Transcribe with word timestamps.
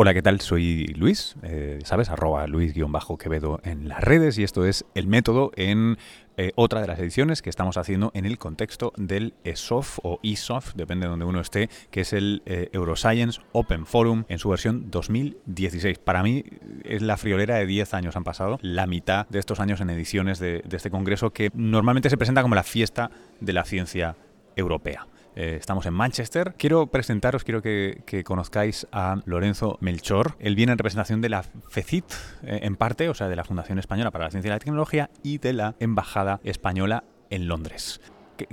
Hola, 0.00 0.14
¿qué 0.14 0.22
tal? 0.22 0.40
Soy 0.40 0.94
Luis, 0.96 1.34
eh, 1.42 1.80
¿sabes? 1.82 2.08
Arroba 2.08 2.46
Luis-Quevedo 2.46 3.58
en 3.64 3.88
las 3.88 4.00
redes 4.00 4.38
y 4.38 4.44
esto 4.44 4.64
es 4.64 4.84
El 4.94 5.08
Método 5.08 5.50
en 5.56 5.98
eh, 6.36 6.52
otra 6.54 6.80
de 6.80 6.86
las 6.86 7.00
ediciones 7.00 7.42
que 7.42 7.50
estamos 7.50 7.76
haciendo 7.76 8.12
en 8.14 8.24
el 8.24 8.38
contexto 8.38 8.92
del 8.96 9.34
ESOF 9.42 9.98
o 10.04 10.20
ESOF, 10.22 10.74
depende 10.76 11.06
de 11.06 11.10
donde 11.10 11.24
uno 11.24 11.40
esté, 11.40 11.68
que 11.90 12.02
es 12.02 12.12
el 12.12 12.44
eh, 12.46 12.70
Euroscience 12.72 13.40
Open 13.50 13.86
Forum 13.86 14.22
en 14.28 14.38
su 14.38 14.50
versión 14.50 14.88
2016. 14.88 15.98
Para 15.98 16.22
mí 16.22 16.44
es 16.84 17.02
la 17.02 17.16
friolera 17.16 17.56
de 17.56 17.66
10 17.66 17.92
años 17.94 18.14
han 18.14 18.22
pasado, 18.22 18.60
la 18.62 18.86
mitad 18.86 19.26
de 19.30 19.40
estos 19.40 19.58
años 19.58 19.80
en 19.80 19.90
ediciones 19.90 20.38
de 20.38 20.62
este 20.70 20.92
congreso 20.92 21.30
que 21.30 21.50
normalmente 21.54 22.08
se 22.08 22.16
presenta 22.16 22.42
como 22.42 22.54
la 22.54 22.62
fiesta 22.62 23.10
de 23.40 23.52
la 23.52 23.64
ciencia 23.64 24.14
europea. 24.54 25.08
Eh, 25.38 25.54
estamos 25.54 25.86
en 25.86 25.94
Manchester. 25.94 26.54
Quiero 26.58 26.88
presentaros, 26.88 27.44
quiero 27.44 27.62
que, 27.62 28.24
conozcáis 28.24 28.88
a 28.90 29.22
Lorenzo 29.24 29.78
Melchor. 29.80 30.34
Él 30.40 30.56
viene 30.56 30.72
en 30.72 30.78
representación 30.78 31.20
de 31.20 31.28
la 31.28 31.44
FECIT, 31.44 32.06
eh, 32.42 32.58
en 32.62 32.74
parte, 32.74 33.08
o 33.08 33.14
sea, 33.14 33.28
de 33.28 33.36
la 33.36 33.44
Fundación 33.44 33.78
Española 33.78 34.10
para 34.10 34.24
la 34.24 34.30
Ciencia 34.32 34.48
y 34.48 34.50
la 34.50 34.58
Tecnología, 34.58 35.10
y 35.22 35.38
de 35.38 35.52
la 35.52 35.76
Embajada 35.78 36.40
Española 36.42 37.04
en 37.30 37.46
Londres. 37.46 38.00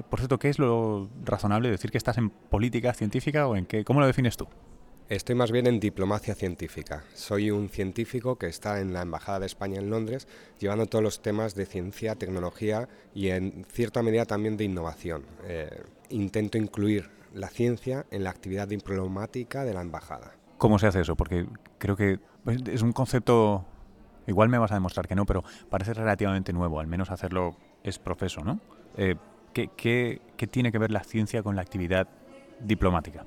por 0.09 0.19
cierto, 0.19 0.37
¿qué 0.37 0.49
es 0.49 0.59
lo 0.59 1.09
razonable 1.23 1.71
decir 1.71 1.89
que 1.89 1.97
estás 1.97 2.19
en 2.19 2.29
política 2.29 2.93
científica 2.93 3.47
o 3.47 3.55
en 3.55 3.65
qué? 3.65 3.83
¿Cómo 3.83 3.99
lo 3.99 4.05
defines 4.05 4.37
tú? 4.37 4.47
Estoy 5.09 5.33
más 5.33 5.51
bien 5.51 5.65
en 5.65 5.79
diplomacia 5.79 6.35
científica. 6.35 7.03
Soy 7.15 7.49
un 7.49 7.69
científico 7.69 8.37
que 8.37 8.45
está 8.45 8.79
en 8.79 8.93
la 8.93 9.01
Embajada 9.01 9.39
de 9.39 9.45
España 9.47 9.79
en 9.79 9.89
Londres, 9.89 10.27
llevando 10.59 10.85
todos 10.85 11.03
los 11.03 11.23
temas 11.23 11.55
de 11.55 11.65
ciencia, 11.65 12.13
tecnología 12.15 12.89
y 13.15 13.29
en 13.29 13.65
cierta 13.71 14.03
medida 14.03 14.25
también 14.25 14.55
de 14.57 14.65
innovación. 14.65 15.25
Eh, 15.45 15.69
intento 16.09 16.57
incluir 16.57 17.09
la 17.33 17.49
ciencia 17.49 18.05
en 18.11 18.23
la 18.23 18.29
actividad 18.29 18.67
diplomática 18.67 19.63
de 19.63 19.73
la 19.73 19.81
Embajada. 19.81 20.35
¿Cómo 20.57 20.79
se 20.79 20.87
hace 20.87 21.01
eso? 21.01 21.15
Porque 21.15 21.45
creo 21.77 21.95
que 21.95 22.19
es 22.71 22.81
un 22.81 22.93
concepto, 22.93 23.65
igual 24.27 24.49
me 24.49 24.57
vas 24.57 24.71
a 24.71 24.75
demostrar 24.75 25.07
que 25.07 25.15
no, 25.15 25.25
pero 25.25 25.43
parece 25.69 25.93
relativamente 25.93 26.53
nuevo, 26.53 26.79
al 26.79 26.87
menos 26.87 27.11
hacerlo 27.11 27.57
es 27.83 27.99
profeso, 27.99 28.41
¿no? 28.41 28.59
Eh, 28.97 29.15
¿qué, 29.53 29.69
qué 29.75 30.47
tiene 30.47 30.71
que 30.71 30.77
ver 30.77 30.91
la 30.91 31.03
ciencia 31.03 31.43
con 31.43 31.55
la 31.55 31.61
actividad 31.61 32.07
diplomática? 32.61 33.25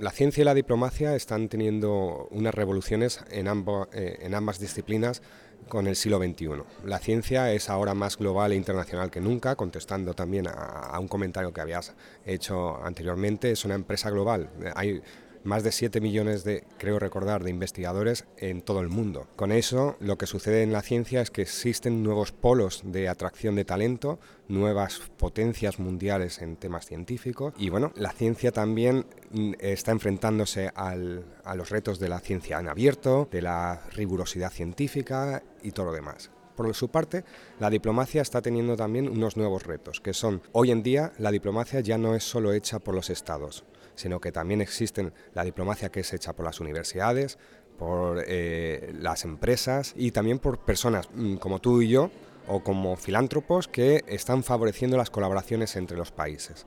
la 0.00 0.10
ciencia 0.10 0.40
y 0.40 0.44
la 0.44 0.54
diplomacia 0.54 1.14
están 1.14 1.48
teniendo 1.48 2.26
unas 2.30 2.54
revoluciones 2.54 3.20
en, 3.30 3.46
eh, 3.46 4.18
en 4.20 4.34
ambas 4.34 4.58
disciplinas 4.58 5.22
con 5.68 5.86
el 5.86 5.96
siglo 5.96 6.18
XXI. 6.18 6.62
La 6.84 6.98
ciencia 6.98 7.52
es 7.52 7.68
ahora 7.70 7.94
más 7.94 8.16
global 8.16 8.52
e 8.52 8.56
internacional 8.56 9.10
que 9.10 9.20
nunca, 9.20 9.56
contestando 9.56 10.14
también 10.14 10.46
a, 10.48 10.52
a 10.52 10.98
un 10.98 11.08
comentario 11.08 11.52
que 11.52 11.60
habías 11.60 11.94
hecho 12.24 12.82
anteriormente, 12.84 13.50
es 13.50 13.64
una 13.64 13.74
empresa 13.74 14.10
global. 14.10 14.50
Hay 14.74 15.02
más 15.44 15.62
de 15.62 15.72
7 15.72 16.00
millones 16.00 16.44
de, 16.44 16.64
creo 16.78 16.98
recordar, 16.98 17.44
de 17.44 17.50
investigadores 17.50 18.26
en 18.36 18.62
todo 18.62 18.80
el 18.80 18.88
mundo. 18.88 19.28
Con 19.36 19.52
eso, 19.52 19.96
lo 20.00 20.18
que 20.18 20.26
sucede 20.26 20.62
en 20.62 20.72
la 20.72 20.82
ciencia 20.82 21.20
es 21.20 21.30
que 21.30 21.42
existen 21.42 22.02
nuevos 22.02 22.32
polos 22.32 22.82
de 22.84 23.08
atracción 23.08 23.56
de 23.56 23.64
talento, 23.64 24.18
nuevas 24.48 25.00
potencias 25.16 25.78
mundiales 25.78 26.42
en 26.42 26.56
temas 26.56 26.86
científicos 26.86 27.54
y 27.56 27.70
bueno, 27.70 27.92
la 27.94 28.12
ciencia 28.12 28.52
también 28.52 29.06
mm, 29.30 29.52
está 29.60 29.92
enfrentándose 29.92 30.70
a 30.74 30.94
los 30.96 31.70
retos 31.70 31.98
de 31.98 32.08
la 32.08 32.20
ciencia 32.20 32.58
en 32.58 32.68
abierto, 32.68 33.28
de 33.30 33.42
la 33.42 33.82
rigurosidad 33.92 34.50
científica 34.50 35.42
y 35.62 35.72
todo 35.72 35.86
lo 35.86 35.92
demás. 35.92 36.30
Por 36.56 36.74
su 36.74 36.88
parte, 36.88 37.24
la 37.58 37.70
diplomacia 37.70 38.20
está 38.20 38.42
teniendo 38.42 38.76
también 38.76 39.08
unos 39.08 39.36
nuevos 39.36 39.64
retos, 39.64 40.00
que 40.00 40.12
son, 40.12 40.42
hoy 40.52 40.70
en 40.70 40.82
día, 40.82 41.12
la 41.18 41.30
diplomacia 41.30 41.80
ya 41.80 41.96
no 41.96 42.14
es 42.14 42.22
solo 42.22 42.52
hecha 42.52 42.78
por 42.78 42.94
los 42.94 43.08
estados, 43.08 43.64
sino 43.94 44.20
que 44.20 44.30
también 44.30 44.60
existen 44.60 45.12
la 45.32 45.44
diplomacia 45.44 45.90
que 45.90 46.00
es 46.00 46.12
hecha 46.12 46.34
por 46.34 46.44
las 46.44 46.60
universidades, 46.60 47.38
por 47.78 48.22
eh, 48.26 48.92
las 48.98 49.24
empresas 49.24 49.94
y 49.96 50.10
también 50.10 50.38
por 50.38 50.58
personas 50.58 51.08
mm, 51.14 51.36
como 51.36 51.60
tú 51.60 51.80
y 51.80 51.88
yo 51.88 52.10
o 52.46 52.62
como 52.62 52.94
filántropos 52.96 53.68
que 53.68 54.04
están 54.06 54.42
favoreciendo 54.42 54.98
las 54.98 55.08
colaboraciones 55.08 55.76
entre 55.76 55.96
los 55.96 56.12
países. 56.12 56.66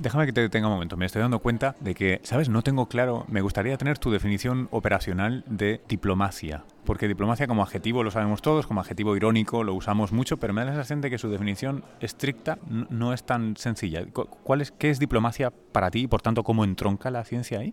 Déjame 0.00 0.26
que 0.26 0.32
te 0.32 0.40
detenga 0.40 0.66
un 0.66 0.74
momento. 0.74 0.96
Me 0.96 1.06
estoy 1.06 1.22
dando 1.22 1.38
cuenta 1.38 1.76
de 1.80 1.94
que, 1.94 2.20
¿sabes? 2.24 2.48
No 2.48 2.62
tengo 2.62 2.86
claro. 2.86 3.24
Me 3.28 3.40
gustaría 3.40 3.76
tener 3.76 3.98
tu 3.98 4.10
definición 4.10 4.68
operacional 4.70 5.44
de 5.46 5.80
diplomacia. 5.88 6.64
Porque 6.84 7.08
diplomacia 7.08 7.46
como 7.46 7.62
adjetivo 7.62 8.02
lo 8.02 8.10
sabemos 8.10 8.42
todos, 8.42 8.66
como 8.66 8.80
adjetivo 8.80 9.16
irónico 9.16 9.62
lo 9.62 9.72
usamos 9.74 10.12
mucho, 10.12 10.36
pero 10.36 10.52
me 10.52 10.60
da 10.60 10.66
la 10.66 10.72
sensación 10.72 11.00
de 11.00 11.10
que 11.10 11.18
su 11.18 11.30
definición 11.30 11.84
estricta 12.00 12.58
no 12.68 13.12
es 13.12 13.24
tan 13.24 13.56
sencilla. 13.56 14.04
¿Cuál 14.12 14.60
es, 14.60 14.72
¿Qué 14.72 14.90
es 14.90 14.98
diplomacia 14.98 15.50
para 15.50 15.90
ti 15.90 16.02
y 16.02 16.06
por 16.06 16.20
tanto 16.20 16.42
cómo 16.42 16.64
entronca 16.64 17.10
la 17.10 17.24
ciencia 17.24 17.60
ahí? 17.60 17.72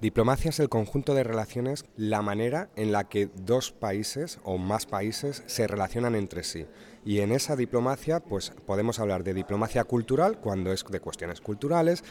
Diplomacia 0.00 0.50
es 0.50 0.60
el 0.60 0.68
conjunto 0.68 1.14
de 1.14 1.24
relaciones, 1.24 1.86
la 1.96 2.20
manera 2.20 2.68
en 2.76 2.92
la 2.92 3.04
que 3.04 3.30
dos 3.34 3.72
países 3.72 4.38
o 4.44 4.58
más 4.58 4.84
países 4.84 5.42
se 5.46 5.66
relacionan 5.66 6.14
entre 6.14 6.42
sí. 6.42 6.66
Y 7.04 7.20
en 7.20 7.32
esa 7.32 7.56
diplomacia, 7.56 8.20
pues 8.20 8.52
podemos 8.66 8.98
hablar 8.98 9.24
de 9.24 9.34
diplomacia 9.34 9.84
cultural 9.84 10.38
cuando 10.38 10.72
es 10.72 10.84
de 10.84 11.00
cuestiones 11.00 11.40
culturales, 11.40 12.02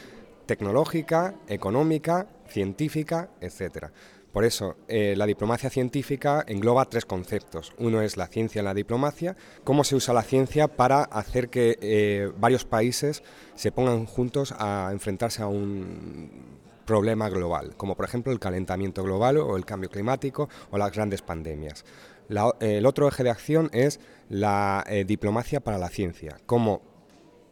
tecnológica, 0.46 1.34
económica, 1.48 2.28
científica, 2.48 3.30
etc. 3.40 3.86
Por 4.32 4.44
eso, 4.44 4.76
eh, 4.88 5.14
la 5.16 5.26
diplomacia 5.26 5.70
científica 5.70 6.44
engloba 6.46 6.84
tres 6.86 7.06
conceptos. 7.06 7.72
Uno 7.78 8.02
es 8.02 8.16
la 8.16 8.26
ciencia 8.26 8.58
en 8.58 8.64
la 8.64 8.74
diplomacia, 8.74 9.36
cómo 9.62 9.84
se 9.84 9.94
usa 9.94 10.12
la 10.12 10.22
ciencia 10.22 10.68
para 10.68 11.02
hacer 11.02 11.48
que 11.48 11.78
eh, 11.80 12.32
varios 12.38 12.64
países 12.64 13.22
se 13.54 13.70
pongan 13.72 14.06
juntos 14.06 14.52
a 14.58 14.90
enfrentarse 14.92 15.42
a 15.42 15.46
un 15.46 16.62
problema 16.84 17.28
global, 17.28 17.74
como 17.76 17.96
por 17.96 18.04
ejemplo 18.04 18.32
el 18.32 18.38
calentamiento 18.38 19.02
global 19.02 19.38
o 19.38 19.56
el 19.56 19.64
cambio 19.64 19.88
climático 19.88 20.48
o 20.70 20.78
las 20.78 20.92
grandes 20.92 21.22
pandemias. 21.22 21.84
El 22.28 22.86
otro 22.86 23.08
eje 23.08 23.24
de 23.24 23.30
acción 23.30 23.70
es 23.72 24.00
la 24.28 24.84
eh, 24.88 25.04
diplomacia 25.04 25.60
para 25.60 25.78
la 25.78 25.88
ciencia, 25.88 26.38
cómo 26.46 26.82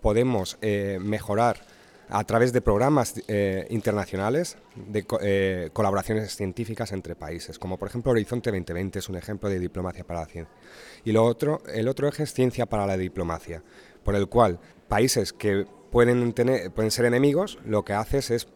podemos 0.00 0.59
eh, 0.62 0.99
mejorar 1.00 1.60
a 2.09 2.25
través 2.25 2.53
de 2.53 2.60
programas 2.60 3.15
eh, 3.28 3.66
internacionales 3.71 4.59
de 4.75 5.71
colaboraciones 5.72 6.37
científicas 6.37 6.93
entre 6.93 7.15
países, 7.15 7.59
como 7.59 7.78
por 7.78 7.88
ejemplo 7.88 8.12
Horizonte 8.12 8.50
2020 8.50 8.99
es 8.99 9.09
un 9.09 9.16
ejemplo 9.16 9.49
de 9.49 9.59
diplomacia 9.59 10.05
para 10.05 10.21
la 10.21 10.27
ciencia. 10.27 10.55
Y 11.04 11.12
lo 11.12 11.25
otro, 11.25 11.62
el 11.72 11.89
otro 11.89 12.09
eje 12.09 12.25
es 12.25 12.34
ciencia 12.34 12.66
para 12.66 12.87
la 12.87 12.99
diplomacia, 12.99 13.62
por 14.03 14.15
el 14.15 14.28
cual 14.28 14.59
países 14.89 15.33
que 15.33 15.66
pueden, 15.91 16.33
tener, 16.33 16.71
pueden 16.72 16.91
ser 16.91 17.06
enemigos, 17.06 17.59
lo 17.65 17.84
que 17.84 17.94
haces 17.94 18.31
es 18.31 18.49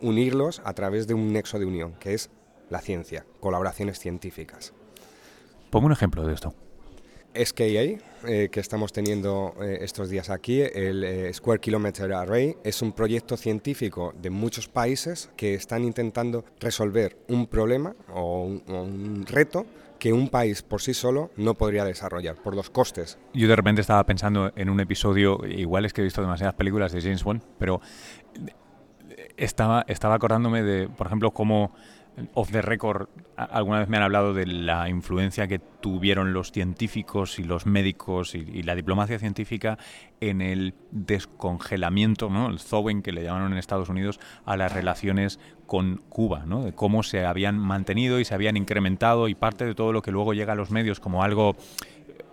unirlos 0.00 0.60
a 0.64 0.72
través 0.72 1.06
de 1.06 1.14
un 1.14 1.32
nexo 1.32 1.58
de 1.58 1.66
unión, 1.66 1.94
que 2.00 2.14
es 2.14 2.30
la 2.68 2.80
ciencia, 2.80 3.26
colaboraciones 3.40 3.98
científicas. 3.98 4.72
Pongo 5.74 5.86
un 5.86 5.92
ejemplo 5.92 6.24
de 6.24 6.34
esto. 6.34 6.54
SKA, 7.34 7.64
eh, 8.28 8.48
que 8.52 8.60
estamos 8.60 8.92
teniendo 8.92 9.56
eh, 9.60 9.78
estos 9.80 10.08
días 10.08 10.30
aquí, 10.30 10.60
el 10.60 11.02
eh, 11.02 11.34
Square 11.34 11.58
Kilometer 11.58 12.12
Array, 12.12 12.54
es 12.62 12.80
un 12.80 12.92
proyecto 12.92 13.36
científico 13.36 14.14
de 14.22 14.30
muchos 14.30 14.68
países 14.68 15.32
que 15.36 15.54
están 15.54 15.82
intentando 15.82 16.44
resolver 16.60 17.16
un 17.26 17.48
problema 17.48 17.96
o 18.14 18.44
un, 18.44 19.24
reto 19.26 19.66
que 19.98 20.12
un 20.12 20.28
país 20.28 20.62
por 20.62 20.80
sí 20.80 20.94
solo 20.94 21.32
no 21.36 21.54
podría 21.54 21.84
desarrollar 21.84 22.36
por 22.36 22.54
los 22.54 22.70
costes. 22.70 23.18
Yo 23.32 23.48
de 23.48 23.56
repente 23.56 23.80
estaba 23.80 24.06
pensando 24.06 24.52
en 24.54 24.70
un 24.70 24.78
episodio, 24.78 25.40
igual 25.44 25.86
es 25.86 25.92
que 25.92 26.02
he 26.02 26.04
visto 26.04 26.20
demasiadas 26.20 26.54
películas 26.54 26.92
de 26.92 27.00
James 27.00 27.24
Bond, 27.24 27.42
pero 27.58 27.80
estaba, 29.36 29.84
estaba 29.88 30.14
acordándome 30.14 30.62
de, 30.62 30.88
por 30.88 31.08
ejemplo, 31.08 31.32
cómo 31.32 31.74
off 32.34 32.50
the 32.50 32.62
record 32.62 33.08
alguna 33.36 33.80
vez 33.80 33.88
me 33.88 33.96
han 33.96 34.02
hablado 34.02 34.34
de 34.34 34.46
la 34.46 34.88
influencia 34.88 35.48
que 35.48 35.58
tuvieron 35.58 36.32
los 36.32 36.52
científicos 36.52 37.38
y 37.38 37.44
los 37.44 37.66
médicos 37.66 38.34
y, 38.34 38.62
la 38.62 38.74
diplomacia 38.74 39.18
científica 39.18 39.78
en 40.20 40.40
el 40.40 40.74
descongelamiento, 40.90 42.30
¿no? 42.30 42.48
el 42.48 42.60
thawing 42.60 43.02
que 43.02 43.12
le 43.12 43.22
llamaron 43.22 43.52
en 43.52 43.58
Estados 43.58 43.88
Unidos 43.88 44.20
a 44.46 44.56
las 44.56 44.72
relaciones 44.72 45.38
con 45.66 45.96
Cuba, 46.08 46.44
¿no? 46.46 46.62
de 46.62 46.72
cómo 46.72 47.02
se 47.02 47.24
habían 47.24 47.58
mantenido 47.58 48.20
y 48.20 48.24
se 48.24 48.34
habían 48.34 48.56
incrementado 48.56 49.28
y 49.28 49.34
parte 49.34 49.64
de 49.64 49.74
todo 49.74 49.92
lo 49.92 50.02
que 50.02 50.12
luego 50.12 50.32
llega 50.32 50.52
a 50.52 50.56
los 50.56 50.70
medios 50.70 51.00
como 51.00 51.22
algo 51.22 51.56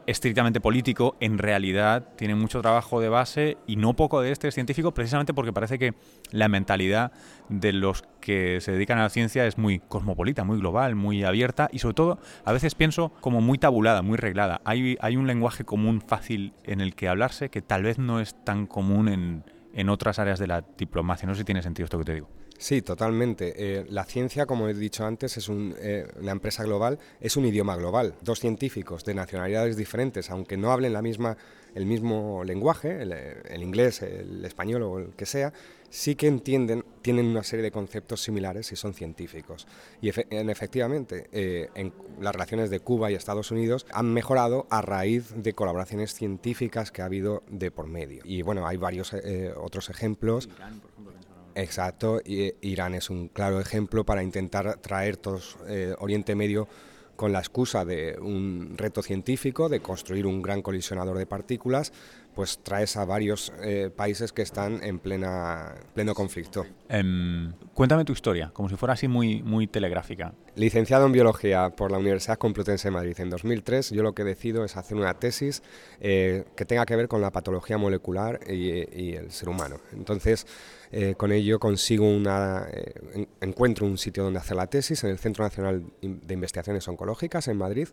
estrictamente 0.07 0.61
político, 0.61 1.15
en 1.19 1.37
realidad 1.37 2.09
tiene 2.15 2.35
mucho 2.35 2.61
trabajo 2.61 2.99
de 2.99 3.09
base 3.09 3.57
y 3.67 3.75
no 3.75 3.95
poco 3.95 4.21
de 4.21 4.31
este 4.31 4.51
científico, 4.51 4.93
precisamente 4.93 5.33
porque 5.33 5.53
parece 5.53 5.79
que 5.79 5.93
la 6.31 6.47
mentalidad 6.47 7.11
de 7.49 7.73
los 7.73 8.03
que 8.19 8.61
se 8.61 8.71
dedican 8.71 8.99
a 8.99 9.03
la 9.03 9.09
ciencia 9.09 9.45
es 9.45 9.57
muy 9.57 9.79
cosmopolita, 9.79 10.43
muy 10.43 10.59
global, 10.59 10.95
muy 10.95 11.23
abierta 11.23 11.69
y 11.71 11.79
sobre 11.79 11.95
todo 11.95 12.19
a 12.45 12.51
veces 12.51 12.75
pienso 12.75 13.11
como 13.21 13.41
muy 13.41 13.57
tabulada, 13.57 14.01
muy 14.01 14.17
reglada. 14.17 14.61
Hay, 14.65 14.97
hay 15.01 15.17
un 15.17 15.27
lenguaje 15.27 15.63
común 15.63 16.01
fácil 16.01 16.53
en 16.63 16.81
el 16.81 16.95
que 16.95 17.07
hablarse 17.07 17.49
que 17.49 17.61
tal 17.61 17.83
vez 17.83 17.97
no 17.99 18.19
es 18.19 18.35
tan 18.43 18.67
común 18.67 19.07
en, 19.07 19.43
en 19.73 19.89
otras 19.89 20.19
áreas 20.19 20.39
de 20.39 20.47
la 20.47 20.63
diplomacia. 20.77 21.27
No 21.27 21.33
sé 21.33 21.39
si 21.39 21.45
tiene 21.45 21.61
sentido 21.61 21.85
esto 21.85 21.97
que 21.97 22.05
te 22.05 22.13
digo. 22.13 22.29
Sí, 22.61 22.83
totalmente. 22.83 23.55
Eh, 23.57 23.85
la 23.89 24.05
ciencia, 24.05 24.45
como 24.45 24.69
he 24.69 24.75
dicho 24.75 25.03
antes, 25.03 25.35
es 25.35 25.49
eh, 25.49 26.05
una 26.19 26.31
empresa 26.31 26.63
global, 26.63 26.99
es 27.19 27.35
un 27.35 27.45
idioma 27.45 27.75
global. 27.75 28.13
Dos 28.21 28.39
científicos 28.39 29.03
de 29.03 29.15
nacionalidades 29.15 29.77
diferentes, 29.77 30.29
aunque 30.29 30.57
no 30.57 30.71
hablen 30.71 30.93
la 30.93 31.01
misma, 31.01 31.37
el 31.73 31.87
mismo 31.87 32.43
lenguaje, 32.43 33.01
el, 33.01 33.63
inglés, 33.63 34.03
el 34.03 34.45
español 34.45 34.83
o 34.83 34.99
el 34.99 35.15
que 35.15 35.25
sea, 35.25 35.51
sí 35.89 36.13
que 36.13 36.27
entienden, 36.27 36.85
tienen 37.01 37.25
una 37.25 37.41
serie 37.41 37.63
de 37.63 37.71
conceptos 37.71 38.21
similares 38.21 38.71
y 38.71 38.75
son 38.75 38.93
científicos. 38.93 39.65
Y 39.99 40.09
efectivamente, 40.09 41.29
eh, 41.31 41.91
las 42.19 42.35
relaciones 42.35 42.69
de 42.69 42.79
Cuba 42.79 43.09
y 43.09 43.15
Estados 43.15 43.49
Unidos 43.49 43.87
han 43.91 44.13
mejorado 44.13 44.67
a 44.69 44.83
raíz 44.83 45.33
de 45.35 45.53
colaboraciones 45.53 46.13
científicas 46.13 46.91
que 46.91 47.01
ha 47.01 47.05
habido 47.05 47.41
de 47.49 47.71
por 47.71 47.87
medio. 47.87 48.21
Y 48.23 48.43
bueno, 48.43 48.67
hay 48.67 48.77
varios 48.77 49.15
otros 49.57 49.89
ejemplos. 49.89 50.47
Exacto, 51.55 52.21
y 52.23 52.53
Irán 52.61 52.95
es 52.95 53.09
un 53.09 53.27
claro 53.27 53.59
ejemplo 53.59 54.05
para 54.05 54.23
intentar 54.23 54.77
traer 54.77 55.17
todo 55.17 55.39
eh, 55.67 55.93
Oriente 55.99 56.35
Medio 56.35 56.67
con 57.15 57.31
la 57.31 57.39
excusa 57.39 57.85
de 57.85 58.17
un 58.19 58.73
reto 58.77 59.03
científico, 59.03 59.69
de 59.69 59.79
construir 59.79 60.25
un 60.25 60.41
gran 60.41 60.61
colisionador 60.61 61.17
de 61.17 61.27
partículas, 61.27 61.93
pues 62.35 62.59
traes 62.63 62.95
a 62.97 63.05
varios 63.05 63.51
eh, 63.61 63.89
países 63.95 64.31
que 64.31 64.41
están 64.41 64.83
en 64.83 64.99
plena, 64.99 65.75
pleno 65.93 66.13
conflicto. 66.13 66.65
Em, 66.87 67.51
cuéntame 67.73 68.05
tu 68.05 68.13
historia, 68.13 68.51
como 68.53 68.69
si 68.69 68.75
fuera 68.75 68.93
así 68.93 69.07
muy, 69.07 69.41
muy 69.43 69.67
telegráfica. 69.67 70.33
Licenciado 70.55 71.05
en 71.05 71.11
Biología 71.11 71.69
por 71.69 71.91
la 71.91 71.97
Universidad 71.97 72.37
Complutense 72.37 72.87
de 72.87 72.91
Madrid 72.91 73.19
en 73.19 73.29
2003, 73.29 73.91
yo 73.91 74.03
lo 74.03 74.13
que 74.13 74.23
decido 74.23 74.63
es 74.63 74.77
hacer 74.77 74.97
una 74.97 75.13
tesis 75.13 75.61
eh, 75.99 76.45
que 76.55 76.65
tenga 76.65 76.85
que 76.85 76.95
ver 76.95 77.07
con 77.07 77.21
la 77.21 77.31
patología 77.31 77.77
molecular 77.77 78.39
y, 78.47 78.71
el 79.11 79.31
ser 79.31 79.49
humano. 79.49 79.77
Entonces, 79.91 80.47
eh, 80.91 81.15
con 81.17 81.31
ello 81.31 81.59
consigo 81.59 82.09
una, 82.09 82.67
encuentro 83.41 83.85
un 83.85 83.97
sitio 83.97 84.23
donde 84.23 84.39
hacer 84.39 84.55
la 84.55 84.67
tesis 84.67 85.03
en 85.03 85.09
el 85.09 85.17
Centro 85.17 85.43
Nacional 85.43 85.83
de 86.01 86.33
Investigaciones 86.33 86.87
Oncológicas 86.87 87.47
en 87.47 87.57
Madrid, 87.57 87.89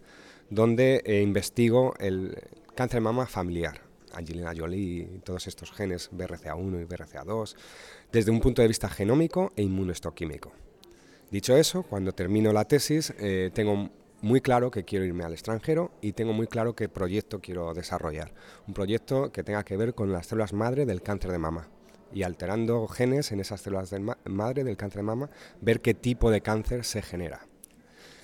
donde 0.50 1.02
investigo 1.24 1.94
el 1.98 2.36
cáncer 2.74 2.98
de 2.98 3.00
mama 3.02 3.26
familiar 3.26 3.87
Angelina 4.12 4.52
Jolie 4.56 5.08
y 5.14 5.18
todos 5.18 5.46
estos 5.46 5.72
genes 5.72 6.10
BRCA1 6.10 6.82
y 6.82 6.84
BRCA2 6.84 7.54
desde 8.12 8.30
un 8.30 8.40
punto 8.40 8.62
de 8.62 8.68
vista 8.68 8.88
genómico 8.88 9.52
e 9.56 9.62
inmunohistoquímico. 9.62 10.52
Dicho 11.30 11.56
eso, 11.56 11.82
cuando 11.82 12.12
termino 12.12 12.52
la 12.52 12.64
tesis 12.64 13.12
eh, 13.18 13.50
tengo 13.52 13.90
muy 14.20 14.40
claro 14.40 14.70
que 14.70 14.84
quiero 14.84 15.04
irme 15.04 15.24
al 15.24 15.32
extranjero 15.32 15.92
y 16.00 16.12
tengo 16.12 16.32
muy 16.32 16.46
claro 16.46 16.74
qué 16.74 16.88
proyecto 16.88 17.40
quiero 17.40 17.72
desarrollar. 17.74 18.32
Un 18.66 18.74
proyecto 18.74 19.30
que 19.30 19.44
tenga 19.44 19.64
que 19.64 19.76
ver 19.76 19.94
con 19.94 20.12
las 20.12 20.26
células 20.26 20.52
madre 20.52 20.86
del 20.86 21.02
cáncer 21.02 21.30
de 21.30 21.38
mama 21.38 21.68
y 22.12 22.22
alterando 22.22 22.86
genes 22.88 23.32
en 23.32 23.40
esas 23.40 23.60
células 23.60 23.94
madre 24.24 24.64
del 24.64 24.76
cáncer 24.76 25.00
de 25.00 25.06
mama, 25.06 25.30
ver 25.60 25.80
qué 25.80 25.94
tipo 25.94 26.30
de 26.30 26.40
cáncer 26.40 26.84
se 26.84 27.02
genera. 27.02 27.47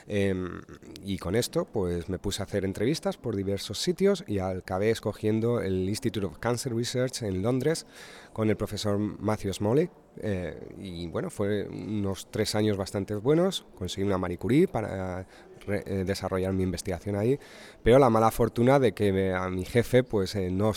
Em, 0.07 0.61
y 1.03 1.17
con 1.19 1.35
esto 1.35 1.65
pues 1.65 2.09
me 2.09 2.19
puse 2.19 2.43
a 2.43 2.45
hacer 2.45 2.65
entrevistas 2.65 3.17
por 3.17 3.37
diversos 3.37 3.79
sitios 3.79 4.23
y 4.27 4.39
acabé 4.39 4.91
escogiendo 4.91 5.61
el 5.61 5.89
Institute 5.89 6.27
of 6.27 6.39
Cancer 6.39 6.75
Research 6.75 7.23
en 7.23 7.43
Londres 7.43 7.87
con 8.33 8.51
el 8.51 8.57
profesor 8.57 8.99
Matthew 8.99 9.55
Smalley. 9.55 9.89
Eh, 10.19 10.57
y 10.79 11.09
bueno, 11.09 11.31
fue 11.31 11.67
unos 11.67 12.29
tres 12.31 12.55
años 12.55 12.77
bastante 12.77 13.15
buenos, 13.15 13.67
conseguí 13.77 14.07
una 14.07 14.19
Marie 14.19 14.39
Curie 14.39 14.69
para 14.69 15.27
eh, 15.67 16.05
desarrollar 16.07 16.53
mi 16.53 16.63
investigación 16.63 17.17
ahí, 17.17 17.39
pero 17.83 17.99
la 17.99 18.11
mala 18.11 18.31
fortuna 18.31 18.79
de 18.79 18.93
que 18.93 19.33
a 19.33 19.49
mi 19.49 19.65
jefe 19.65 20.05
pues 20.05 20.37
eh, 20.37 20.51
no, 20.51 20.73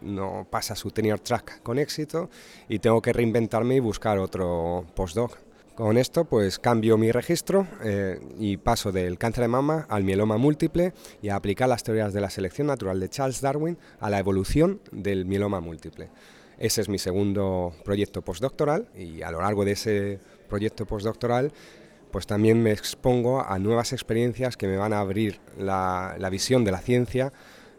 no 0.00 0.46
pasa 0.48 0.74
su 0.74 0.90
tenure 0.90 1.18
track 1.18 1.62
con 1.62 1.78
éxito 1.78 2.30
y 2.68 2.78
tengo 2.78 3.02
que 3.02 3.12
reinventarme 3.12 3.74
y 3.74 3.80
buscar 3.80 4.18
otro 4.18 4.86
postdoc. 4.94 5.51
Con 5.74 5.96
esto 5.96 6.26
pues 6.26 6.58
cambio 6.58 6.98
mi 6.98 7.10
registro 7.10 7.66
eh, 7.82 8.20
y 8.38 8.58
paso 8.58 8.92
del 8.92 9.16
cáncer 9.16 9.42
de 9.42 9.48
mama 9.48 9.86
al 9.88 10.04
mieloma 10.04 10.36
múltiple 10.36 10.92
y 11.22 11.30
a 11.30 11.36
aplicar 11.36 11.66
las 11.66 11.82
teorías 11.82 12.12
de 12.12 12.20
la 12.20 12.28
selección 12.28 12.66
natural 12.66 13.00
de 13.00 13.08
Charles 13.08 13.40
Darwin 13.40 13.78
a 13.98 14.10
la 14.10 14.18
evolución 14.18 14.82
del 14.90 15.24
mieloma 15.24 15.60
múltiple. 15.60 16.10
Ese 16.58 16.82
es 16.82 16.90
mi 16.90 16.98
segundo 16.98 17.72
proyecto 17.86 18.20
postdoctoral 18.20 18.88
y 18.94 19.22
a 19.22 19.30
lo 19.30 19.40
largo 19.40 19.64
de 19.64 19.72
ese 19.72 20.20
proyecto 20.46 20.84
postdoctoral 20.84 21.54
pues 22.10 22.26
también 22.26 22.62
me 22.62 22.72
expongo 22.72 23.42
a 23.42 23.58
nuevas 23.58 23.94
experiencias 23.94 24.58
que 24.58 24.66
me 24.66 24.76
van 24.76 24.92
a 24.92 25.00
abrir 25.00 25.40
la, 25.58 26.28
visión 26.30 26.64
de 26.64 26.70
la 26.72 26.80
ciencia 26.80 27.32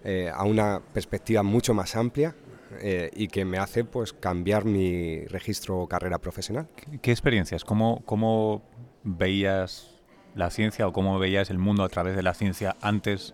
eh, 0.03 0.31
a 0.33 0.45
una 0.45 0.81
perspectiva 0.93 1.43
mucho 1.43 1.75
más 1.75 1.95
amplia 1.95 2.33
eh, 2.80 3.10
y 3.15 3.27
que 3.27 3.45
me 3.45 3.57
hace 3.57 3.83
pues 3.83 4.13
cambiar 4.13 4.65
mi 4.65 5.25
registro 5.25 5.80
o 5.80 5.88
carrera 5.88 6.19
profesional. 6.19 6.68
¿Qué, 7.01 7.12
experiencias? 7.12 7.63
¿Cómo, 7.63 8.01
¿Cómo 8.06 8.63
veías 9.04 10.01
la 10.36 10.50
ciencia 10.50 10.88
o 10.88 10.94
cómo 10.94 11.19
veías 11.19 11.50
el 11.50 11.57
mundo 11.57 11.83
a 11.83 11.89
través 11.89 12.15
de 12.15 12.24
la 12.24 12.33
ciencia 12.33 12.75
antes 12.81 13.33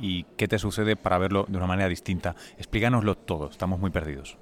y 0.00 0.24
qué 0.36 0.48
te 0.48 0.58
sucede 0.58 0.96
para 0.96 1.18
verlo 1.18 1.46
de 1.48 1.56
una 1.56 1.66
manera 1.66 1.88
distinta? 1.88 2.36
Explícanoslo 2.56 3.16
todo, 3.16 3.48
estamos 3.50 3.80
muy 3.80 3.90
perdidos. 3.90 4.38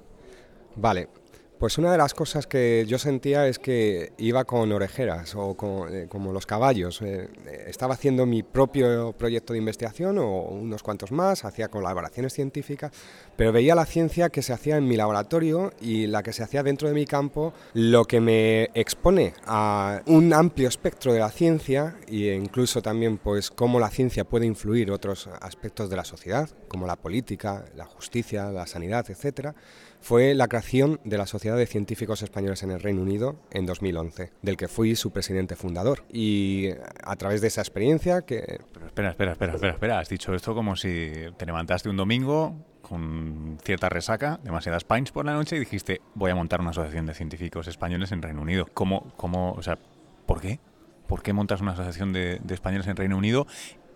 Vale, 0.75 1.09
pues 1.59 1.77
una 1.77 1.91
de 1.91 1.97
las 1.97 2.13
cosas 2.13 2.45
que 2.45 2.85
yo 2.87 2.99
sentía 2.99 3.47
es 3.47 3.57
que 3.57 4.13
iba 4.17 4.43
con 4.45 4.71
orejeras 4.71 5.33
o 5.35 5.55
eh, 5.89 6.05
como 6.07 6.31
los 6.31 6.45
caballos. 6.45 7.01
Eh, 7.01 7.29
estaba 7.67 7.95
haciendo 7.95 8.25
mi 8.25 8.43
propio 8.43 9.13
proyecto 9.13 9.53
de 9.53 9.59
investigación 9.59 10.19
o 10.19 10.41
unos 10.41 10.83
cuantos 10.83 11.11
más, 11.11 11.45
hacía 11.45 11.69
colaboraciones 11.69 12.33
científicas, 12.33 12.91
pero 13.35 13.51
veía 13.51 13.73
la 13.75 13.85
ciencia 13.85 14.29
que 14.29 14.41
se 14.41 14.53
hacía 14.53 14.77
en 14.77 14.87
mi 14.87 14.97
laboratorio 14.97 15.73
y 15.81 16.07
la 16.07 16.21
que 16.21 16.33
se 16.33 16.43
hacía 16.43 16.61
dentro 16.61 16.87
de 16.87 16.93
mi 16.93 17.05
campo, 17.05 17.53
lo 17.73 18.05
que 18.05 18.19
me 18.19 18.69
expone 18.75 19.33
a 19.45 20.01
un 20.05 20.33
amplio 20.33 20.67
espectro 20.67 21.13
de 21.13 21.19
la 21.19 21.31
ciencia 21.31 21.95
e 22.07 22.35
incluso 22.35 22.81
también 22.81 23.17
pues 23.17 23.49
cómo 23.49 23.79
la 23.79 23.89
ciencia 23.89 24.25
puede 24.25 24.45
influir 24.45 24.91
otros 24.91 25.27
aspectos 25.41 25.89
de 25.89 25.95
la 25.95 26.05
sociedad, 26.05 26.49
como 26.67 26.85
la 26.85 26.95
política, 26.95 27.65
la 27.75 27.85
justicia, 27.85 28.51
la 28.51 28.67
sanidad, 28.67 29.09
etcétera 29.09 29.55
fue 30.01 30.33
la 30.35 30.47
creación 30.47 30.99
de 31.03 31.17
la 31.17 31.25
Sociedad 31.25 31.57
de 31.57 31.65
Científicos 31.65 32.21
Españoles 32.21 32.63
en 32.63 32.71
el 32.71 32.79
Reino 32.79 33.01
Unido 33.01 33.35
en 33.51 33.65
2011, 33.65 34.31
del 34.41 34.57
que 34.57 34.67
fui 34.67 34.95
su 34.95 35.11
presidente 35.11 35.55
fundador. 35.55 36.03
Y 36.11 36.69
a 37.03 37.15
través 37.15 37.41
de 37.41 37.47
esa 37.47 37.61
experiencia 37.61 38.21
que... 38.21 38.59
espera, 38.85 39.09
espera, 39.09 39.31
espera, 39.33 39.53
espera, 39.53 39.73
espera. 39.73 39.99
Has 39.99 40.09
dicho 40.09 40.33
esto 40.33 40.53
como 40.55 40.75
si 40.75 41.11
te 41.37 41.45
levantaste 41.45 41.89
un 41.89 41.97
domingo 41.97 42.55
con 42.81 43.57
cierta 43.63 43.89
resaca, 43.89 44.39
demasiadas 44.43 44.85
pints 44.85 45.11
por 45.11 45.25
la 45.25 45.33
noche 45.33 45.57
y 45.57 45.59
dijiste, 45.59 45.99
voy 46.15 46.31
a 46.31 46.35
montar 46.35 46.61
una 46.61 46.69
asociación 46.69 47.05
de 47.05 47.13
científicos 47.13 47.67
españoles 47.67 48.11
en 48.11 48.21
Reino 48.21 48.41
Unido. 48.41 48.67
¿Cómo, 48.73 49.11
cómo, 49.17 49.51
o 49.51 49.61
sea, 49.61 49.77
por 50.25 50.39
qué? 50.39 50.59
¿Por 51.05 51.21
qué 51.21 51.33
montas 51.33 51.59
una 51.59 51.71
asociación 51.71 52.13
de, 52.13 52.39
de 52.41 52.53
españoles 52.53 52.87
en 52.87 52.95
Reino 52.95 53.17
Unido? 53.17 53.45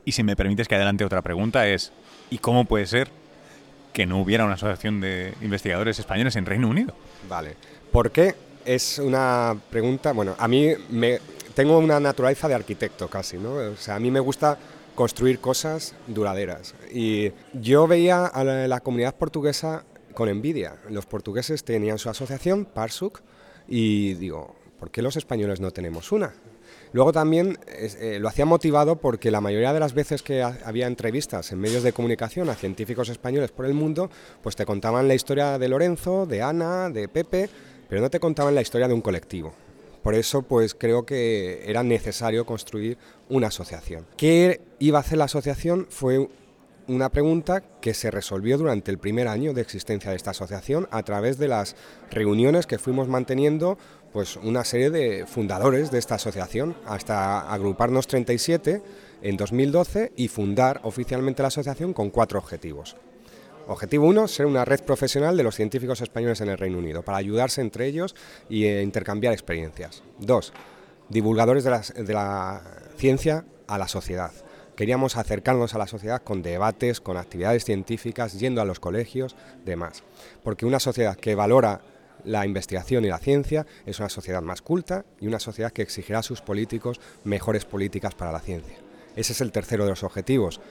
Y 0.03 0.13
si 0.13 0.23
me 0.23 0.35
permites 0.35 0.67
que 0.67 0.75
adelante 0.75 1.05
otra 1.05 1.21
pregunta 1.21 1.67
es, 1.67 1.93
¿y 2.29 2.39
cómo 2.39 2.65
puede 2.65 2.85
ser 2.85 3.09
que 3.93 4.05
no 4.05 4.21
hubiera 4.21 4.45
una 4.45 4.53
asociación 4.55 5.01
de 5.01 5.33
investigadores 5.41 5.99
españoles 5.99 6.35
en 6.35 6.45
Reino 6.45 6.69
Unido. 6.69 6.93
Vale. 7.27 7.55
¿Por 7.91 8.11
qué? 8.11 8.35
Es 8.65 8.99
una 8.99 9.57
pregunta, 9.69 10.13
bueno, 10.13 10.35
a 10.37 10.47
mí 10.47 10.73
me, 10.89 11.19
tengo 11.53 11.77
una 11.77 11.99
naturaleza 11.99 12.47
de 12.47 12.53
arquitecto 12.53 13.07
casi, 13.07 13.37
¿no? 13.37 13.53
O 13.55 13.75
sea, 13.75 13.95
a 13.95 13.99
mí 13.99 14.11
me 14.11 14.19
gusta 14.19 14.57
construir 14.95 15.39
cosas 15.39 15.95
duraderas. 16.07 16.75
Y 16.91 17.31
yo 17.53 17.87
veía 17.87 18.25
a 18.25 18.43
la, 18.43 18.79
comunidad 18.81 19.15
portuguesa 19.15 19.83
con 20.13 20.29
envidia. 20.29 20.75
Los 20.89 21.05
portugueses 21.05 21.63
tenían 21.63 21.97
su 21.97 22.09
asociación, 22.09 22.65
PARSUC, 22.65 23.21
y 23.67 24.13
digo, 24.15 24.55
¿por 24.79 24.91
qué 24.91 25.01
los 25.01 25.15
españoles 25.15 25.59
no 25.59 25.71
tenemos 25.71 26.11
una? 26.11 26.33
Luego 26.93 27.13
también 27.13 27.57
eh, 27.67 28.17
lo 28.19 28.27
hacía 28.27 28.45
motivado 28.45 28.97
porque 28.97 29.31
la 29.31 29.39
mayoría 29.39 29.73
de 29.73 29.79
las 29.79 29.93
veces 29.93 30.21
que 30.21 30.43
había 30.43 30.87
entrevistas 30.87 31.51
en 31.51 31.59
medios 31.59 31.83
de 31.83 31.93
comunicación 31.93 32.49
a 32.49 32.55
científicos 32.55 33.09
españoles 33.09 33.51
por 33.51 33.65
el 33.65 33.73
mundo, 33.73 34.09
pues 34.41 34.55
te 34.55 34.65
contaban 34.65 35.07
la 35.07 35.15
historia 35.15 35.57
de 35.57 35.69
Lorenzo, 35.69 36.25
de 36.25 36.41
Ana, 36.41 36.89
de 36.89 37.07
Pepe, 37.07 37.49
pero 37.87 38.01
no 38.01 38.09
te 38.09 38.19
contaban 38.19 38.55
la 38.55 38.61
historia 38.61 38.87
de 38.87 38.93
un 38.93 39.01
colectivo. 39.01 39.53
Por 40.03 40.15
eso, 40.15 40.41
pues 40.41 40.73
creo 40.73 41.05
que 41.05 41.63
era 41.65 41.83
necesario 41.83 42.45
construir 42.45 42.97
una 43.29 43.47
asociación. 43.47 44.05
¿Qué 44.17 44.61
iba 44.79 44.97
a 44.97 45.01
hacer 45.01 45.17
la 45.17 45.25
asociación? 45.25 45.87
Fue 45.89 46.27
una 46.87 47.09
pregunta 47.09 47.61
que 47.79 47.93
se 47.93 48.11
resolvió 48.11 48.57
durante 48.57 48.91
el 48.91 48.97
primer 48.97 49.27
año 49.27 49.53
de 49.53 49.61
existencia 49.61 50.09
de 50.09 50.17
esta 50.17 50.31
asociación 50.31 50.87
a 50.91 51.03
través 51.03 51.37
de 51.37 51.47
las 51.47 51.75
reuniones 52.09 52.65
que 52.65 52.79
fuimos 52.79 53.07
manteniendo 53.07 53.77
pues 54.11 54.35
una 54.37 54.63
serie 54.63 54.89
de 54.89 55.25
fundadores 55.25 55.91
de 55.91 55.99
esta 55.99 56.15
asociación 56.15 56.75
hasta 56.85 57.51
agruparnos 57.51 58.07
37 58.07 58.81
en 59.21 59.37
2012 59.37 60.13
y 60.15 60.27
fundar 60.27 60.81
oficialmente 60.83 61.41
la 61.41 61.47
asociación 61.47 61.93
con 61.93 62.09
cuatro 62.09 62.39
objetivos. 62.39 62.95
Objetivo 63.67 64.07
1, 64.07 64.27
ser 64.27 64.47
una 64.47 64.65
red 64.65 64.81
profesional 64.81 65.37
de 65.37 65.43
los 65.43 65.55
científicos 65.55 66.01
españoles 66.01 66.41
en 66.41 66.49
el 66.49 66.57
Reino 66.57 66.79
Unido, 66.79 67.03
para 67.03 67.19
ayudarse 67.19 67.61
entre 67.61 67.85
ellos 67.85 68.15
e 68.49 68.81
intercambiar 68.81 69.33
experiencias. 69.33 70.03
2. 70.19 70.53
Divulgadores 71.09 71.63
la, 71.65 71.79
de 71.79 72.13
la 72.13 72.61
ciencia 72.97 73.45
a 73.67 73.77
la 73.77 73.87
sociedad. 73.87 74.31
Queríamos 74.75 75.15
acercarnos 75.15 75.75
a 75.75 75.77
la 75.77 75.87
sociedad 75.87 76.23
con 76.23 76.41
debates, 76.41 77.01
con 77.01 77.17
actividades 77.17 77.63
científicas, 77.63 78.39
yendo 78.39 78.61
a 78.61 78.65
los 78.65 78.79
colegios, 78.79 79.35
demás. 79.63 80.03
Porque 80.43 80.65
una 80.65 80.79
sociedad 80.79 81.15
que 81.15 81.35
valora 81.35 81.81
la 82.25 82.45
investigación 82.45 83.05
y 83.05 83.09
la 83.09 83.17
ciencia 83.17 83.65
es 83.85 83.99
una 83.99 84.09
sociedad 84.09 84.41
más 84.41 84.61
culta 84.61 85.05
y 85.19 85.27
una 85.27 85.39
sociedad 85.39 85.71
que 85.71 85.81
exigirá 85.81 86.19
a 86.19 86.23
sus 86.23 86.41
políticos 86.41 86.99
mejores 87.23 87.65
políticas 87.65 88.15
para 88.15 88.31
la 88.31 88.39
ciencia. 88.39 88.77
Ese 89.15 89.33
es 89.33 89.41
el 89.41 89.51
tercero 89.51 89.83
de 89.83 89.91
los 89.91 90.03
objetivos, 90.03 90.61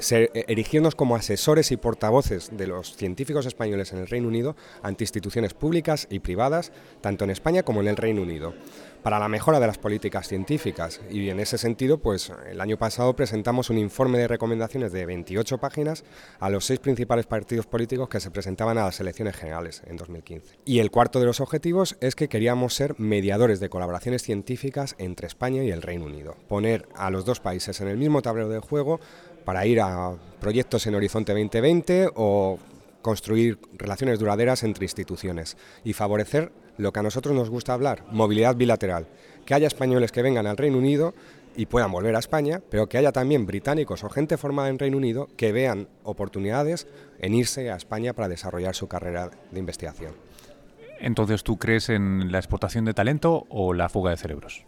ser, 0.00 0.30
eh, 0.34 0.44
erigirnos 0.48 0.94
como 0.94 1.16
asesores 1.16 1.70
y 1.72 1.76
portavoces 1.76 2.50
de 2.56 2.66
los 2.66 2.96
científicos 2.96 3.46
españoles 3.46 3.92
en 3.92 3.98
el 3.98 4.08
Reino 4.08 4.28
Unido 4.28 4.56
ante 4.82 5.04
instituciones 5.04 5.54
públicas 5.54 6.06
y 6.10 6.20
privadas, 6.20 6.72
tanto 7.00 7.24
en 7.24 7.30
España 7.30 7.62
como 7.62 7.80
en 7.80 7.88
el 7.88 7.96
Reino 7.96 8.22
Unido, 8.22 8.54
para 9.02 9.18
la 9.18 9.28
mejora 9.28 9.60
de 9.60 9.66
las 9.66 9.78
políticas 9.78 10.28
científicas. 10.28 11.00
Y 11.10 11.30
en 11.30 11.40
ese 11.40 11.58
sentido, 11.58 11.98
pues 11.98 12.32
el 12.50 12.60
año 12.60 12.76
pasado 12.76 13.14
presentamos 13.16 13.70
un 13.70 13.78
informe 13.78 14.18
de 14.18 14.28
recomendaciones 14.28 14.92
de 14.92 15.06
28 15.06 15.58
páginas 15.58 16.04
a 16.38 16.50
los 16.50 16.64
seis 16.64 16.80
principales 16.80 17.26
partidos 17.26 17.66
políticos 17.66 18.08
que 18.08 18.20
se 18.20 18.30
presentaban 18.30 18.78
a 18.78 18.84
las 18.84 19.00
elecciones 19.00 19.36
generales 19.36 19.82
en 19.86 19.96
2015. 19.96 20.58
Y 20.64 20.80
el 20.80 20.90
cuarto 20.90 21.20
de 21.20 21.26
los 21.26 21.40
objetivos 21.40 21.96
es 22.00 22.14
que 22.14 22.28
queríamos 22.28 22.74
ser 22.74 22.94
mediadores 22.98 23.60
de 23.60 23.68
colaboraciones 23.68 24.22
científicas 24.22 24.94
entre 24.98 25.26
España 25.26 25.62
y 25.64 25.70
el 25.70 25.82
Reino 25.82 26.06
Unido, 26.06 26.36
poner 26.48 26.88
a 26.94 27.10
los 27.10 27.24
dos 27.24 27.40
países 27.40 27.80
en 27.80 27.88
el 27.88 27.96
mismo 27.96 28.22
tablero 28.22 28.48
de 28.48 28.60
juego 28.60 29.00
para 29.44 29.66
ir 29.66 29.80
a 29.80 30.14
proyectos 30.40 30.86
en 30.86 30.94
Horizonte 30.94 31.32
2020 31.32 32.10
o 32.14 32.58
construir 33.02 33.58
relaciones 33.72 34.18
duraderas 34.18 34.62
entre 34.62 34.84
instituciones 34.84 35.56
y 35.84 35.92
favorecer 35.92 36.52
lo 36.76 36.92
que 36.92 37.00
a 37.00 37.02
nosotros 37.02 37.34
nos 37.34 37.50
gusta 37.50 37.74
hablar, 37.74 38.04
movilidad 38.10 38.56
bilateral. 38.56 39.06
Que 39.44 39.54
haya 39.54 39.66
españoles 39.66 40.12
que 40.12 40.22
vengan 40.22 40.46
al 40.46 40.56
Reino 40.56 40.78
Unido 40.78 41.14
y 41.56 41.66
puedan 41.66 41.92
volver 41.92 42.16
a 42.16 42.20
España, 42.20 42.62
pero 42.70 42.88
que 42.88 42.98
haya 42.98 43.12
también 43.12 43.46
británicos 43.46 44.04
o 44.04 44.08
gente 44.08 44.36
formada 44.36 44.68
en 44.68 44.78
Reino 44.78 44.96
Unido 44.96 45.28
que 45.36 45.52
vean 45.52 45.88
oportunidades 46.04 46.86
en 47.18 47.34
irse 47.34 47.70
a 47.70 47.76
España 47.76 48.12
para 48.12 48.28
desarrollar 48.28 48.74
su 48.74 48.88
carrera 48.88 49.30
de 49.50 49.58
investigación. 49.58 50.12
Entonces, 51.00 51.42
¿tú 51.42 51.58
crees 51.58 51.88
en 51.88 52.30
la 52.30 52.38
exportación 52.38 52.84
de 52.84 52.94
talento 52.94 53.46
o 53.48 53.72
la 53.72 53.88
fuga 53.88 54.10
de 54.10 54.18
cerebros? 54.18 54.64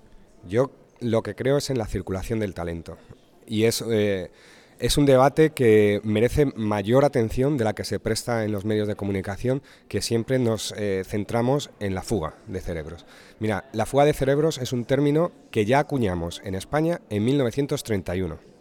Yo 0.49 0.71
lo 1.01 1.23
que 1.23 1.35
creo 1.35 1.59
es 1.59 1.71
en 1.71 1.79
la 1.79 1.87
circulación 1.87 2.41
del 2.41 2.55
talento. 2.55 2.97
Y 3.47 3.65
es... 3.65 3.85
Eh, 3.89 4.31
es 4.83 4.99
un 4.99 5.07
debate 5.07 5.51
que 5.51 6.01
merece 6.03 6.47
mayor 6.57 7.05
atención 7.05 7.57
de 7.57 7.63
la 7.63 7.73
que 7.73 7.85
se 7.85 8.01
presta 8.01 8.45
en 8.45 8.51
los 8.51 8.65
medios 8.65 8.89
de 8.89 8.97
comunicación, 8.97 9.63
que 9.87 10.03
siempre 10.03 10.41
nos 10.41 10.75
eh, 10.77 11.05
centramos 11.07 11.71
en 11.79 11.95
la 11.95 12.03
fuga 12.03 12.35
de 12.49 12.61
cerebros. 12.61 13.07
Mira, 13.39 13.71
la 13.73 13.87
fuga 13.87 14.05
de 14.05 14.13
cerebros 14.13 14.59
es 14.59 14.73
un 14.73 14.85
término 14.85 15.31
que 15.53 15.67
ya 15.67 15.79
acuñamos 15.79 16.43
en 16.45 16.57
España 16.57 17.01
en 17.11 17.25
1931 17.25 18.52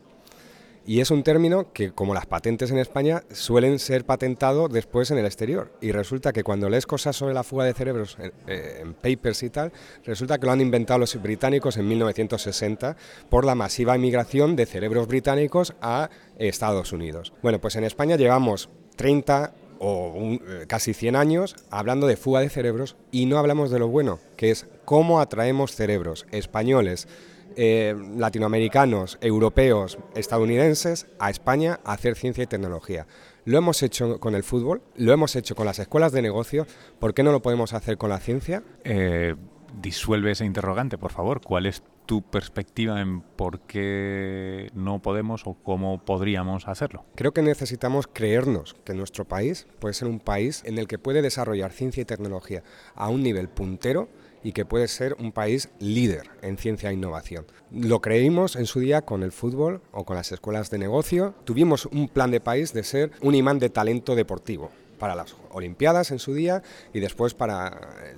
y 0.92 1.00
es 1.00 1.10
un 1.10 1.24
término 1.24 1.72
que, 1.72 1.94
como 1.94 2.14
las 2.14 2.26
patentes 2.26 2.70
en 2.70 2.78
España, 2.78 3.24
suelen 3.32 3.80
ser 3.80 4.04
patentados 4.04 4.70
después 4.70 5.10
en 5.10 5.20
el 5.20 5.26
exterior. 5.26 5.72
Y 5.80 5.94
resulta 5.94 6.34
que 6.34 6.44
cuando 6.44 6.68
lees 6.68 6.86
cosas 6.86 7.16
sobre 7.16 7.34
la 7.34 7.44
fuga 7.44 7.64
de 7.64 7.74
cerebros 7.74 8.18
eh, 8.20 8.82
en, 8.82 8.94
papers 8.96 9.42
y 9.44 9.50
tal, 9.50 9.72
resulta 10.04 10.38
que 10.38 10.48
lo 10.48 10.52
han 10.52 10.60
inventado 10.60 11.00
los 11.00 11.16
británicos 11.22 11.78
en 11.78 11.88
1960 11.88 12.98
por 13.30 13.46
la 13.46 13.56
masiva 13.56 13.96
inmigración 13.96 14.58
de 14.58 14.66
cerebros 14.66 15.08
británicos 15.08 15.76
a 15.80 16.10
Estados 16.38 16.92
Unidos. 16.92 17.32
Bueno, 17.42 17.62
pues 17.62 17.78
en 17.78 17.86
España 17.86 18.18
llevamos 18.18 18.68
30 18.98 19.54
o 19.80 20.14
eh, 20.18 20.66
casi 20.68 20.94
100 20.94 21.16
años 21.16 21.56
hablando 21.70 22.06
de 22.06 22.18
fuga 22.18 22.42
de 22.42 22.50
cerebros 22.50 22.98
y 23.12 23.28
no 23.28 23.38
hablamos 23.38 23.72
de 23.72 23.80
lo 23.80 23.88
bueno, 23.88 24.20
que 24.36 24.52
es 24.52 24.68
cómo 24.84 25.22
atraemos 25.22 25.74
cerebros 25.74 26.26
españoles 26.32 27.08
eh, 27.56 27.96
latinoamericanos, 28.16 29.18
europeos, 29.22 29.98
estadounidenses 30.16 31.08
a 31.20 31.30
España 31.30 31.80
a 31.84 31.94
hacer 31.94 32.16
ciencia 32.16 32.44
y 32.44 32.48
tecnología. 32.48 33.08
Lo 33.46 33.58
hemos 33.58 33.82
hecho 33.84 34.20
con 34.20 34.36
el 34.36 34.44
fútbol, 34.44 34.82
lo 34.96 35.14
hemos 35.14 35.36
hecho 35.36 35.56
con 35.56 35.66
las 35.66 35.80
escuelas 35.80 36.12
de 36.12 36.22
negocio, 36.22 36.68
¿por 37.00 37.14
qué 37.14 37.24
no 37.24 37.32
lo 37.32 37.42
podemos 37.42 37.74
hacer 37.74 37.98
con 37.98 38.10
la 38.10 38.20
ciencia? 38.20 38.64
Eh, 38.84 39.36
disuelve 39.82 40.32
ese 40.32 40.46
interrogante, 40.46 40.98
por 40.98 41.12
favor. 41.12 41.42
¿Cuál 41.42 41.66
es 41.66 41.84
tu 42.06 42.22
perspectiva 42.22 43.02
en 43.02 43.22
por 43.22 43.62
qué 43.62 44.70
no 44.74 45.02
podemos 45.02 45.44
o 45.46 45.54
cómo 45.54 46.04
podríamos 46.04 46.68
hacerlo? 46.68 47.06
Creo 47.16 47.34
que 47.34 47.42
necesitamos 47.42 48.08
creernos 48.08 48.76
que 48.84 48.94
nuestro 48.94 49.26
país 49.26 49.68
puede 49.80 49.94
ser 49.94 50.08
un 50.08 50.20
país 50.20 50.64
en 50.66 50.78
el 50.78 50.88
que 50.88 51.00
puede 51.00 51.22
desarrollar 51.22 51.72
ciencia 51.72 52.02
y 52.02 52.06
tecnología 52.06 52.64
a 52.96 53.10
un 53.10 53.24
nivel 53.24 53.50
puntero 53.50 54.10
y 54.44 54.54
que 54.54 54.66
puede 54.66 54.88
ser 54.88 55.16
un 55.20 55.32
país 55.32 55.70
líder 55.80 56.30
en 56.42 56.58
ciencia 56.58 56.90
e 56.90 56.94
innovación. 56.94 57.46
Lo 57.72 58.02
creímos 58.02 58.56
en 58.56 58.66
su 58.66 58.80
día 58.80 59.04
con 59.04 59.24
el 59.24 59.32
fútbol 59.32 59.82
o 59.92 60.06
con 60.06 60.16
las 60.16 60.32
escuelas 60.32 60.70
de 60.70 60.78
negocio. 60.78 61.34
Tuvimos 61.44 61.86
un 61.86 62.10
plan 62.10 62.32
de 62.32 62.42
país 62.42 62.74
de 62.74 62.84
ser 62.84 63.12
un 63.22 63.36
imán 63.36 63.60
de 63.60 63.70
talento 63.70 64.16
deportivo 64.16 64.72
para 65.02 65.16
las 65.16 65.36
Olimpiadas 65.50 66.12
en 66.12 66.20
su 66.20 66.34
día 66.34 66.62
y 66.94 67.00
después 67.00 67.34
para 67.34 67.76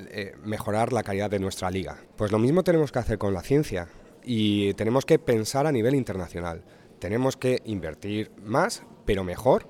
eh, 0.10 0.36
mejorar 0.44 0.92
la 0.92 1.01
calidad 1.01 1.30
de 1.30 1.39
nuestra 1.39 1.72
liga. 1.72 1.98
Pues 2.18 2.32
lo 2.32 2.39
mismo 2.39 2.63
tenemos 2.63 2.92
que 2.92 3.00
hacer 3.00 3.18
con 3.18 3.34
la 3.34 3.42
ciencia 3.42 3.88
y 4.22 4.74
tenemos 4.74 5.06
que 5.06 5.18
pensar 5.18 5.65
a 5.65 5.72
nivel 5.72 5.96
internacional. 5.96 6.62
Tenemos 7.00 7.38
que 7.38 7.62
invertir 7.65 8.32
más, 8.44 8.84
pero 9.06 9.24
mejor, 9.24 9.65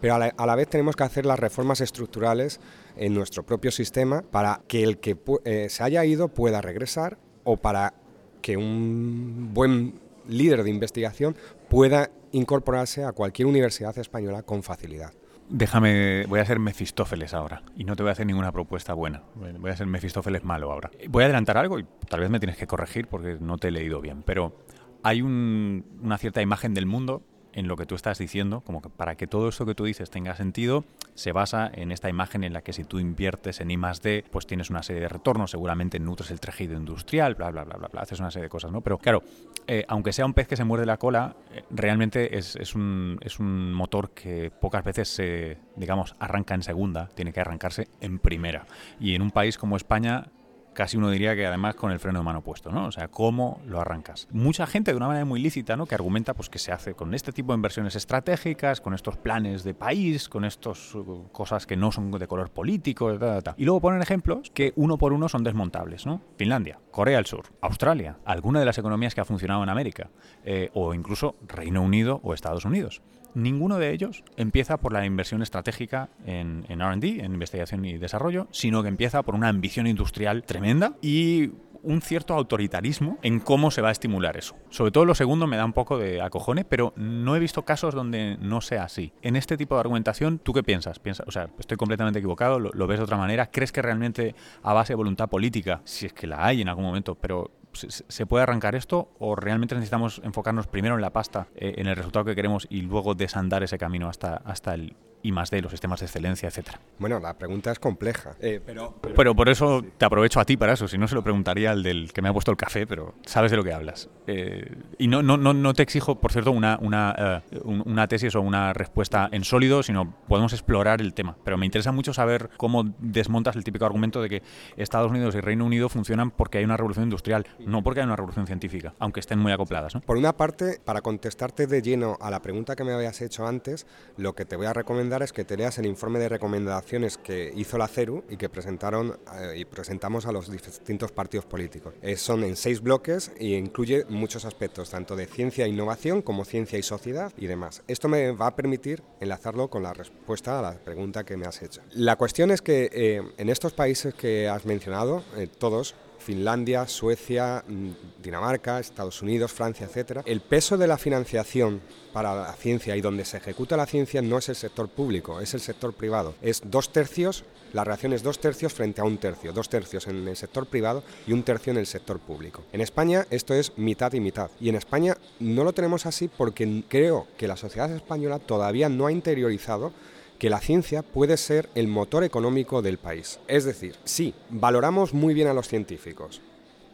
pero 0.00 0.14
a 0.14 0.46
la 0.46 0.54
vez 0.54 0.68
tenemos 0.68 0.96
que 0.96 1.04
hacer 1.04 1.26
las 1.26 1.38
reformas 1.38 1.80
estructurales 1.80 2.60
en 2.96 3.14
nuestro 3.14 3.44
propio 3.44 3.70
sistema 3.70 4.22
para 4.22 4.60
que 4.68 4.82
el 4.82 4.98
que 4.98 5.16
eh, 5.44 5.68
se 5.68 5.82
haya 5.82 6.04
ido 6.04 6.28
pueda 6.28 6.60
regresar 6.60 7.18
o 7.44 7.56
para 7.56 7.94
que 8.40 8.56
un 8.56 9.50
buen 9.52 10.00
líder 10.28 10.62
de 10.62 10.70
investigación 10.70 11.36
pueda 11.68 12.10
incorporarse 12.32 13.04
a 13.04 13.12
cualquier 13.12 13.46
universidad 13.46 13.96
española 13.98 14.42
con 14.42 14.62
facilidad. 14.62 15.12
Déjame, 15.48 16.24
voy 16.26 16.40
a 16.40 16.46
ser 16.46 16.58
Mefistófeles 16.58 17.34
ahora 17.34 17.62
y 17.76 17.84
no 17.84 17.96
te 17.96 18.02
voy 18.02 18.10
a 18.10 18.12
hacer 18.12 18.26
ninguna 18.26 18.50
propuesta 18.50 18.94
buena. 18.94 19.22
Voy 19.34 19.70
a 19.70 19.76
ser 19.76 19.86
Mefistófeles 19.86 20.42
malo 20.42 20.72
ahora. 20.72 20.90
Voy 21.08 21.22
a 21.22 21.26
adelantar 21.26 21.58
algo 21.58 21.78
y 21.78 21.86
tal 22.08 22.20
vez 22.20 22.30
me 22.30 22.40
tienes 22.40 22.56
que 22.56 22.66
corregir 22.66 23.08
porque 23.08 23.36
no 23.40 23.58
te 23.58 23.68
he 23.68 23.70
leído 23.70 24.00
bien, 24.00 24.22
pero 24.22 24.56
hay 25.02 25.20
una 25.20 26.18
cierta 26.18 26.40
imagen 26.40 26.72
del 26.72 26.86
mundo 26.86 27.22
en 27.54 27.68
lo 27.68 27.76
que 27.76 27.86
tú 27.86 27.94
estás 27.94 28.18
diciendo, 28.18 28.60
como 28.60 28.82
que 28.82 28.88
para 28.90 29.14
que 29.14 29.26
todo 29.26 29.48
esto 29.48 29.64
que 29.64 29.74
tú 29.74 29.84
dices 29.84 30.10
tenga 30.10 30.36
sentido, 30.36 30.84
se 31.14 31.32
basa 31.32 31.70
en 31.72 31.92
esta 31.92 32.08
imagen 32.08 32.44
en 32.44 32.52
la 32.52 32.62
que 32.62 32.72
si 32.72 32.84
tú 32.84 32.98
inviertes 32.98 33.60
en 33.60 33.70
I 33.70 33.78
D, 34.02 34.24
pues 34.30 34.46
tienes 34.46 34.70
una 34.70 34.82
serie 34.82 35.02
de 35.02 35.08
retornos, 35.08 35.52
seguramente 35.52 35.98
nutres 35.98 36.30
el 36.30 36.40
tejido 36.40 36.76
industrial, 36.76 37.34
bla, 37.36 37.50
bla, 37.50 37.64
bla, 37.64 37.76
bla, 37.76 37.88
bla, 37.88 38.00
haces 38.02 38.20
una 38.20 38.30
serie 38.30 38.44
de 38.44 38.50
cosas, 38.50 38.72
¿no? 38.72 38.80
Pero 38.80 38.98
claro, 38.98 39.22
eh, 39.66 39.84
aunque 39.88 40.12
sea 40.12 40.26
un 40.26 40.34
pez 40.34 40.48
que 40.48 40.56
se 40.56 40.64
muerde 40.64 40.84
la 40.84 40.96
cola, 40.96 41.36
eh, 41.52 41.62
realmente 41.70 42.36
es, 42.36 42.56
es, 42.56 42.74
un, 42.74 43.18
es 43.22 43.38
un 43.38 43.72
motor 43.72 44.10
que 44.10 44.50
pocas 44.50 44.84
veces 44.84 45.08
se, 45.08 45.58
digamos, 45.76 46.16
arranca 46.18 46.54
en 46.54 46.62
segunda, 46.62 47.08
tiene 47.14 47.32
que 47.32 47.40
arrancarse 47.40 47.88
en 48.00 48.18
primera. 48.18 48.66
Y 48.98 49.14
en 49.14 49.22
un 49.22 49.30
país 49.30 49.58
como 49.58 49.76
España, 49.76 50.26
casi 50.74 50.96
uno 50.96 51.10
diría 51.10 51.34
que 51.34 51.46
además 51.46 51.74
con 51.74 51.90
el 51.90 51.98
freno 51.98 52.18
de 52.18 52.24
mano 52.24 52.42
puesto, 52.42 52.70
¿no? 52.70 52.86
O 52.86 52.92
sea, 52.92 53.08
¿cómo 53.08 53.60
lo 53.66 53.80
arrancas? 53.80 54.28
Mucha 54.30 54.66
gente 54.66 54.90
de 54.90 54.96
una 54.96 55.06
manera 55.06 55.24
muy 55.24 55.40
lícita, 55.40 55.76
¿no? 55.76 55.86
Que 55.86 55.94
argumenta 55.94 56.34
pues 56.34 56.50
que 56.50 56.58
se 56.58 56.72
hace 56.72 56.94
con 56.94 57.14
este 57.14 57.32
tipo 57.32 57.52
de 57.52 57.56
inversiones 57.56 57.96
estratégicas, 57.96 58.80
con 58.80 58.94
estos 58.94 59.16
planes 59.16 59.64
de 59.64 59.74
país, 59.74 60.28
con 60.28 60.44
estas 60.44 60.94
uh, 60.94 61.28
cosas 61.32 61.66
que 61.66 61.76
no 61.76 61.92
son 61.92 62.10
de 62.10 62.26
color 62.26 62.50
político, 62.50 63.12
y 63.56 63.64
luego 63.64 63.80
ponen 63.80 64.02
ejemplos 64.02 64.50
que 64.52 64.72
uno 64.76 64.98
por 64.98 65.12
uno 65.12 65.28
son 65.28 65.44
desmontables, 65.44 66.06
¿no? 66.06 66.20
Finlandia, 66.36 66.78
Corea 66.90 67.16
del 67.16 67.26
Sur, 67.26 67.46
Australia, 67.60 68.18
alguna 68.24 68.60
de 68.60 68.66
las 68.66 68.78
economías 68.78 69.14
que 69.14 69.20
ha 69.20 69.24
funcionado 69.24 69.62
en 69.62 69.68
América, 69.68 70.10
eh, 70.44 70.70
o 70.74 70.92
incluso 70.94 71.36
Reino 71.46 71.82
Unido 71.82 72.20
o 72.22 72.34
Estados 72.34 72.64
Unidos 72.64 73.02
ninguno 73.34 73.78
de 73.78 73.92
ellos 73.92 74.24
empieza 74.36 74.78
por 74.78 74.92
la 74.92 75.04
inversión 75.04 75.42
estratégica 75.42 76.08
en, 76.26 76.64
RD, 76.64 77.20
en 77.24 77.34
investigación 77.34 77.84
y 77.84 77.98
desarrollo, 77.98 78.48
sino 78.50 78.82
que 78.82 78.88
empieza 78.88 79.22
por 79.22 79.34
una 79.34 79.48
ambición 79.48 79.86
industrial 79.86 80.44
tremenda 80.44 80.96
y 81.02 81.50
un 81.82 82.00
cierto 82.00 82.34
autoritarismo 82.34 83.18
en 83.22 83.40
cómo 83.40 83.70
se 83.70 83.82
va 83.82 83.90
a 83.90 83.92
estimular 83.92 84.36
eso. 84.36 84.56
Sobre 84.70 84.90
todo 84.90 85.04
lo 85.04 85.14
segundo 85.14 85.46
me 85.46 85.58
da 85.58 85.64
un 85.66 85.74
poco 85.74 85.98
de 85.98 86.22
acojone, 86.22 86.64
pero 86.64 86.94
no 86.96 87.36
he 87.36 87.38
visto 87.38 87.64
casos 87.64 87.94
donde 87.94 88.38
no 88.40 88.62
sea 88.62 88.84
así. 88.84 89.12
En 89.20 89.36
este 89.36 89.56
tipo 89.56 89.74
de 89.74 89.80
argumentación, 89.80 90.38
¿tú 90.38 90.52
qué 90.54 90.62
piensas? 90.62 90.98
¿Piensas 90.98 91.28
o 91.28 91.30
sea, 91.30 91.50
estoy 91.58 91.76
completamente 91.76 92.18
equivocado, 92.18 92.58
lo, 92.58 92.70
lo 92.72 92.86
ves 92.86 92.98
de 92.98 93.04
otra 93.04 93.18
manera. 93.18 93.50
¿Crees 93.50 93.70
que 93.70 93.82
realmente 93.82 94.34
a 94.62 94.72
base 94.72 94.94
de 94.94 94.96
voluntad 94.96 95.28
política, 95.28 95.82
si 95.84 96.06
es 96.06 96.14
que 96.14 96.26
la 96.26 96.44
hay 96.44 96.62
en 96.62 96.68
algún 96.68 96.84
momento, 96.84 97.14
pero 97.14 97.50
¿Se 97.74 98.26
puede 98.26 98.42
arrancar 98.42 98.74
esto 98.74 99.10
o 99.18 99.36
realmente 99.36 99.74
necesitamos 99.74 100.20
enfocarnos 100.24 100.66
primero 100.66 100.94
en 100.94 101.00
la 101.00 101.10
pasta, 101.10 101.48
eh, 101.56 101.74
en 101.78 101.86
el 101.86 101.96
resultado 101.96 102.24
que 102.24 102.34
queremos 102.34 102.66
y 102.70 102.82
luego 102.82 103.14
desandar 103.14 103.62
ese 103.62 103.78
camino 103.78 104.08
hasta, 104.08 104.36
hasta 104.36 104.74
el 104.74 104.96
y 105.24 105.32
más 105.32 105.50
de 105.50 105.62
los 105.62 105.72
sistemas 105.72 106.00
de 106.00 106.06
excelencia, 106.06 106.48
etcétera? 106.48 106.78
Bueno, 106.98 107.18
la 107.18 107.36
pregunta 107.38 107.72
es 107.72 107.78
compleja. 107.78 108.36
Eh, 108.40 108.60
pero, 108.64 108.94
pero, 109.16 109.34
por 109.34 109.48
eso 109.48 109.82
te 109.96 110.04
aprovecho 110.04 110.38
a 110.38 110.44
ti 110.44 110.58
para 110.58 110.74
eso. 110.74 110.86
Si 110.86 110.98
no, 110.98 111.08
se 111.08 111.14
lo 111.14 111.24
preguntaría 111.24 111.70
al 111.70 111.82
del 111.82 112.12
que 112.12 112.20
me 112.20 112.28
ha 112.28 112.32
puesto 112.32 112.50
el 112.50 112.58
café, 112.58 112.86
pero 112.86 113.14
sabes 113.24 113.50
de 113.50 113.56
lo 113.56 113.64
que 113.64 113.72
hablas. 113.72 114.10
Eh, 114.26 114.70
y 114.98 115.08
no, 115.08 115.22
no, 115.22 115.38
no, 115.38 115.54
no 115.54 115.72
te 115.72 115.82
exijo, 115.82 116.20
por 116.20 116.30
cierto, 116.30 116.52
una, 116.52 116.78
una, 116.80 117.42
eh, 117.50 117.60
una 117.64 118.06
tesis 118.06 118.34
o 118.34 118.42
una 118.42 118.74
respuesta 118.74 119.30
en 119.32 119.44
sólido, 119.44 119.82
sino 119.82 120.14
podemos 120.28 120.52
explorar 120.52 121.00
el 121.00 121.14
tema. 121.14 121.36
Pero 121.42 121.56
me 121.56 121.64
interesa 121.64 121.90
mucho 121.90 122.12
saber 122.12 122.50
cómo 122.58 122.84
desmontas 122.98 123.56
el 123.56 123.64
típico 123.64 123.86
argumento 123.86 124.20
de 124.20 124.28
que 124.28 124.42
Estados 124.76 125.10
Unidos 125.10 125.34
y 125.34 125.40
Reino 125.40 125.64
Unido 125.64 125.88
funcionan 125.88 126.32
porque 126.32 126.58
hay 126.58 126.64
una 126.64 126.76
revolución 126.76 127.04
industrial, 127.04 127.46
no 127.60 127.82
porque 127.82 128.00
hay 128.00 128.06
una 128.06 128.16
revolución 128.16 128.46
científica, 128.46 128.92
aunque 128.98 129.20
estén 129.20 129.38
muy 129.38 129.52
acopladas. 129.52 129.94
¿no? 129.94 130.02
Por 130.02 130.18
una 130.18 130.36
parte, 130.36 130.80
para 130.84 131.00
contestarte 131.00 131.66
de 131.66 131.80
lleno 131.80 132.18
a 132.20 132.30
la 132.30 132.42
pregunta 132.42 132.76
que 132.76 132.84
me 132.84 132.92
habías 132.92 133.22
hecho 133.22 133.46
antes, 133.46 133.86
lo 134.18 134.34
que 134.34 134.44
te 134.44 134.56
voy 134.56 134.66
a 134.66 134.74
recomendar 134.74 135.13
es 135.22 135.32
que 135.32 135.44
te 135.44 135.56
leas 135.56 135.78
el 135.78 135.86
informe 135.86 136.18
de 136.18 136.28
recomendaciones 136.28 137.18
que 137.18 137.52
hizo 137.54 137.78
la 137.78 137.88
CERU 137.88 138.24
y 138.28 138.36
que 138.36 138.48
presentaron 138.48 139.18
eh, 139.34 139.58
y 139.58 139.64
presentamos 139.64 140.26
a 140.26 140.32
los 140.32 140.50
distintos 140.50 141.12
partidos 141.12 141.46
políticos. 141.46 141.94
Eh, 142.02 142.16
son 142.16 142.44
en 142.44 142.56
seis 142.56 142.80
bloques 142.80 143.32
y 143.38 143.54
incluye 143.54 144.04
muchos 144.08 144.44
aspectos, 144.44 144.90
tanto 144.90 145.16
de 145.16 145.26
ciencia 145.26 145.64
e 145.64 145.68
innovación 145.68 146.22
como 146.22 146.44
ciencia 146.44 146.78
y 146.78 146.82
sociedad 146.82 147.32
y 147.36 147.46
demás. 147.46 147.82
Esto 147.88 148.08
me 148.08 148.32
va 148.32 148.48
a 148.48 148.56
permitir 148.56 149.02
enlazarlo 149.20 149.68
con 149.68 149.82
la 149.82 149.92
respuesta 149.92 150.58
a 150.58 150.62
la 150.62 150.72
pregunta 150.74 151.24
que 151.24 151.36
me 151.36 151.46
has 151.46 151.62
hecho. 151.62 151.80
La 151.92 152.16
cuestión 152.16 152.50
es 152.50 152.62
que 152.62 152.90
eh, 152.92 153.22
en 153.36 153.48
estos 153.48 153.72
países 153.72 154.14
que 154.14 154.48
has 154.48 154.64
mencionado, 154.64 155.22
todos, 155.58 155.94
Finlandia, 156.24 156.88
Suecia, 156.88 157.62
mm, 157.68 158.22
Dinamarca, 158.22 158.80
Estados 158.80 159.20
Unidos, 159.20 159.52
Francia, 159.52 159.86
etc. 159.86 160.22
El 160.24 160.40
peso 160.40 160.78
de 160.78 160.86
la 160.86 160.96
financiación 160.96 161.82
para 162.14 162.34
la 162.34 162.52
ciencia 162.54 162.96
y 162.96 163.00
donde 163.00 163.24
se 163.24 163.36
ejecuta 163.36 163.76
la 163.76 163.86
ciencia 163.86 164.22
no 164.22 164.38
es 164.38 164.48
el 164.48 164.56
sector 164.56 164.88
público, 164.88 165.40
es 165.40 165.52
el 165.52 165.60
sector 165.60 165.92
privado. 165.92 166.34
Es 166.40 166.62
dos 166.64 166.90
tercios, 166.90 167.44
la 167.72 167.84
relación 167.84 168.12
es 168.12 168.22
dos 168.22 168.38
tercios 168.38 168.72
frente 168.72 169.00
a 169.00 169.04
un 169.04 169.18
tercio, 169.18 169.52
dos 169.52 169.68
tercios 169.68 170.06
en 170.06 170.26
el 170.26 170.36
sector 170.36 170.66
privado 170.66 171.02
y 171.26 171.32
un 171.32 171.42
tercio 171.42 171.72
en 171.72 171.78
el 171.78 171.86
sector 171.86 172.18
público. 172.18 172.62
En 172.72 172.80
España 172.80 173.26
esto 173.30 173.52
es 173.52 173.76
mitad 173.76 174.12
y 174.14 174.20
mitad. 174.20 174.50
Y 174.60 174.70
en 174.70 174.76
España 174.76 175.18
no 175.40 175.64
lo 175.64 175.72
tenemos 175.72 176.06
así 176.06 176.28
porque 176.28 176.84
creo 176.88 177.26
que 177.36 177.48
la 177.48 177.56
sociedad 177.56 177.90
española 177.90 178.38
todavía 178.38 178.88
no 178.88 179.06
ha 179.06 179.12
interiorizado 179.12 179.92
que 180.38 180.50
la 180.50 180.60
ciencia 180.60 181.02
puede 181.02 181.36
ser 181.36 181.68
el 181.74 181.88
motor 181.88 182.24
económico 182.24 182.82
del 182.82 182.98
país. 182.98 183.40
Es 183.48 183.64
decir, 183.64 183.96
sí, 184.04 184.34
valoramos 184.50 185.14
muy 185.14 185.34
bien 185.34 185.48
a 185.48 185.54
los 185.54 185.68
científicos, 185.68 186.40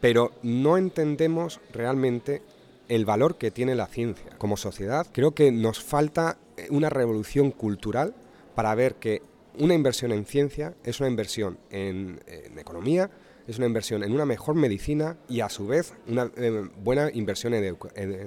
pero 0.01 0.33
no 0.43 0.77
entendemos 0.77 1.61
realmente 1.73 2.43
el 2.89 3.05
valor 3.05 3.37
que 3.37 3.51
tiene 3.51 3.75
la 3.75 3.87
ciencia. 3.87 4.37
Como 4.39 4.57
sociedad, 4.57 5.07
creo 5.13 5.33
que 5.33 5.53
nos 5.53 5.81
falta 5.81 6.39
una 6.71 6.91
revolución 6.91 7.51
cultural 7.51 8.15
para 8.55 8.75
ver 8.75 8.97
que 8.97 9.23
una 9.59 9.75
inversión 9.75 10.13
en 10.13 10.27
ciencia 10.27 10.75
es 10.85 11.01
una 11.01 11.09
inversión 11.09 11.59
en, 11.71 12.21
en 12.27 12.59
economía, 12.59 13.11
es 13.51 13.59
una 13.59 13.67
inversión 13.67 14.05
en 14.05 14.13
una 14.13 14.25
mejor 14.25 14.55
medicina 14.55 15.17
y 15.29 15.41
a 15.41 15.49
su 15.49 15.67
vez 15.67 15.95
una 16.07 16.31
eh, 16.37 16.69
buena 16.77 17.11
inversión 17.13 17.53
en, 17.53 17.65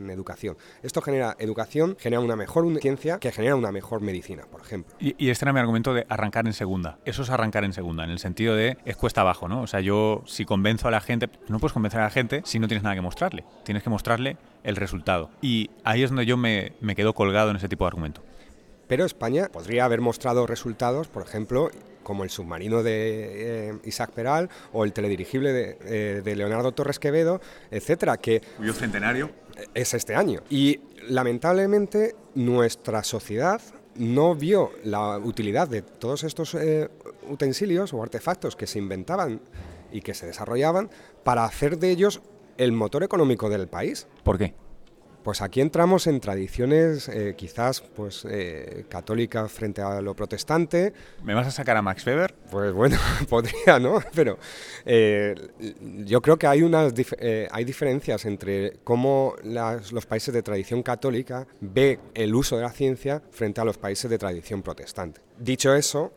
educación. 0.09 0.57
Esto 0.81 1.01
genera 1.01 1.35
educación, 1.39 1.95
genera 1.99 2.19
una 2.19 2.35
mejor 2.35 2.65
ciencia 2.81 3.19
que 3.19 3.31
genera 3.31 3.55
una 3.55 3.71
mejor 3.71 4.01
medicina, 4.01 4.43
por 4.51 4.61
ejemplo. 4.61 4.95
Y, 4.99 5.29
este 5.29 5.45
era 5.45 5.53
mi 5.53 5.59
argumento 5.59 5.93
de 5.93 6.05
arrancar 6.09 6.45
en 6.45 6.53
segunda. 6.53 6.99
Eso 7.05 7.23
es 7.23 7.29
arrancar 7.29 7.63
en 7.63 7.73
segunda, 7.73 8.03
en 8.03 8.09
el 8.09 8.19
sentido 8.19 8.55
de 8.55 8.77
es 8.85 8.97
cuesta 8.97 9.21
abajo, 9.21 9.47
¿no? 9.47 9.61
O 9.61 9.67
sea, 9.67 9.79
yo 9.79 10.23
si 10.25 10.45
convenzo 10.45 10.89
a 10.89 10.91
la 10.91 11.01
gente, 11.01 11.29
no 11.47 11.59
puedes 11.59 11.73
convencer 11.73 12.01
a 12.01 12.03
la 12.03 12.09
gente 12.09 12.41
si 12.43 12.59
no 12.59 12.67
tienes 12.67 12.83
nada 12.83 12.95
que 12.95 13.01
mostrarle. 13.01 13.45
Tienes 13.63 13.83
que 13.83 13.89
mostrarle 13.89 14.37
el 14.63 14.75
resultado. 14.75 15.29
Y 15.41 15.69
ahí 15.83 16.03
es 16.03 16.09
donde 16.09 16.25
yo 16.25 16.35
me, 16.37 16.73
me 16.81 16.95
quedo 16.95 17.13
colgado 17.13 17.49
en 17.49 17.55
ese 17.55 17.69
tipo 17.69 17.85
de 17.85 17.87
argumento. 17.87 18.21
Pero 18.93 19.05
España 19.05 19.49
podría 19.51 19.85
haber 19.85 20.01
mostrado 20.01 20.45
resultados, 20.45 21.07
por 21.07 21.23
ejemplo, 21.23 21.71
como 22.03 22.23
el 22.23 22.29
submarino 22.29 22.83
de 22.83 23.69
eh, 23.69 23.79
Isaac 23.85 24.11
Peral 24.11 24.51
o 24.71 24.83
el 24.83 24.93
teledirigible 24.93 25.79
eh, 25.81 26.21
de, 26.23 26.35
Leonardo 26.35 26.73
Torres 26.73 26.99
Quevedo, 26.99 27.41
etcétera, 27.71 28.17
que 28.17 28.43
cuyo 28.55 28.71
centenario 28.71 29.31
es 29.73 29.95
este 29.95 30.13
año. 30.13 30.41
Y 30.47 30.79
lamentablemente 31.07 32.15
nuestra 32.35 33.03
sociedad 33.03 33.59
no 33.95 34.35
vio 34.35 34.69
la 34.83 35.17
utilidad 35.17 35.67
de 35.67 35.81
todos 35.81 36.23
estos 36.23 36.53
eh, 36.53 36.87
utensilios 37.27 37.93
o 37.93 38.03
artefactos 38.03 38.55
que 38.55 38.67
se 38.67 38.77
inventaban 38.77 39.41
y 39.91 40.01
que 40.01 40.13
se 40.13 40.27
desarrollaban 40.27 40.91
para 41.23 41.45
hacer 41.45 41.79
de 41.79 41.89
ellos 41.89 42.21
el 42.57 42.73
motor 42.73 43.01
económico 43.01 43.49
del 43.49 43.67
país. 43.67 44.05
¿Por 44.23 44.37
qué? 44.37 44.53
Pues 45.23 45.41
aquí 45.41 45.61
entramos 45.61 46.05
en 46.07 46.19
tradiciones 46.19 47.07
eh, 47.07 47.35
quizás 47.37 47.79
pues 47.79 48.27
eh, 48.29 48.83
católicas 48.89 49.49
frente 49.49 49.81
a 49.81 50.01
lo 50.01 50.13
protestante. 50.15 50.91
¿Me 51.23 51.33
vas 51.33 51.47
a 51.47 51.51
sacar 51.51 51.77
a 51.77 51.81
Max 51.81 52.05
Weber? 52.05 52.35
Pues 52.51 52.73
bueno, 52.73 52.97
podría, 53.29 53.79
¿no? 53.79 54.03
Pero 54.13 54.37
eh, 54.85 55.33
yo 56.05 56.21
creo 56.21 56.37
que 56.37 56.47
hay 56.47 56.61
unas 56.61 56.93
hay 57.51 57.63
diferencias 57.63 58.25
entre 58.25 58.79
cómo 58.83 59.35
los 59.43 60.05
países 60.05 60.33
de 60.33 60.43
tradición 60.43 60.83
católica 60.83 61.47
ve 61.61 61.99
el 62.13 62.35
uso 62.35 62.57
de 62.57 62.63
la 62.63 62.71
ciencia 62.71 63.21
frente 63.31 63.61
a 63.61 63.65
los 63.65 63.77
países 63.77 64.11
de 64.11 64.17
tradición 64.17 64.61
protestante. 64.61 65.21
Dicho 65.39 65.73
eso, 65.73 66.11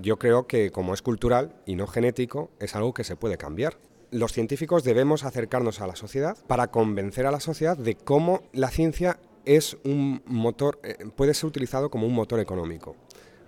yo 0.00 0.18
creo 0.18 0.46
que 0.46 0.70
como 0.70 0.92
es 0.92 1.00
cultural 1.00 1.54
y 1.64 1.74
no 1.74 1.86
genético, 1.86 2.50
es 2.60 2.76
algo 2.76 2.92
que 2.92 3.04
se 3.04 3.16
puede 3.16 3.38
cambiar 3.38 3.76
los 4.10 4.32
científicos 4.32 4.84
debemos 4.84 5.24
acercarnos 5.24 5.80
a 5.80 5.86
la 5.86 5.96
sociedad 5.96 6.36
para 6.46 6.68
convencer 6.68 7.26
a 7.26 7.30
la 7.30 7.40
sociedad 7.40 7.76
de 7.76 7.94
cómo 7.94 8.42
la 8.52 8.70
ciencia 8.70 9.18
es 9.44 9.76
un 9.84 10.22
motor, 10.26 10.78
eh, 10.82 11.06
puede 11.14 11.34
ser 11.34 11.46
utilizado 11.46 11.90
como 11.90 12.06
un 12.06 12.14
motor 12.14 12.40
económico. 12.40 12.96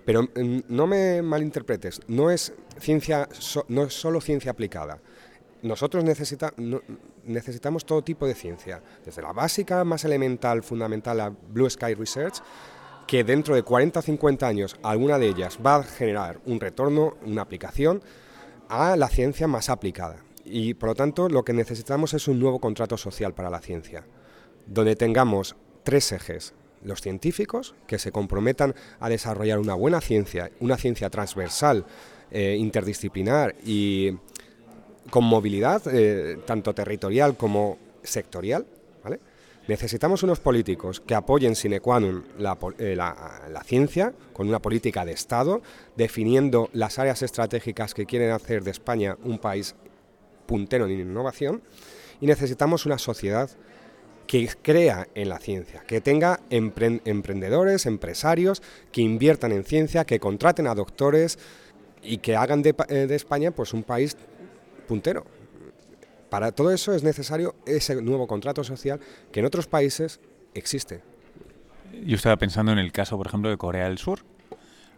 Pero 0.05 0.23
mm, 0.23 0.61
no 0.69 0.87
me 0.87 1.23
malinterpretes, 1.23 2.01
no 2.09 2.31
es, 2.31 2.53
ciencia, 2.79 3.29
no 3.69 3.85
es 3.85 3.95
solo 3.95 4.21
ciencia 4.21 4.51
aplicada. 4.51 5.01
Nosotros 5.63 6.03
necesitamos 7.25 7.87
todo 7.87 8.03
tipo 8.03 8.27
de 8.27 8.35
ciencia, 8.35 8.83
desde 9.05 9.23
la 9.23 9.33
básica, 9.33 9.85
más 9.85 10.05
elemental, 10.05 10.65
fundamental, 10.65 11.21
a 11.21 11.29
Blue 11.31 11.71
Sky 11.71 11.95
Research, 11.95 12.43
que 13.07 13.23
dentro 13.23 13.55
de 13.55 13.63
40 13.63 14.01
o 14.01 14.03
50 14.03 14.47
años 14.47 14.77
alguna 14.83 15.19
de 15.19 15.29
ellas 15.29 15.59
va 15.65 15.77
a 15.77 15.83
generar 15.85 16.41
un 16.47 16.59
retorno, 16.59 17.17
una 17.25 17.43
aplicación, 17.43 18.03
a 18.69 18.97
la 18.97 19.09
ciencia 19.09 19.47
más 19.47 19.69
aplicada. 19.69 20.17
Y 20.45 20.75
por 20.75 20.91
lo 20.91 20.95
tanto 20.95 21.29
lo 21.29 21.45
que 21.45 21.53
necesitamos 21.53 22.15
es 22.15 22.29
un 22.29 22.41
nuevo 22.41 22.59
contrato 22.59 22.97
social 22.97 23.35
para 23.35 23.51
la 23.51 23.61
ciencia, 23.61 24.05
donde 24.67 24.97
tengamos 24.97 25.57
tres 25.83 26.13
ejes. 26.13 26.55
Los 26.85 27.01
científicos, 27.01 27.77
que 27.87 27.99
se 27.99 28.11
comprometan 28.11 28.75
a 28.99 29.09
desarrollar 29.09 29.61
una 29.61 29.75
buena 29.75 30.01
ciencia, 30.01 30.51
una 30.59 30.77
ciencia 30.77 31.11
transversal, 31.11 31.87
eh, 32.33 32.57
interdisciplinar 32.59 33.55
y 33.65 34.17
con 35.11 35.25
movilidad, 35.25 35.83
eh, 35.87 36.39
tanto 36.45 36.75
territorial 36.75 37.37
como 37.37 37.79
sectorial. 38.03 38.67
Necesitamos 39.69 40.25
unos 40.25 40.41
políticos 40.41 41.01
que 41.01 41.15
apoyen 41.15 41.55
sine 41.55 41.79
qua 41.79 42.03
non 42.03 42.27
eh, 42.83 42.99
la 42.99 43.63
ciencia, 43.63 44.11
con 44.35 44.51
una 44.51 44.59
política 44.59 45.07
de 45.07 45.15
Estado, 45.15 45.63
definiendo 45.95 46.67
las 46.73 46.99
áreas 46.99 47.23
estratégicas 47.23 47.95
que 47.95 48.07
quieren 48.07 48.33
hacer 48.33 48.65
de 48.65 48.73
España 48.73 49.17
un 49.23 49.39
país 49.39 49.77
puntero 50.47 50.87
en 50.87 50.93
innovación 50.93 51.63
y 52.21 52.27
necesitamos 52.27 52.87
una 52.87 52.99
sociedad 52.99 53.51
que 54.27 54.49
crea 54.63 55.09
en 55.15 55.29
la 55.29 55.39
ciencia, 55.39 55.83
que 55.87 56.01
tenga 56.01 56.41
emprendedores, 56.51 57.87
empresarios, 57.87 58.63
que 58.91 59.03
inviertan 59.03 59.53
en 59.53 59.65
ciencia, 59.65 60.05
que 60.05 60.21
contraten 60.21 60.67
a 60.67 60.75
doctores 60.75 61.39
y 62.03 62.19
que 62.19 62.37
hagan 62.37 62.63
de, 62.63 62.75
eh, 62.89 63.07
de 63.07 63.15
España 63.15 63.51
pues 63.51 63.75
un 63.75 63.83
país 63.83 64.17
puntero. 64.89 65.27
Para 66.31 66.53
todo 66.53 66.71
eso 66.71 66.95
es 66.95 67.03
necesario 67.03 67.55
ese 67.67 68.01
nuevo 68.01 68.27
contrato 68.27 68.65
social 68.65 69.01
que 69.31 69.41
en 69.41 69.47
otros 69.47 69.67
países 69.67 70.21
existe. 70.55 71.03
Yo 72.07 72.17
estaba 72.17 72.37
pensando 72.37 72.73
en 72.73 72.79
el 72.79 72.91
caso, 72.91 73.19
por 73.19 73.27
ejemplo, 73.27 73.51
de 73.51 73.59
Corea 73.59 73.85
del 73.85 73.99
Sur 73.99 74.21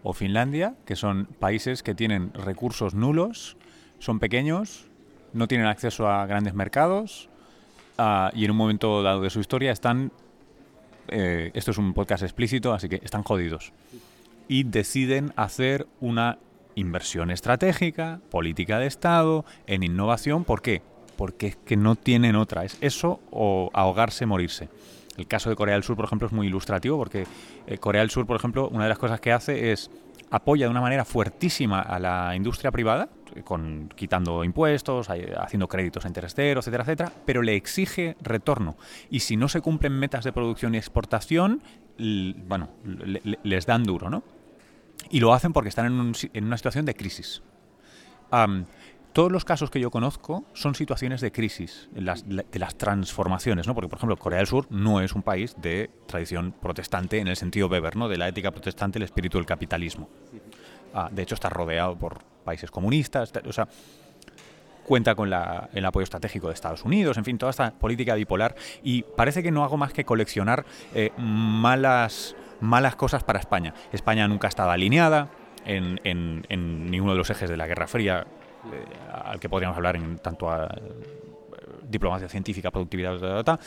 o 0.04 0.12
Finlandia, 0.12 0.76
que 0.84 0.94
son 0.94 1.26
países 1.26 1.82
que 1.82 1.94
tienen 1.94 2.32
recursos 2.34 2.94
nulos, 2.94 3.56
son 3.98 4.20
pequeños, 4.20 4.86
no 5.34 5.48
tienen 5.48 5.66
acceso 5.66 6.08
a 6.08 6.24
grandes 6.26 6.54
mercados 6.54 7.28
ah, 7.98 8.30
y 8.34 8.44
en 8.44 8.52
un 8.52 8.56
momento 8.56 9.02
dado 9.02 9.20
de 9.20 9.30
su 9.30 9.40
historia 9.40 9.72
están, 9.72 10.12
eh, 11.08 11.50
esto 11.54 11.72
es 11.72 11.78
un 11.78 11.92
podcast 11.92 12.22
explícito, 12.22 12.72
así 12.72 12.88
que 12.88 13.00
están 13.04 13.22
jodidos. 13.22 13.72
Y 14.48 14.64
deciden 14.64 15.32
hacer 15.36 15.86
una 16.00 16.38
inversión 16.74 17.30
estratégica, 17.30 18.20
política 18.30 18.78
de 18.78 18.86
Estado, 18.86 19.44
en 19.66 19.82
innovación. 19.82 20.44
¿Por 20.44 20.62
qué? 20.62 20.82
Porque 21.16 21.48
es 21.48 21.56
que 21.56 21.76
no 21.76 21.96
tienen 21.96 22.36
otra. 22.36 22.64
Es 22.64 22.76
eso 22.80 23.20
o 23.30 23.70
ahogarse, 23.72 24.26
morirse. 24.26 24.68
El 25.16 25.26
caso 25.26 25.48
de 25.48 25.56
Corea 25.56 25.74
del 25.74 25.84
Sur, 25.84 25.96
por 25.96 26.04
ejemplo, 26.04 26.26
es 26.26 26.32
muy 26.32 26.48
ilustrativo 26.48 26.98
porque 26.98 27.26
eh, 27.66 27.78
Corea 27.78 28.00
del 28.02 28.10
Sur, 28.10 28.26
por 28.26 28.36
ejemplo, 28.36 28.68
una 28.68 28.84
de 28.84 28.88
las 28.88 28.98
cosas 28.98 29.20
que 29.20 29.32
hace 29.32 29.72
es 29.72 29.90
apoya 30.30 30.66
de 30.66 30.70
una 30.70 30.80
manera 30.80 31.04
fuertísima 31.04 31.80
a 31.80 31.98
la 32.00 32.34
industria 32.34 32.72
privada, 32.72 33.08
con, 33.42 33.92
quitando 33.96 34.44
impuestos, 34.44 35.08
haciendo 35.10 35.68
créditos 35.68 36.04
a 36.04 36.08
interés 36.08 36.34
etcétera, 36.34 36.84
etcétera, 36.84 37.12
pero 37.24 37.42
le 37.42 37.56
exige 37.56 38.16
retorno. 38.20 38.76
Y 39.10 39.20
si 39.20 39.36
no 39.36 39.48
se 39.48 39.60
cumplen 39.60 39.92
metas 39.92 40.24
de 40.24 40.32
producción 40.32 40.74
y 40.74 40.78
exportación, 40.78 41.62
bueno, 41.98 42.70
les 43.42 43.66
dan 43.66 43.84
duro, 43.84 44.10
¿no? 44.10 44.22
Y 45.10 45.20
lo 45.20 45.32
hacen 45.34 45.52
porque 45.52 45.68
están 45.68 45.86
en, 45.86 46.44
una 46.44 46.56
situación 46.56 46.84
de 46.84 46.94
crisis. 46.94 47.42
todos 49.12 49.30
los 49.30 49.44
casos 49.44 49.70
que 49.70 49.78
yo 49.80 49.90
conozco 49.90 50.44
son 50.54 50.74
situaciones 50.74 51.20
de 51.20 51.30
crisis, 51.30 51.88
de 51.92 52.58
las 52.58 52.74
transformaciones, 52.76 53.66
¿no? 53.66 53.74
Porque, 53.74 53.88
por 53.88 53.98
ejemplo, 53.98 54.16
Corea 54.16 54.38
del 54.38 54.46
Sur 54.46 54.66
no 54.70 55.00
es 55.00 55.12
un 55.14 55.22
país 55.22 55.54
de 55.60 55.90
tradición 56.06 56.52
protestante 56.52 57.18
en 57.18 57.28
el 57.28 57.36
sentido 57.36 57.68
Weber, 57.68 57.96
¿no? 57.96 58.08
De 58.08 58.16
la 58.16 58.28
ética 58.28 58.50
protestante, 58.50 58.98
el 58.98 59.04
espíritu 59.04 59.38
del 59.38 59.46
capitalismo. 59.46 60.08
De 61.10 61.22
hecho, 61.22 61.34
está 61.34 61.48
rodeado 61.48 61.96
por 61.96 62.18
países 62.44 62.70
comunistas, 62.70 63.32
o 63.46 63.52
sea, 63.52 63.66
cuenta 64.84 65.14
con 65.14 65.32
el 65.32 65.84
apoyo 65.84 66.04
estratégico 66.04 66.48
de 66.48 66.54
Estados 66.54 66.84
Unidos, 66.84 67.16
en 67.16 67.24
fin, 67.24 67.38
toda 67.38 67.50
esta 67.50 67.72
política 67.72 68.14
bipolar. 68.14 68.54
Y 68.82 69.02
parece 69.02 69.42
que 69.42 69.50
no 69.50 69.64
hago 69.64 69.76
más 69.76 69.92
que 69.92 70.04
coleccionar 70.04 70.64
eh, 70.94 71.10
malas 71.16 72.36
malas 72.60 72.96
cosas 72.96 73.22
para 73.24 73.38
España. 73.38 73.74
España 73.92 74.26
nunca 74.28 74.46
ha 74.46 74.50
estado 74.50 74.70
alineada 74.70 75.28
en, 75.64 76.00
en, 76.04 76.90
ninguno 76.90 77.12
de 77.12 77.18
los 77.18 77.30
ejes 77.30 77.50
de 77.50 77.56
la 77.56 77.66
Guerra 77.66 77.86
Fría, 77.86 78.26
eh, 78.72 78.84
al 79.12 79.40
que 79.40 79.48
podríamos 79.48 79.76
hablar 79.76 79.96
en 79.96 80.18
tanto 80.18 80.50
a 80.50 80.66
eh, 80.66 80.80
diplomacia 81.88 82.28
científica, 82.28 82.70
productividad, 82.70 83.44
ta, 83.44 83.58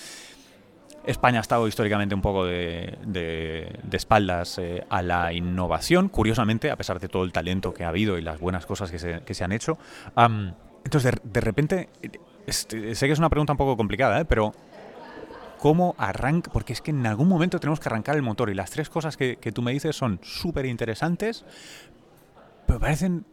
España 1.08 1.40
ha 1.40 1.42
estado 1.42 1.68
históricamente 1.68 2.14
un 2.14 2.22
poco 2.22 2.46
de, 2.46 3.80
espaldas 3.92 4.58
eh, 4.60 4.86
a 4.90 5.02
la 5.02 5.32
innovación, 5.34 6.10
curiosamente, 6.10 6.70
a 6.70 6.76
pesar 6.76 7.00
de 7.00 7.08
todo 7.08 7.24
el 7.24 7.32
talento 7.32 7.74
que 7.74 7.86
ha 7.86 7.90
habido 7.90 8.18
y 8.18 8.22
las 8.22 8.40
buenas 8.40 8.66
cosas 8.66 8.92
que 8.92 9.00
se, 9.00 9.44
han 9.44 9.52
hecho. 9.54 9.78
entonces, 10.84 11.14
de, 11.24 11.42
repente, 11.42 11.90
sé 12.48 13.08
que 13.08 13.12
es 13.14 13.20
una 13.20 13.30
pregunta 13.30 13.54
un 13.54 13.58
poco 13.58 13.78
complicada, 13.78 14.20
¿eh? 14.20 14.26
pero 14.26 14.54
¿cómo 15.60 15.96
arranca? 15.98 16.52
Porque 16.52 16.74
es 16.74 16.82
que 16.82 16.92
en 16.92 17.06
algún 17.08 17.30
momento 17.30 17.60
tenemos 17.60 17.80
que 17.80 17.88
arrancar 17.88 18.18
el 18.18 18.22
motor 18.22 18.50
y 18.50 18.54
las 18.54 18.70
tres 18.70 18.90
cosas 18.90 19.16
que, 19.16 19.38
que 19.38 19.54
tú 19.54 19.62
me 19.62 19.72
dices 19.72 19.96
son 19.96 20.20
súper 20.22 20.66
interesantes, 20.66 21.46
pero 22.66 22.80
parecen 22.80 23.26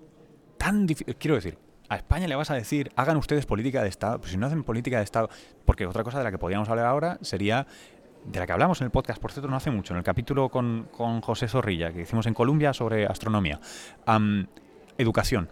tan 0.59 0.87
difíciles. 0.87 1.17
Quiero 1.19 1.35
decir, 1.35 1.59
a 1.95 1.97
España 1.97 2.29
le 2.29 2.35
vas 2.35 2.51
a 2.51 2.55
decir, 2.55 2.93
hagan 2.97 3.17
ustedes 3.17 3.47
política 3.47 3.83
de 3.83 3.89
Estado. 3.89 4.19
Pues 4.19 4.33
si 4.33 4.37
no 4.37 4.47
hacen 4.47 4.65
política 4.65 4.99
de 4.99 5.05
Estado, 5.05 5.31
porque 5.65 5.87
otra 5.87 6.05
cosa 6.05 6.19
de 6.19 6.25
la 6.25 6.31
que 6.31 6.39
podríamos 6.39 6.69
hablar 6.69 6.87
ahora 6.87 7.19
sería 7.23 7.67
de 8.25 8.39
la 8.39 8.47
que 8.47 8.53
hablamos 8.53 8.81
en 8.81 8.87
el 8.87 8.91
podcast, 8.91 9.21
por 9.21 9.33
cierto, 9.33 9.49
no 9.49 9.57
hace 9.57 9.71
mucho, 9.71 9.93
en 9.93 9.99
el 9.99 10.05
capítulo 10.05 10.49
con, 10.49 10.89
con 10.91 11.21
José 11.21 11.47
Zorrilla, 11.47 11.93
que 11.93 12.03
hicimos 12.03 12.27
en 12.27 12.35
Colombia 12.35 12.73
sobre 12.73 13.07
astronomía. 13.07 13.61
educación. 14.99 15.49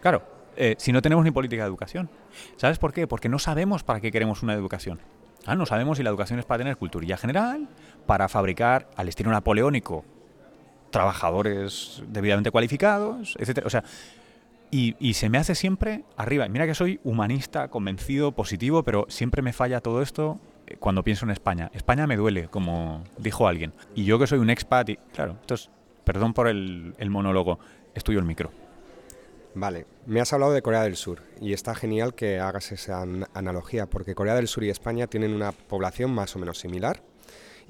Claro, 0.00 0.22
eh, 0.56 0.76
si 0.78 0.92
no 0.92 1.02
tenemos 1.02 1.24
ni 1.24 1.30
política 1.30 1.62
de 1.62 1.68
educación. 1.68 2.08
¿Sabes 2.56 2.78
por 2.78 2.92
qué? 2.92 3.06
Porque 3.06 3.28
no 3.28 3.38
sabemos 3.38 3.82
para 3.82 4.00
qué 4.00 4.12
queremos 4.12 4.42
una 4.42 4.54
educación. 4.54 5.00
Ah, 5.46 5.56
no 5.56 5.66
sabemos 5.66 5.98
si 5.98 6.04
la 6.04 6.10
educación 6.10 6.38
es 6.38 6.44
para 6.44 6.58
tener 6.58 6.76
cultura 6.76 7.16
general, 7.16 7.68
para 8.06 8.28
fabricar 8.28 8.88
al 8.96 9.08
estilo 9.08 9.30
napoleónico 9.30 10.04
trabajadores 10.90 12.02
debidamente 12.08 12.50
cualificados, 12.50 13.36
etcétera. 13.38 13.66
O 13.66 13.70
sea, 13.70 13.84
y, 14.70 15.14
se 15.14 15.28
me 15.28 15.38
hace 15.38 15.54
siempre 15.54 16.04
arriba. 16.16 16.48
Mira 16.48 16.66
que 16.66 16.74
soy 16.74 17.00
humanista, 17.04 17.68
convencido, 17.68 18.32
positivo, 18.32 18.82
pero 18.82 19.06
siempre 19.08 19.42
me 19.42 19.52
falla 19.52 19.80
todo 19.80 20.02
esto 20.02 20.38
eh, 20.66 20.76
cuando 20.78 21.02
pienso 21.02 21.24
en 21.24 21.30
España. 21.30 21.70
España 21.74 22.06
me 22.06 22.16
duele, 22.16 22.48
como 22.48 23.02
dijo 23.18 23.48
alguien. 23.48 23.72
Y 23.94 24.04
yo 24.04 24.18
que 24.18 24.26
soy 24.26 24.38
un 24.38 24.50
expat, 24.50 24.90
y, 24.90 24.96
claro, 25.12 25.36
entonces, 25.40 25.70
perdón 26.04 26.34
por 26.34 26.46
el, 26.48 26.94
el 26.98 27.10
monólogo, 27.10 27.58
estudio 27.94 28.20
el 28.20 28.24
micro. 28.24 28.50
Vale, 29.54 29.86
me 30.06 30.20
has 30.20 30.32
hablado 30.32 30.52
de 30.52 30.62
Corea 30.62 30.82
del 30.82 30.94
Sur 30.94 31.22
y 31.40 31.52
está 31.52 31.74
genial 31.74 32.14
que 32.14 32.38
hagas 32.38 32.70
esa 32.70 33.02
analogía 33.34 33.86
porque 33.86 34.14
Corea 34.14 34.36
del 34.36 34.46
Sur 34.46 34.62
y 34.62 34.70
España 34.70 35.08
tienen 35.08 35.34
una 35.34 35.50
población 35.50 36.12
más 36.12 36.36
o 36.36 36.38
menos 36.38 36.58
similar 36.58 37.02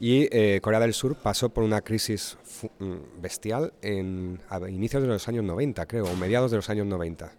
y 0.01 0.29
eh, 0.33 0.61
Corea 0.63 0.81
del 0.81 0.95
Sur 0.95 1.15
pasó 1.15 1.51
por 1.51 1.63
una 1.63 1.83
crisis 1.83 2.39
mm, 2.79 3.21
bestial 3.21 3.75
en, 3.83 4.41
a 4.49 4.59
inicios 4.69 5.03
de 5.03 5.09
los 5.09 5.29
años 5.29 5.45
90, 5.45 5.85
creo, 5.87 6.07
o 6.07 6.17
mediados 6.17 6.51
de 6.51 6.57
los 6.57 6.71
años 6.71 6.87
90. 6.87 7.31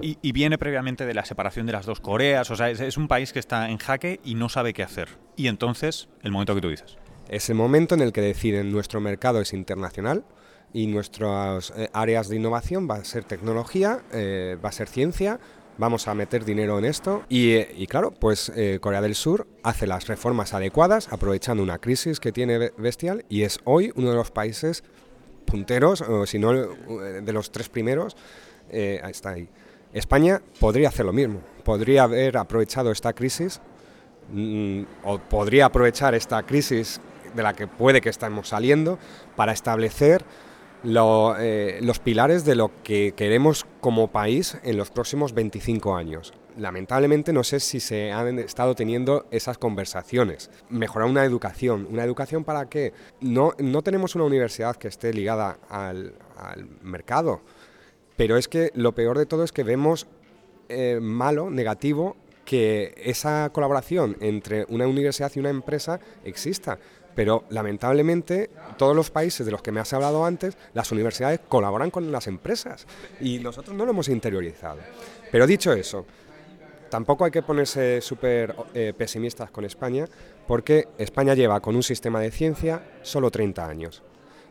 Y, 0.00 0.32
viene 0.32 0.56
previamente 0.56 1.04
de 1.04 1.12
la 1.12 1.26
separación 1.26 1.66
de 1.66 1.72
las 1.72 1.84
dos 1.84 2.00
Coreas, 2.00 2.50
o 2.50 2.56
sea, 2.56 2.70
es, 2.70 2.96
un 2.96 3.06
país 3.06 3.34
que 3.34 3.38
está 3.38 3.68
en 3.68 3.76
jaque 3.76 4.18
y 4.24 4.34
no 4.34 4.48
sabe 4.48 4.72
qué 4.72 4.82
hacer. 4.82 5.08
Y 5.36 5.48
entonces, 5.48 6.08
el 6.22 6.32
momento 6.32 6.54
que 6.54 6.62
tú 6.62 6.70
dices. 6.70 6.96
Es 7.28 7.50
el 7.50 7.56
momento 7.56 7.94
en 7.94 8.00
el 8.00 8.12
que 8.12 8.22
deciden 8.22 8.72
nuestro 8.72 9.02
mercado 9.02 9.42
es 9.42 9.52
internacional 9.52 10.24
y 10.72 10.86
nuestras 10.86 11.70
eh, 11.76 11.90
áreas 11.92 12.30
de 12.30 12.36
innovación 12.36 12.88
va 12.88 12.96
a 12.96 13.04
ser 13.04 13.24
tecnología, 13.24 14.00
eh, 14.14 14.56
va 14.64 14.70
a 14.70 14.72
ser 14.72 14.88
ciencia, 14.88 15.38
vamos 15.82 16.06
a 16.06 16.14
meter 16.14 16.44
dinero 16.44 16.78
en 16.78 16.84
esto. 16.84 17.24
Y, 17.28 17.54
eh, 17.54 17.86
claro, 17.88 18.12
pues 18.12 18.52
eh, 18.54 18.78
Corea 18.80 19.00
del 19.00 19.16
Sur 19.16 19.48
hace 19.64 19.88
las 19.88 20.06
reformas 20.06 20.54
adecuadas, 20.54 21.12
aprovechando 21.12 21.60
una 21.60 21.78
crisis 21.78 22.20
que 22.20 22.30
tiene 22.30 22.70
bestial, 22.78 23.24
y 23.28 23.42
es 23.42 23.58
hoy 23.64 23.92
uno 23.96 24.10
de 24.10 24.14
los 24.14 24.30
países 24.30 24.84
punteros, 25.44 26.00
o 26.00 26.24
si 26.24 26.38
no 26.38 26.54
eh, 26.54 26.68
de 27.22 27.32
los 27.32 27.50
tres 27.50 27.68
primeros, 27.68 28.16
está 28.70 29.30
ahí. 29.30 29.48
España 29.92 30.40
podría 30.60 30.88
hacer 30.88 31.04
lo 31.04 31.12
mismo, 31.12 31.40
podría 31.62 32.04
haber 32.04 32.38
aprovechado 32.38 32.90
esta 32.92 33.12
crisis, 33.12 33.60
mm, 34.30 34.82
o 35.02 35.18
podría 35.18 35.66
aprovechar 35.66 36.14
esta 36.14 36.42
crisis 36.44 37.00
de 37.34 37.42
la 37.42 37.54
que 37.54 37.66
puede 37.66 38.00
que 38.00 38.08
estemos 38.08 38.48
saliendo 38.48 38.98
para 39.36 39.52
establecer 39.52 40.24
eh, 40.84 41.78
los 41.82 41.98
pilares 42.00 42.44
de 42.44 42.54
lo 42.54 42.70
que 42.82 43.12
queremos 43.16 43.66
como 43.80 44.08
país 44.08 44.58
en 44.64 44.76
los 44.76 44.90
próximos 44.90 45.32
25 45.32 45.94
años. 45.94 46.32
Lamentablemente 46.56 47.32
no 47.32 47.44
sé 47.44 47.60
si 47.60 47.80
se 47.80 48.12
han 48.12 48.38
estado 48.38 48.74
teniendo 48.74 49.26
esas 49.30 49.58
conversaciones. 49.58 50.50
Mejorar 50.68 51.08
una 51.08 51.24
educación. 51.24 51.86
¿Una 51.90 52.04
educación 52.04 52.44
para 52.44 52.68
qué? 52.68 52.92
No, 53.20 53.52
no 53.58 53.82
tenemos 53.82 54.14
una 54.14 54.24
universidad 54.24 54.76
que 54.76 54.88
esté 54.88 55.12
ligada 55.12 55.58
al, 55.68 56.14
mercado, 56.82 57.40
pero 58.16 58.36
es 58.36 58.48
que 58.48 58.72
lo 58.74 58.92
peor 58.92 59.16
de 59.16 59.26
todo 59.26 59.44
es 59.44 59.52
que 59.52 59.62
vemos 59.62 60.08
eh, 60.68 60.98
malo, 61.00 61.50
negativo, 61.50 62.16
que 62.44 62.94
esa 62.96 63.50
colaboración 63.52 64.16
entre 64.20 64.66
una 64.68 64.86
universidad 64.88 65.30
y 65.34 65.38
una 65.38 65.50
empresa 65.50 66.00
exista. 66.24 66.78
Pero 67.14 67.44
lamentablemente 67.50 68.50
todos 68.76 68.96
los 68.96 69.10
países 69.10 69.44
de 69.44 69.52
los 69.52 69.62
que 69.62 69.72
me 69.72 69.80
has 69.80 69.92
hablado 69.92 70.24
antes, 70.24 70.56
las 70.74 70.92
universidades 70.92 71.40
colaboran 71.48 71.90
con 71.90 72.10
las 72.10 72.26
empresas 72.26 72.86
y 73.20 73.38
nosotros 73.38 73.76
no 73.76 73.84
lo 73.84 73.90
hemos 73.90 74.08
interiorizado. 74.08 74.78
Pero 75.30 75.46
dicho 75.46 75.72
eso, 75.72 76.06
tampoco 76.90 77.24
hay 77.24 77.30
que 77.30 77.42
ponerse 77.42 78.00
súper 78.00 78.54
eh, 78.74 78.92
pesimistas 78.96 79.50
con 79.50 79.64
España 79.64 80.06
porque 80.46 80.88
España 80.98 81.34
lleva 81.34 81.60
con 81.60 81.76
un 81.76 81.82
sistema 81.82 82.20
de 82.20 82.30
ciencia 82.30 82.82
solo 83.02 83.30
30 83.30 83.66
años. 83.66 84.02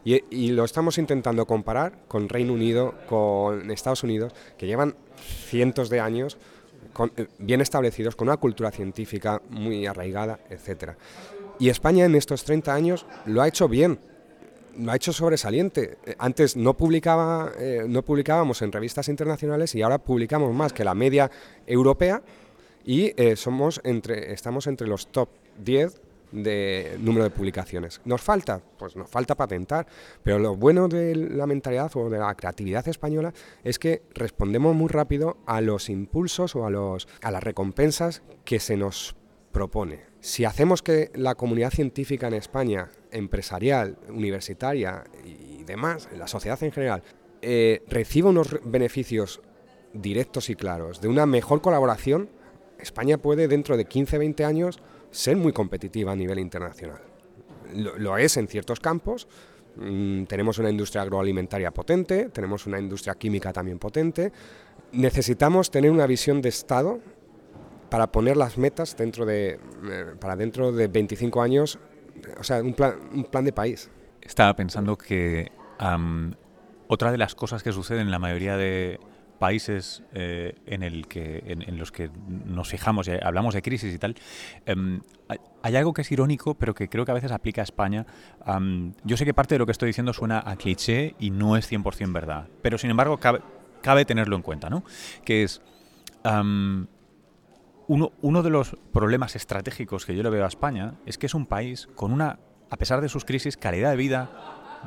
Y, 0.03 0.49
lo 0.51 0.63
estamos 0.63 0.97
intentando 0.97 1.45
comparar 1.45 1.93
con 2.07 2.27
Reino 2.27 2.53
Unido, 2.53 2.95
con 3.07 3.69
Estados 3.69 4.03
Unidos, 4.03 4.33
que 4.57 4.65
llevan 4.65 4.95
cientos 5.47 5.89
de 5.91 5.99
años 5.99 6.39
eh, 7.17 7.27
bien 7.37 7.61
establecidos, 7.61 8.15
con 8.15 8.27
una 8.27 8.37
cultura 8.37 8.71
científica 8.71 9.41
muy 9.49 9.85
arraigada, 9.85 10.39
etcétera. 10.49 10.97
Y 11.61 11.69
España 11.69 12.05
en 12.05 12.15
estos 12.15 12.43
30 12.43 12.73
años 12.73 13.05
lo 13.27 13.39
ha 13.43 13.47
hecho 13.47 13.69
bien, 13.69 13.99
lo 14.79 14.91
ha 14.91 14.95
hecho 14.95 15.13
sobresaliente. 15.13 15.99
Eh, 16.07 16.15
antes 16.17 16.57
no, 16.57 16.75
publicaba, 16.75 17.51
eh, 17.59 17.85
no 17.87 18.01
publicábamos 18.01 18.63
en 18.63 18.71
revistas 18.71 19.09
internacionales 19.09 19.75
y 19.75 19.83
ahora 19.83 19.99
publicamos 19.99 20.55
más 20.55 20.73
que 20.73 20.83
la 20.83 20.95
media 20.95 21.29
europea 21.67 22.23
y 22.83 23.13
eh, 23.15 23.35
somos 23.35 23.79
entre, 23.83 24.33
estamos 24.33 24.65
entre 24.65 24.87
los 24.87 25.11
top 25.11 25.29
10 25.63 26.01
de 26.31 26.97
número 26.99 27.25
de 27.25 27.29
publicaciones. 27.29 28.01
¿Nos 28.05 28.21
falta? 28.21 28.59
Pues 28.79 28.95
nos 28.95 29.07
falta 29.07 29.35
patentar, 29.35 29.85
pero 30.23 30.39
lo 30.39 30.55
bueno 30.55 30.87
de 30.87 31.15
la 31.15 31.45
mentalidad 31.45 31.91
o 31.93 32.09
de 32.09 32.17
la 32.17 32.33
creatividad 32.33 32.87
española 32.87 33.35
es 33.63 33.77
que 33.77 34.01
respondemos 34.15 34.75
muy 34.75 34.87
rápido 34.87 35.37
a 35.45 35.61
los 35.61 35.89
impulsos 35.89 36.55
o 36.55 36.65
a, 36.65 36.71
los, 36.71 37.07
a 37.21 37.29
las 37.29 37.43
recompensas 37.43 38.23
que 38.45 38.59
se 38.59 38.77
nos 38.77 39.15
propone. 39.51 40.10
Si 40.21 40.45
hacemos 40.45 40.83
que 40.83 41.09
la 41.15 41.33
comunidad 41.33 41.71
científica 41.71 42.27
en 42.27 42.35
España, 42.35 42.89
empresarial, 43.11 43.97
universitaria 44.07 45.03
y 45.25 45.63
demás, 45.63 46.07
la 46.15 46.27
sociedad 46.27 46.61
en 46.63 46.71
general, 46.71 47.01
eh, 47.41 47.81
reciba 47.87 48.29
unos 48.29 48.59
beneficios 48.63 49.41
directos 49.93 50.51
y 50.51 50.55
claros 50.55 51.01
de 51.01 51.07
una 51.07 51.25
mejor 51.25 51.61
colaboración, 51.61 52.29
España 52.77 53.17
puede 53.17 53.47
dentro 53.47 53.77
de 53.77 53.87
15-20 53.87 54.45
años 54.45 54.79
ser 55.09 55.37
muy 55.37 55.53
competitiva 55.53 56.11
a 56.11 56.15
nivel 56.15 56.37
internacional. 56.37 57.01
Lo, 57.73 58.17
es 58.17 58.37
en 58.37 58.47
ciertos 58.47 58.79
campos. 58.79 59.27
Mm, 59.75 60.25
tenemos 60.25 60.59
una 60.59 60.69
industria 60.69 61.01
agroalimentaria 61.01 61.71
potente, 61.71 62.29
tenemos 62.29 62.67
una 62.67 62.79
industria 62.79 63.15
química 63.15 63.51
también 63.51 63.79
potente. 63.79 64.31
Necesitamos 64.91 65.71
tener 65.71 65.89
una 65.89 66.05
visión 66.05 66.41
de 66.41 66.49
Estado 66.49 66.99
para 67.91 68.09
poner 68.09 68.37
las 68.37 68.57
metas 68.57 68.95
dentro 68.95 69.25
de, 69.25 69.59
eh, 69.83 70.15
para 70.19 70.37
dentro 70.37 70.71
de 70.71 70.87
25 70.87 71.41
años, 71.41 71.77
o 72.39 72.43
sea, 72.43 72.61
un 72.61 72.73
plan, 72.73 72.95
un 73.13 73.25
plan 73.25 73.43
de 73.43 73.51
país. 73.51 73.91
Estaba 74.21 74.55
pensando 74.55 74.97
que 74.97 75.51
otra 76.87 77.11
de 77.11 77.17
las 77.17 77.35
cosas 77.35 77.63
que 77.63 77.73
suceden 77.73 78.03
en 78.03 78.11
la 78.11 78.19
mayoría 78.19 78.55
de 78.55 78.97
países 79.39 80.03
eh, 80.13 80.53
en, 80.67 80.83
el 80.83 81.07
que, 81.07 81.43
en, 81.45 81.77
los 81.77 81.91
que 81.91 82.09
nos 82.45 82.69
fijamos 82.69 83.09
y 83.09 83.11
hablamos 83.21 83.55
de 83.55 83.61
crisis 83.61 83.93
y 83.93 83.97
tal, 83.97 84.15
em, 84.65 85.01
hay 85.61 85.75
algo 85.75 85.91
que 85.91 86.03
es 86.03 86.11
irónico, 86.13 86.53
pero 86.53 86.73
que 86.73 86.87
creo 86.87 87.03
que 87.03 87.11
a 87.11 87.15
veces 87.15 87.31
aplica 87.31 87.61
a 87.61 87.63
España. 87.63 88.05
yo 89.03 89.17
sé 89.17 89.25
que 89.25 89.33
parte 89.33 89.55
de 89.55 89.59
lo 89.59 89.65
que 89.65 89.73
estoy 89.73 89.87
diciendo 89.87 90.13
suena 90.13 90.41
a 90.45 90.55
cliché 90.55 91.15
y 91.19 91.31
no 91.31 91.57
es 91.57 91.69
100% 91.69 92.13
verdad, 92.13 92.47
pero 92.61 92.77
sin 92.77 92.89
embargo 92.89 93.17
cabe, 93.17 93.41
cabe 93.81 94.05
tenerlo 94.05 94.37
en 94.37 94.43
cuenta, 94.43 94.69
¿no? 94.69 94.85
Que 95.25 95.43
es 95.43 95.61
uno, 98.21 98.43
de 98.43 98.49
los 98.49 98.77
problemas 98.93 99.35
estratégicos 99.35 100.05
que 100.05 100.15
yo 100.15 100.23
le 100.23 100.29
veo 100.29 100.45
a 100.45 100.47
España 100.47 100.95
es 101.05 101.17
que 101.17 101.25
es 101.25 101.33
un 101.33 101.45
país 101.45 101.89
con 101.95 102.13
una, 102.13 102.39
a 102.69 102.77
pesar 102.77 103.01
de 103.01 103.09
sus 103.09 103.25
crisis, 103.25 103.57
calidad 103.57 103.91
de 103.91 103.97
vida 103.97 104.29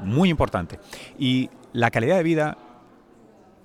muy 0.02 0.30
importante. 0.30 0.78
Y 1.18 1.50
la 1.72 1.90
calidad 1.90 2.16
de 2.16 2.22
vida 2.22 2.56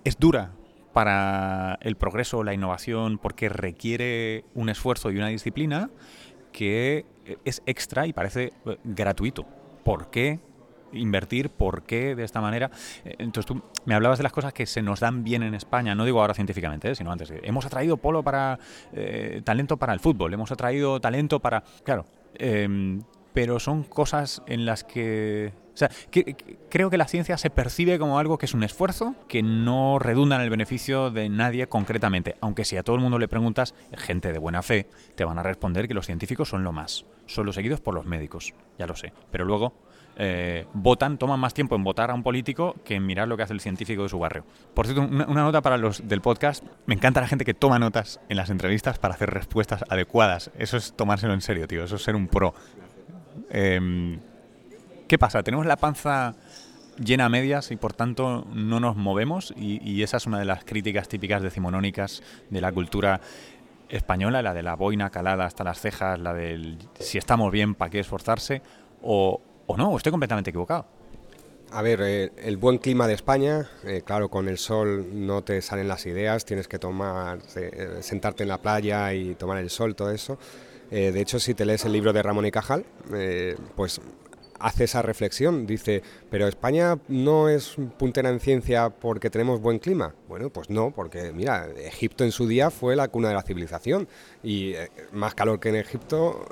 es 0.04 0.18
dura 0.20 0.52
para 0.94 1.78
el 1.82 1.96
progreso, 1.96 2.44
la 2.44 2.54
innovación, 2.54 3.18
porque 3.18 3.48
requiere 3.48 4.44
un 4.54 4.70
esfuerzo 4.70 5.12
y 5.12 5.18
una 5.18 5.28
disciplina 5.28 5.90
que 6.52 7.06
es 7.46 7.62
extra 7.66 8.08
y 8.08 8.14
parece 8.14 8.54
eh, 8.66 8.78
gratuito 8.84 9.46
¿por 9.84 10.10
qué 10.10 10.40
invertir, 10.94 11.50
por 11.50 11.84
qué 11.84 12.16
de 12.16 12.24
esta 12.24 12.42
manera. 12.42 12.72
Eh, 13.06 13.16
entonces 13.20 13.46
tú 13.46 13.62
me 13.86 13.96
hablabas 13.96 14.20
de 14.20 14.24
las 14.24 14.32
cosas 14.32 14.54
que 14.54 14.66
se 14.66 14.82
nos 14.82 15.00
dan 15.00 15.24
bien 15.24 15.44
en 15.44 15.54
España, 15.54 15.96
no 15.96 16.06
digo 16.06 16.22
ahora 16.22 16.34
científicamente, 16.34 16.92
¿eh? 16.92 16.96
sino 16.96 17.12
antes. 17.12 17.34
Hemos 17.44 17.66
atraído 17.66 17.98
polo 17.98 18.24
para 18.24 18.60
eh, 18.94 19.42
talento 19.44 19.78
para 19.78 19.94
el 19.94 20.00
fútbol, 20.00 20.34
hemos 20.34 20.52
atraído 20.52 21.00
talento 21.00 21.40
para... 21.40 21.64
Claro, 21.84 22.06
em, 22.36 23.02
pero 23.34 23.60
son 23.60 23.84
cosas 23.84 24.42
en 24.48 24.66
las 24.66 24.84
que... 24.84 25.54
O 25.74 25.78
sea, 25.80 25.90
creo 26.70 26.90
que 26.90 26.98
la 26.98 27.08
ciencia 27.08 27.38
se 27.38 27.50
percibe 27.50 27.98
como 27.98 28.20
algo 28.20 28.38
que 28.38 28.46
es 28.46 28.54
un 28.54 28.64
esfuerzo 28.64 29.16
que 29.30 29.42
no 29.42 29.98
redunda 29.98 30.36
en 30.36 30.42
el 30.42 30.50
beneficio 30.50 31.10
de 31.10 31.30
nadie 31.30 31.68
concretamente. 31.68 32.36
Aunque 32.42 32.66
si 32.66 32.76
a 32.76 32.84
todo 32.84 32.98
el 32.98 33.02
mundo 33.02 33.18
le 33.18 33.30
preguntas, 33.30 33.74
gente 33.94 34.34
de 34.34 34.40
buena 34.40 34.62
fe, 34.62 34.88
te 35.16 35.24
van 35.24 35.40
a 35.40 35.44
responder 35.44 35.88
que 35.88 35.94
los 35.94 36.06
científicos 36.06 36.50
son 36.50 36.66
lo 36.66 36.74
más. 36.74 37.06
Son 37.28 37.46
los 37.46 37.56
seguidos 37.56 37.80
por 37.80 37.94
los 37.94 38.06
médicos, 38.06 38.54
ya 38.78 38.88
lo 38.88 38.96
sé. 38.98 39.14
Pero 39.32 39.46
luego 39.46 39.74
eh, 40.22 40.68
votan, 40.74 41.18
toman 41.18 41.40
más 41.40 41.54
tiempo 41.54 41.78
en 41.78 41.84
votar 41.86 42.12
a 42.12 42.14
un 42.14 42.24
político 42.24 42.76
que 42.84 42.96
en 42.96 43.06
mirar 43.06 43.30
lo 43.30 43.38
que 43.38 43.44
hace 43.44 43.54
el 43.54 43.62
científico 43.62 44.04
de 44.04 44.10
su 44.10 44.20
barrio. 44.20 44.44
Por 44.74 44.86
cierto, 44.86 45.04
una, 45.04 45.26
nota 45.26 45.62
para 45.62 45.78
los 45.78 46.10
del 46.10 46.20
podcast. 46.20 46.62
Me 46.88 46.94
encanta 46.94 47.22
la 47.22 47.28
gente 47.28 47.46
que 47.46 47.54
toma 47.54 47.80
notas 47.80 48.20
en 48.28 48.36
las 48.36 48.50
entrevistas 48.50 49.00
para 49.00 49.14
hacer 49.14 49.30
respuestas 49.30 49.86
adecuadas. 49.88 50.52
Eso 50.60 50.76
es 50.76 50.92
tomárselo 50.92 51.34
en 51.34 51.40
serio, 51.40 51.70
tío. 51.70 51.86
Eso 51.86 51.96
es 51.96 52.04
ser 52.04 52.18
un 52.18 52.28
pro. 52.28 52.54
Em, 53.50 54.20
¿Qué 55.08 55.18
pasa? 55.18 55.42
Tenemos 55.42 55.66
la 55.66 55.78
panza 55.78 56.36
llena 57.02 57.24
a 57.24 57.30
medias 57.30 57.72
y 57.72 57.78
por 57.78 57.94
tanto 57.94 58.46
no 58.54 58.82
nos 58.82 58.98
movemos 58.98 59.54
y, 59.56 59.82
y, 59.90 60.04
esa 60.04 60.18
es 60.18 60.28
una 60.28 60.38
de 60.38 60.44
las 60.44 60.66
críticas 60.66 61.08
típicas 61.08 61.42
decimonónicas 61.42 62.22
de 62.50 62.60
la 62.60 62.74
cultura 62.74 63.22
española, 63.88 64.42
la 64.42 64.54
de 64.54 64.64
la 64.64 64.76
boina 64.76 65.10
calada 65.12 65.46
hasta 65.46 65.64
las 65.64 65.80
cejas, 65.80 66.20
la 66.20 66.34
del 66.34 66.78
si 67.00 67.18
estamos 67.18 67.54
bien, 67.54 67.74
¿para 67.74 67.90
qué 67.90 68.00
esforzarse? 68.00 68.62
O, 69.02 69.40
¿O 69.72 69.78
no? 69.78 69.96
estoy 69.96 70.10
completamente 70.10 70.50
equivocado? 70.50 70.88
A 71.72 71.84
ver, 71.84 72.02
eh, 72.02 72.32
el 72.38 72.58
buen 72.58 72.80
clima 72.80 73.08
de 73.08 73.14
España, 73.14 73.70
eh, 73.84 74.02
claro, 74.04 74.28
con 74.28 74.48
el 74.48 74.58
sol 74.58 75.06
no 75.14 75.44
te 75.44 75.62
salen 75.62 75.88
las 75.88 76.08
ideas, 76.08 76.44
tienes 76.44 76.68
que 76.68 76.80
tomar, 76.80 77.38
eh, 77.56 78.00
sentarte 78.02 78.42
en 78.42 78.50
la 78.50 78.58
playa 78.58 79.14
y 79.14 79.36
tomar 79.36 79.60
el 79.60 79.70
sol, 79.70 79.96
todo 79.96 80.10
eso. 80.10 80.40
de 80.90 81.22
hecho, 81.22 81.40
si 81.40 81.54
te 81.54 81.68
lees 81.68 81.86
el 81.86 81.92
libro 81.92 82.12
de 82.14 82.24
Ramón 82.24 82.48
y 82.48 82.52
Cajal, 82.52 82.84
pues 83.76 84.02
hace 84.60 84.86
esa 84.86 85.04
reflexión, 85.04 85.68
dice, 85.68 86.02
pero 86.32 86.48
España 86.48 86.98
no 87.08 87.48
es 87.48 87.76
puntera 88.00 88.32
en 88.32 88.40
ciencia 88.40 88.90
porque 88.90 89.30
tenemos 89.30 89.62
buen 89.62 89.78
clima. 89.78 90.16
Bueno, 90.28 90.50
pues 90.50 90.72
no, 90.72 90.90
porque 90.90 91.32
mira, 91.32 91.68
Egipto 91.78 92.24
en 92.24 92.32
su 92.32 92.48
día 92.48 92.72
fue 92.72 92.96
la 92.96 93.08
cuna 93.08 93.28
de 93.28 93.36
la 93.36 93.44
civilización 93.44 94.08
y 94.42 94.74
más 95.12 95.36
calor 95.36 95.60
que 95.60 95.70
en 95.70 95.76
Egipto 95.76 96.44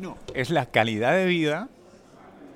no, 0.00 0.16
es 0.34 0.50
la 0.50 0.66
calidad 0.66 1.12
de 1.12 1.26
vida 1.26 1.68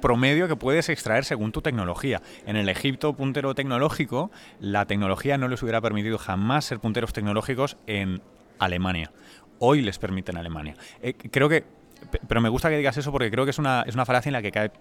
promedio 0.01 0.49
que 0.49 0.57
puedes 0.57 0.91
extraer 0.91 1.25
según 1.25 1.51
tu 1.51 1.63
tecnología. 1.63 2.21
En 2.47 2.57
el 2.57 2.69
Egipto 2.69 3.15
puntero 3.15 3.55
tecnológico, 3.55 4.31
la 4.61 4.85
tecnología 4.85 5.39
no 5.39 5.49
les 5.49 5.63
hubiera 5.63 5.81
permitido 5.81 6.19
jamás 6.19 6.67
ser 6.67 6.79
punteros 6.79 7.15
tecnológicos 7.15 7.79
en 7.87 8.21
Alemania. 8.59 9.13
Hoy 9.61 9.81
les 9.81 9.99
permite 9.99 10.31
en 10.31 10.37
Alemania. 10.37 10.75
Eh, 11.01 11.15
creo 11.15 11.49
que, 11.49 11.65
pero 12.29 12.43
me 12.43 12.51
gusta 12.51 12.69
que 12.69 12.77
digas 12.77 12.99
eso 12.99 13.13
porque 13.13 13.31
creo 13.31 13.47
que 13.47 13.53
es 13.53 13.59
una, 13.59 13.83
es 13.87 13.95
una 13.95 14.05
falacia 14.05 14.29
en 14.29 14.35
la 14.35 14.43
que 14.43 14.53
cae 14.53 14.73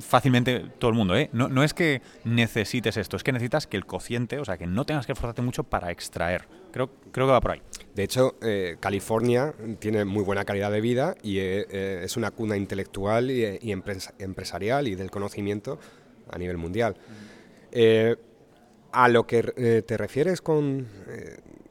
fácilmente 0.00 0.60
todo 0.78 0.90
el 0.90 0.96
mundo. 0.96 1.16
¿eh? 1.16 1.28
No, 1.32 1.48
no, 1.48 1.64
es 1.64 1.74
que 1.74 2.02
necesites 2.24 2.96
esto, 2.96 3.16
es 3.16 3.24
que 3.24 3.32
necesitas 3.32 3.66
que 3.66 3.76
el 3.76 3.86
cociente, 3.86 4.38
o 4.38 4.44
sea, 4.44 4.58
que 4.58 4.66
no 4.66 4.84
tengas 4.84 5.06
que 5.06 5.12
esforzarte 5.12 5.42
mucho 5.42 5.64
para 5.64 5.90
extraer. 5.90 6.46
Creo, 6.70 6.90
creo 7.10 7.26
que 7.26 7.32
va 7.32 7.40
por 7.40 7.52
ahí. 7.52 7.62
De 7.98 8.04
hecho, 8.04 8.36
eh, 8.42 8.76
California 8.78 9.52
tiene 9.80 10.04
muy 10.04 10.22
buena 10.22 10.44
calidad 10.44 10.70
de 10.70 10.80
vida 10.80 11.16
y 11.20 11.38
eh, 11.38 11.66
eh, 11.68 12.02
es 12.04 12.16
una 12.16 12.30
cuna 12.30 12.56
intelectual 12.56 13.28
y, 13.28 13.72
empresarial 13.72 14.86
y 14.86 14.94
del 14.94 15.10
conocimiento 15.10 15.80
a 16.30 16.38
nivel 16.38 16.58
mundial. 16.58 16.96
a 18.92 19.08
lo 19.08 19.26
que 19.26 19.82
te 19.84 19.96
refieres 19.96 20.40
con 20.40 20.86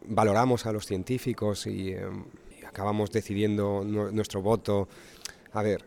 valoramos 0.04 0.66
a 0.66 0.74
los 0.74 0.86
científicos 0.86 1.66
y, 1.66 1.92
y 1.92 2.66
acabamos 2.68 3.10
decidiendo 3.10 3.86
nuestro 3.86 4.42
voto. 4.42 4.90
A 5.54 5.64
ver, 5.64 5.86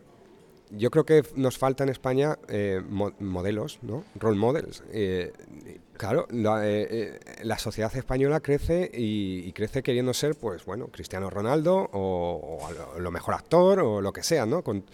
yo 0.71 0.91
creo 0.91 1.05
que 1.05 1.25
nos 1.37 1.59
falta 1.59 1.85
en 1.85 1.91
España 1.91 2.39
eh, 2.49 2.81
modelos, 3.19 3.79
¿no? 3.83 4.05
Role 4.15 4.39
models. 4.39 4.85
Eh, 4.93 5.33
claro, 5.97 6.27
eh, 6.31 7.19
la, 7.43 7.59
sociedad 7.59 7.95
española 7.97 8.41
crece 8.41 8.91
y, 8.93 9.53
crece 9.53 9.83
queriendo 9.83 10.15
ser, 10.15 10.37
pues 10.37 10.65
bueno, 10.65 10.89
Cristiano 10.89 11.29
Ronaldo 11.31 11.89
o, 11.93 12.69
lo 12.99 13.11
mejor 13.11 13.35
actor 13.35 13.81
o 13.81 14.01
lo 14.01 14.13
que 14.13 14.23
sea, 14.23 14.47
¿no? 14.47 14.63
Con, 14.63 14.85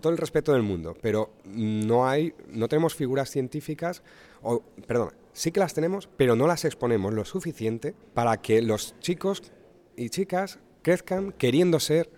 todo 0.00 0.12
el 0.12 0.18
respeto 0.18 0.52
del 0.52 0.62
mundo. 0.62 0.96
Pero 1.00 1.30
no 1.44 2.08
hay, 2.08 2.34
no 2.48 2.68
tenemos 2.68 2.94
figuras 2.94 3.30
científicas, 3.30 4.02
o, 4.42 4.62
perdón, 4.86 5.10
sí 5.32 5.52
que 5.52 5.60
las 5.60 5.74
tenemos, 5.74 6.08
pero 6.16 6.34
no 6.34 6.46
las 6.46 6.64
exponemos 6.64 7.12
lo 7.12 7.24
suficiente 7.24 7.94
para 8.14 8.36
que 8.38 8.62
los 8.62 8.98
chicos 9.00 9.42
y 9.96 10.10
chicas 10.10 10.58
crezcan 10.82 11.32
queriendo 11.32 11.80
ser 11.80 12.10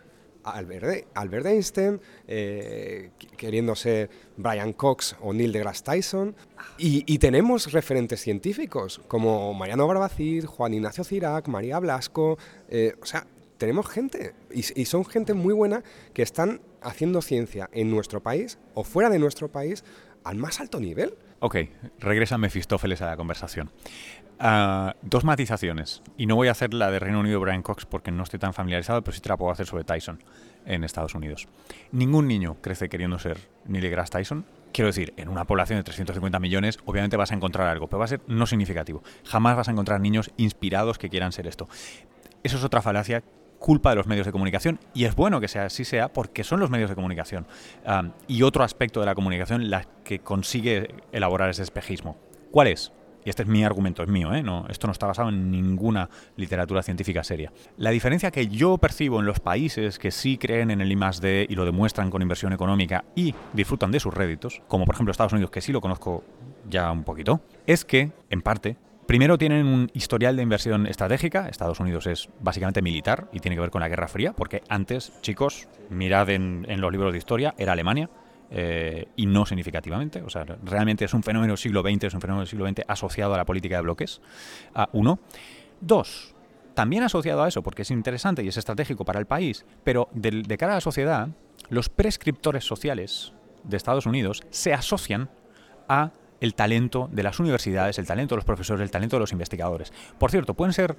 Albert, 0.45 1.47
Einstein, 1.47 2.01
eh, 2.27 3.11
queriendo 3.37 3.75
ser 3.75 4.09
Brian 4.37 4.73
Cox 4.73 5.17
o 5.21 5.33
Neil 5.33 5.53
deGrasse 5.53 5.83
Tyson. 5.83 6.35
Y, 6.79 7.19
tenemos 7.19 7.73
referentes 7.73 8.21
científicos 8.21 9.01
como 9.09 9.53
Mariano 9.55 9.87
Barbacid, 9.87 10.45
Juan 10.47 10.75
Ignacio 10.75 11.05
Cirac, 11.05 11.49
María 11.49 11.79
Blasco. 11.79 12.39
Eh, 12.69 12.95
o 13.03 13.07
sea, 13.07 13.27
tenemos 13.59 13.89
gente 13.89 14.35
y, 14.51 14.63
son 14.85 15.05
gente 15.05 15.35
muy 15.35 15.53
buena 15.53 15.83
que 16.15 16.23
están 16.23 16.61
haciendo 16.81 17.21
ciencia 17.21 17.69
en 17.73 17.91
nuestro 17.91 18.23
país 18.23 18.59
o 18.75 18.85
fuera 18.85 19.11
de 19.11 19.19
nuestro 19.19 19.49
país 19.49 19.85
al 20.25 20.37
más 20.37 20.61
alto 20.61 20.81
nivel. 20.81 21.15
Ok, 21.41 21.57
regresa 22.01 22.39
Mefistófeles 22.39 23.01
a 23.03 23.07
la 23.07 23.17
conversación. 23.17 23.71
Ah, 24.41 24.95
dos 25.03 25.25
matizaciones. 25.25 26.03
Y 26.17 26.27
no 26.27 26.37
voy 26.37 26.49
a 26.49 26.53
hacer 26.53 26.73
la 26.73 26.91
de 26.91 26.99
Reino 27.01 27.21
Unido 27.21 27.41
Brian 27.41 27.63
Cox 27.63 27.87
porque 27.87 28.13
no 28.13 28.23
estoy 28.23 28.39
tan 28.39 28.55
familiarizado, 28.55 29.03
pero 29.03 29.15
sí 29.15 29.21
te 29.21 29.29
la 29.29 29.37
puedo 29.37 29.51
hacer 29.51 29.67
sobre 29.67 29.85
Tyson 29.85 30.23
en 30.65 30.85
Estados 30.85 31.15
Unidos. 31.15 31.49
Ningún 31.91 32.29
niño 32.29 32.57
crece 32.61 32.89
queriendo 32.89 33.19
ser 33.19 33.39
Neil 33.67 33.83
deGrasse 33.83 34.13
Tyson. 34.13 34.45
Quiero 34.73 34.87
decir, 34.87 35.13
en 35.17 35.29
una 35.29 35.45
población 35.45 35.79
de 35.79 35.83
350 35.83 36.39
millones, 36.39 36.79
obviamente 36.85 37.17
vas 37.17 37.33
a 37.33 37.35
encontrar 37.35 37.67
algo, 37.67 37.89
pero 37.89 37.99
va 37.99 38.05
a 38.05 38.09
ser 38.09 38.21
no 38.29 38.47
significativo. 38.47 39.03
Jamás 39.25 39.57
vas 39.57 39.69
a 39.69 39.73
encontrar 39.73 40.01
niños 40.01 40.31
inspirados 40.37 40.99
que 40.99 41.09
quieran 41.09 41.33
ser 41.33 41.47
esto. 41.47 41.69
Eso 42.45 42.59
es 42.59 42.65
otra 42.65 42.83
falacia 42.83 43.25
culpa 43.59 43.91
de 43.91 43.97
los 43.97 44.07
medios 44.07 44.25
de 44.25 44.31
comunicación 44.31 44.79
y 44.95 45.05
es 45.05 45.17
bueno 45.17 45.41
que 45.41 45.49
sea 45.49 45.65
así 45.65 45.85
sea 45.85 46.13
porque 46.13 46.45
son 46.45 46.61
los 46.61 46.71
medios 46.71 46.89
de 46.91 46.95
comunicación 46.95 47.45
ah, 47.85 48.13
y 48.29 48.43
otro 48.43 48.63
aspecto 48.63 49.01
de 49.01 49.07
la 49.07 49.17
comunicación 49.17 49.69
la 49.69 49.85
que 50.05 50.21
consigue 50.21 50.95
elaborar 51.11 51.51
ese 51.51 51.65
espejismo. 51.65 52.17
¿Cuál 52.53 52.69
es? 52.69 52.93
Y 53.29 53.31
este 53.31 53.43
es 53.43 53.49
mi 53.49 53.63
argumento, 53.63 54.03
es 54.03 54.09
mío, 54.09 54.33
¿eh? 54.33 54.43
no, 54.43 54.65
esto 54.71 54.87
no 54.87 54.93
está 54.95 55.07
basado 55.07 55.29
en 55.29 55.51
ninguna 55.51 56.09
literatura 56.37 56.83
científica 56.83 57.23
seria. 57.23 57.53
La 57.77 57.91
diferencia 57.91 58.31
que 58.31 58.47
yo 58.47 58.79
percibo 58.79 59.21
en 59.21 59.27
los 59.27 59.39
países 59.39 59.99
que 59.99 60.11
sí 60.11 60.39
creen 60.39 60.71
en 60.71 60.81
el 60.81 60.91
I+D 60.91 61.47
y 61.47 61.55
lo 61.55 61.67
demuestran 61.67 62.09
con 62.09 62.23
inversión 62.23 62.55
económica 62.55 63.05
y 63.15 63.35
disfrutan 63.53 63.93
de 63.93 64.01
sus 64.01 64.15
réditos, 64.15 64.63
como 64.67 64.87
por 64.87 64.95
ejemplo 64.95 65.11
Estados 65.11 65.35
Unidos, 65.35 65.51
que 65.51 65.61
sí 65.61 65.73
lo 65.73 65.83
conozco 65.83 66.25
ya 66.71 66.91
un 66.91 67.05
poquito, 67.05 67.43
es 67.67 67.85
que, 67.85 68.13
en 68.31 68.41
parte, 68.41 68.79
Primero 69.07 69.39
tienen 69.39 69.65
un 69.65 69.91
historial 69.95 70.37
de 70.37 70.43
inversión 70.43 70.87
estratégica. 70.87 71.49
Estados 71.49 71.81
Unidos 71.81 72.07
es 72.07 72.29
básicamente 72.41 72.83
militar 72.83 73.31
y 73.33 73.41
tiene 73.41 73.57
que 73.57 73.63
ver 73.63 73.71
con 73.71 73.81
la 73.81 73.89
Guerra 73.89 74.07
Fría, 74.07 74.35
porque 74.35 74.63
antes, 74.69 75.15
chicos, 75.23 75.67
mirad 75.89 76.29
en 76.29 76.67
los 76.79 76.93
libros 76.93 77.13
de 77.13 77.19
historia, 77.19 77.55
era 77.57 77.73
Alemania. 77.73 78.11
Eh, 78.51 79.09
y 79.17 79.27
no 79.27 79.45
significativamente. 79.45 80.23
O 80.23 80.31
sea, 80.31 80.45
realmente 80.45 81.05
es 81.05 81.15
un 81.15 81.23
fenómeno 81.23 81.53
del 81.53 81.59
siglo 81.59 81.83
XX, 81.83 82.05
es 82.05 82.15
un 82.15 82.21
fenómeno 82.21 82.41
del 82.41 82.49
siglo 82.49 82.67
XX 82.67 82.83
asociado 82.89 83.35
a 83.35 83.37
la 83.37 83.45
política 83.45 83.77
de 83.77 83.83
bloques. 83.83 84.21
A 84.75 84.89
uno. 84.93 85.19
Dos, 85.81 86.35
también 86.75 87.03
asociado 87.03 87.43
a 87.43 87.49
eso, 87.49 87.63
porque 87.63 87.83
es 87.83 87.91
interesante 87.91 88.43
y 88.43 88.49
es 88.49 88.57
estratégico 88.57 89.05
para 89.05 89.21
el 89.21 89.27
país, 89.27 89.65
pero 89.85 90.09
de, 90.13 90.43
de 90.43 90.59
cara 90.59 90.73
a 90.73 90.77
la 90.77 90.81
sociedad, 90.81 91.29
los 91.69 91.89
prescriptores 91.89 92.65
sociales 92.65 93.33
de 93.65 93.77
Estados 93.77 94.07
Unidos 94.07 94.43
se 94.51 94.73
asocian 94.73 95.29
a 95.89 96.13
el 96.41 96.55
talento 96.55 97.09
de 97.13 97.23
las 97.23 97.41
universidades, 97.41 97.99
el 97.99 98.07
talento 98.07 98.35
de 98.35 98.39
los 98.39 98.45
profesores, 98.45 98.83
el 98.83 98.91
talento 98.91 99.17
de 99.17 99.21
los 99.21 99.33
investigadores. 99.33 99.93
Por 100.19 100.31
cierto, 100.31 100.55
pueden 100.55 100.73
ser 100.73 100.97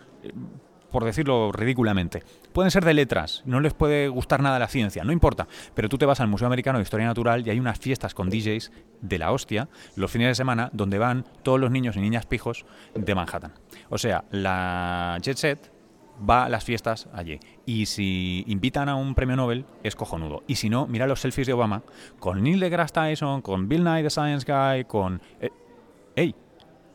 por 0.92 1.06
decirlo 1.06 1.52
ridículamente. 1.52 2.24
Pueden 2.54 2.72
ser 2.72 2.86
de 2.86 2.94
letras, 2.94 3.44
no 3.46 3.60
les 3.60 3.74
puede 3.74 4.08
gustar 4.08 4.42
nada 4.42 4.60
la 4.60 4.68
ciencia, 4.68 5.04
no 5.04 5.12
importa. 5.12 5.48
Pero 5.76 5.90
tú 5.90 5.98
te 5.98 6.06
vas 6.06 6.20
al 6.20 6.28
Museo 6.28 6.48
Americano 6.48 6.80
de 6.80 6.84
Historia 6.84 7.08
Natural 7.08 7.46
y 7.46 7.50
hay 7.50 7.60
unas 7.60 7.80
fiestas 7.80 8.14
con 8.14 8.30
DJs 8.30 8.72
de 9.02 9.20
la 9.20 9.32
hostia 9.32 9.70
los 9.96 10.12
fines 10.12 10.28
de 10.28 10.36
semana 10.36 10.70
donde 10.74 10.98
van 10.98 11.26
todos 11.44 11.60
los 11.60 11.72
niños 11.72 11.96
y 11.96 12.00
niñas 12.00 12.26
pijos 12.26 12.66
de 12.96 13.16
Manhattan. 13.16 13.54
O 13.90 13.98
sea, 13.98 14.26
la 14.32 15.18
Jet 15.22 15.38
Set 15.38 15.72
va 16.28 16.46
a 16.46 16.50
las 16.50 16.64
fiestas 16.64 17.08
allí. 17.14 17.40
Y 17.66 17.86
si 17.86 18.44
invitan 18.48 18.90
a 18.90 18.96
un 18.96 19.16
premio 19.16 19.36
Nobel, 19.36 19.66
es 19.84 19.96
cojonudo. 19.96 20.44
Y 20.48 20.56
si 20.56 20.70
no, 20.70 20.88
mira 20.88 21.08
los 21.08 21.22
selfies 21.22 21.48
de 21.48 21.54
Obama 21.54 21.84
con 22.20 22.44
Neil 22.44 22.60
deGrasse 22.60 22.94
Tyson, 22.94 23.42
con 23.42 23.68
Bill 23.70 23.84
Nye, 23.84 24.04
the 24.04 24.10
Science 24.10 24.46
Guy, 24.52 24.86
con... 24.86 25.22
Eh, 25.40 25.50
¡Ey! 26.16 26.36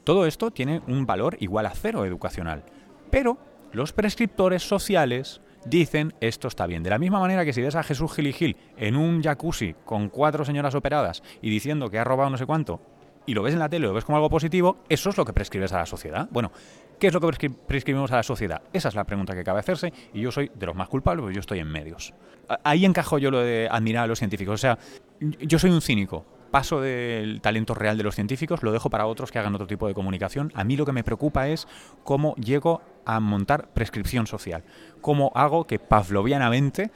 Todo 0.05 0.27
esto 0.27 0.51
tiene 0.51 0.83
un 0.87 1.07
valor 1.07 1.37
igual 1.41 1.67
a 1.67 1.71
cero 1.71 2.05
educacional. 2.05 2.65
Pero 3.11 3.39
los 3.75 3.93
prescriptores 3.93 4.63
sociales 4.63 5.41
dicen 5.67 6.15
esto 6.21 6.49
está 6.49 6.67
bien. 6.67 6.83
De 6.83 6.91
la 6.91 6.99
misma 6.99 7.21
manera 7.21 7.45
que 7.45 7.53
si 7.53 7.61
ves 7.61 7.75
a 7.75 7.83
Jesús 7.83 8.13
Gil 8.15 8.29
y 8.29 8.33
Gil 8.33 8.57
en 8.77 8.97
un 8.97 9.23
jacuzzi 9.23 9.75
con 9.85 10.09
cuatro 10.09 10.45
señoras 10.45 10.75
operadas 10.75 11.23
y 11.43 11.51
diciendo 11.51 11.91
que 11.91 11.99
ha 11.99 12.05
robado 12.05 12.31
no 12.31 12.39
sé 12.39 12.47
cuánto, 12.47 12.81
y 13.27 13.35
lo 13.35 13.43
ves 13.43 13.55
en 13.55 13.59
la 13.59 13.69
tele, 13.69 13.87
lo 13.87 13.95
ves 13.95 14.05
como 14.05 14.17
algo 14.17 14.31
positivo, 14.31 14.79
eso 14.89 15.11
es 15.11 15.17
lo 15.17 15.25
que 15.25 15.33
prescribes 15.33 15.73
a 15.73 15.79
la 15.79 15.87
sociedad. 15.87 16.29
Bueno, 16.31 16.53
¿qué 16.99 17.09
es 17.09 17.13
lo 17.15 17.21
que 17.21 17.51
prescribimos 17.51 18.13
a 18.13 18.17
la 18.17 18.23
sociedad? 18.23 18.63
Esa 18.73 18.89
es 18.89 18.95
la 18.95 19.05
pregunta 19.05 19.35
que 19.35 19.43
cabe 19.43 19.61
hacerse 19.61 19.93
y 20.13 20.21
yo 20.21 20.31
soy 20.31 20.51
de 20.55 20.67
los 20.67 20.77
más 20.77 20.89
culpables, 20.89 21.23
porque 21.23 21.35
yo 21.35 21.41
estoy 21.41 21.59
en 21.59 21.69
medios. 21.69 22.15
Ahí 22.63 22.85
encajo 22.85 23.19
yo 23.19 23.31
lo 23.31 23.41
de 23.41 23.69
admirar 23.71 24.05
a 24.05 24.07
los 24.07 24.19
científicos. 24.19 24.55
O 24.55 24.59
sea, 24.59 24.79
yo 25.21 25.59
soy 25.59 25.71
un 25.71 25.81
cínico. 25.81 26.25
Paso 26.51 26.81
del 26.81 27.41
talento 27.41 27.75
real 27.75 27.97
de 27.97 28.05
los 28.05 28.15
científicos, 28.15 28.63
lo 28.63 28.71
dejo 28.71 28.89
para 28.89 29.07
otros 29.07 29.33
que 29.33 29.41
hagan 29.41 29.55
otro 29.55 29.67
tipo 29.67 29.89
de 29.89 29.95
comunicación. 29.95 30.53
A 30.55 30.63
mí 30.63 30.77
lo 30.77 30.87
que 30.87 30.93
me 30.93 31.03
preocupa 31.03 31.49
es 31.49 31.67
cómo 32.05 32.37
llego 32.37 32.81
a 33.05 33.21
montar 33.21 33.69
prescripción 33.75 34.27
social. 34.27 34.65
Cómo 35.01 35.33
hago 35.35 35.67
que 35.67 35.79
pavlovianamente 35.79 36.91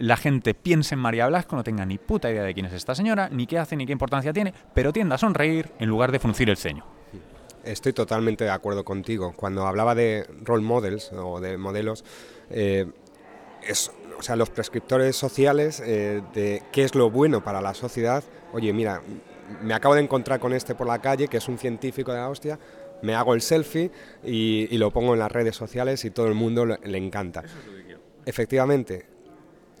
la 0.00 0.16
gente 0.16 0.54
piense 0.54 0.94
en 0.94 1.00
María 1.00 1.26
Blasco, 1.26 1.56
no 1.56 1.62
tenga 1.62 1.84
ni 1.84 1.98
puta 1.98 2.30
idea 2.30 2.42
de 2.42 2.54
quién 2.54 2.66
es 2.66 2.72
esta 2.72 2.94
señora, 2.94 3.28
ni 3.30 3.46
qué 3.46 3.58
hace, 3.58 3.76
ni 3.76 3.84
qué 3.84 3.92
importancia 3.92 4.32
tiene, 4.32 4.54
pero 4.74 4.92
tienda 4.92 5.16
a 5.16 5.18
sonreír 5.18 5.70
en 5.78 5.90
lugar 5.90 6.10
de 6.10 6.18
fruncir 6.18 6.48
el 6.48 6.56
ceño. 6.56 6.84
Estoy 7.64 7.92
totalmente 7.92 8.44
de 8.44 8.50
acuerdo 8.50 8.82
contigo. 8.82 9.34
Cuando 9.36 9.66
hablaba 9.66 9.94
de 9.94 10.26
role 10.42 10.62
models 10.62 11.12
o 11.12 11.40
de 11.40 11.58
modelos, 11.58 12.04
eh, 12.48 12.86
o 14.18 14.22
sea, 14.22 14.36
los 14.36 14.48
prescriptores 14.48 15.16
sociales 15.16 15.82
eh, 15.84 16.22
de 16.32 16.62
qué 16.72 16.84
es 16.84 16.94
lo 16.94 17.10
bueno 17.10 17.44
para 17.44 17.60
la 17.60 17.74
sociedad. 17.74 18.24
Oye, 18.54 18.72
mira, 18.72 19.02
me 19.62 19.74
acabo 19.74 19.94
de 19.94 20.02
encontrar 20.02 20.40
con 20.40 20.52
este 20.52 20.74
por 20.74 20.86
la 20.86 21.00
calle, 21.00 21.28
que 21.28 21.36
es 21.36 21.48
un 21.48 21.58
científico 21.58 22.12
de 22.12 22.18
la 22.18 22.28
hostia, 22.28 22.58
me 23.02 23.14
hago 23.14 23.34
el 23.34 23.40
selfie 23.40 23.90
y, 24.24 24.76
lo 24.78 24.90
pongo 24.90 25.14
en 25.14 25.18
las 25.18 25.32
redes 25.32 25.56
sociales 25.56 26.04
y 26.04 26.10
todo 26.10 26.26
el 26.26 26.34
mundo 26.34 26.66
le, 26.66 26.78
le 26.84 26.98
encanta. 26.98 27.44
Efectivamente, 28.24 29.06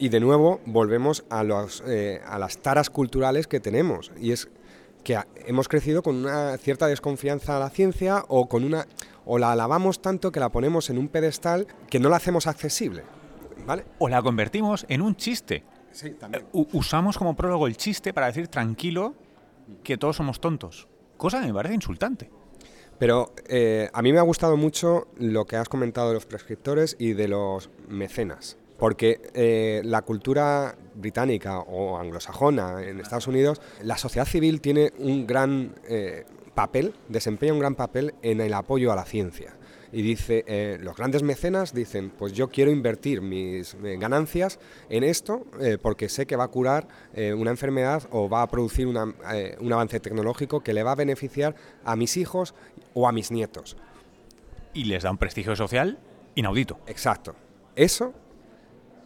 y 0.00 0.08
de 0.08 0.18
nuevo 0.18 0.60
volvemos 0.64 1.24
a, 1.28 1.44
los, 1.44 1.84
eh, 1.86 2.22
a 2.26 2.38
las 2.38 2.58
taras 2.58 2.88
culturales 2.88 3.46
que 3.46 3.60
tenemos. 3.60 4.10
Y 4.18 4.32
es 4.32 4.48
que 5.04 5.18
hemos 5.46 5.68
crecido 5.68 6.02
con 6.02 6.16
una 6.16 6.56
cierta 6.56 6.86
desconfianza 6.86 7.58
a 7.58 7.60
la 7.60 7.68
ciencia 7.68 8.24
o 8.28 8.48
con 8.48 8.64
una 8.64 8.86
o 9.26 9.38
la 9.38 9.52
alabamos 9.52 10.00
tanto 10.00 10.32
que 10.32 10.40
la 10.40 10.48
ponemos 10.48 10.88
en 10.88 10.96
un 10.96 11.08
pedestal 11.08 11.66
que 11.90 12.00
no 12.00 12.08
la 12.08 12.16
hacemos 12.16 12.46
accesible. 12.46 13.04
¿vale? 13.66 13.84
O 13.98 14.08
la 14.08 14.22
convertimos 14.22 14.86
en 14.88 15.02
un 15.02 15.16
chiste. 15.16 15.64
Sí, 15.92 16.12
también. 16.12 16.46
usamos 16.52 17.18
como 17.18 17.36
prólogo 17.36 17.66
el 17.66 17.76
chiste 17.76 18.14
para 18.14 18.28
decir 18.28 18.48
tranquilo 18.48 19.14
que 19.84 19.98
todos 19.98 20.16
somos 20.16 20.40
tontos. 20.40 20.88
Cosa 21.18 21.40
que 21.40 21.48
me 21.48 21.52
parece 21.54 21.74
insultante. 21.74 22.30
Pero 23.00 23.32
eh, 23.48 23.88
a 23.92 24.02
mí 24.02 24.12
me 24.12 24.20
ha 24.20 24.22
gustado 24.22 24.56
mucho 24.56 25.08
lo 25.18 25.46
que 25.46 25.56
has 25.56 25.68
comentado 25.68 26.08
de 26.08 26.14
los 26.14 26.26
prescriptores 26.26 26.94
y 27.00 27.14
de 27.14 27.26
los 27.26 27.70
mecenas 27.88 28.56
porque 28.80 29.20
eh, 29.34 29.82
la 29.84 30.02
cultura 30.02 30.74
británica 30.94 31.58
o 31.58 31.98
anglosajona 31.98 32.82
en 32.82 32.98
Estados 32.98 33.28
Unidos, 33.28 33.60
la 33.82 33.98
sociedad 33.98 34.26
civil 34.26 34.62
tiene 34.62 34.92
un 34.98 35.26
gran 35.26 35.74
eh, 35.86 36.24
papel, 36.54 36.94
desempeña 37.08 37.52
un 37.52 37.58
gran 37.58 37.74
papel 37.74 38.14
en 38.22 38.40
el 38.40 38.54
apoyo 38.54 38.90
a 38.90 38.96
la 38.96 39.04
ciencia. 39.04 39.54
Y 39.92 40.02
dice, 40.02 40.44
eh, 40.46 40.78
los 40.80 40.96
grandes 40.96 41.22
mecenas 41.22 41.74
dicen, 41.74 42.10
pues 42.16 42.32
yo 42.32 42.48
quiero 42.48 42.70
invertir 42.70 43.20
mis 43.20 43.76
ganancias 43.98 44.60
en 44.88 45.02
esto 45.02 45.44
porque 45.82 46.08
sé 46.08 46.26
que 46.26 46.36
va 46.36 46.44
a 46.44 46.48
curar 46.48 46.86
una 47.36 47.50
enfermedad 47.50 48.04
o 48.12 48.28
va 48.28 48.42
a 48.42 48.46
producir 48.46 48.86
un 48.86 49.72
avance 49.72 49.98
tecnológico 49.98 50.60
que 50.60 50.74
le 50.74 50.84
va 50.84 50.92
a 50.92 50.94
beneficiar 50.94 51.56
a 51.84 51.96
mis 51.96 52.16
hijos 52.16 52.54
o 52.94 53.08
a 53.08 53.12
mis 53.12 53.30
nietos. 53.30 53.76
Y 54.74 54.84
les 54.84 55.02
da 55.02 55.10
un 55.10 55.18
prestigio 55.18 55.56
social 55.56 55.98
inaudito. 56.34 56.78
Exacto. 56.86 57.34
Eso 57.74 58.12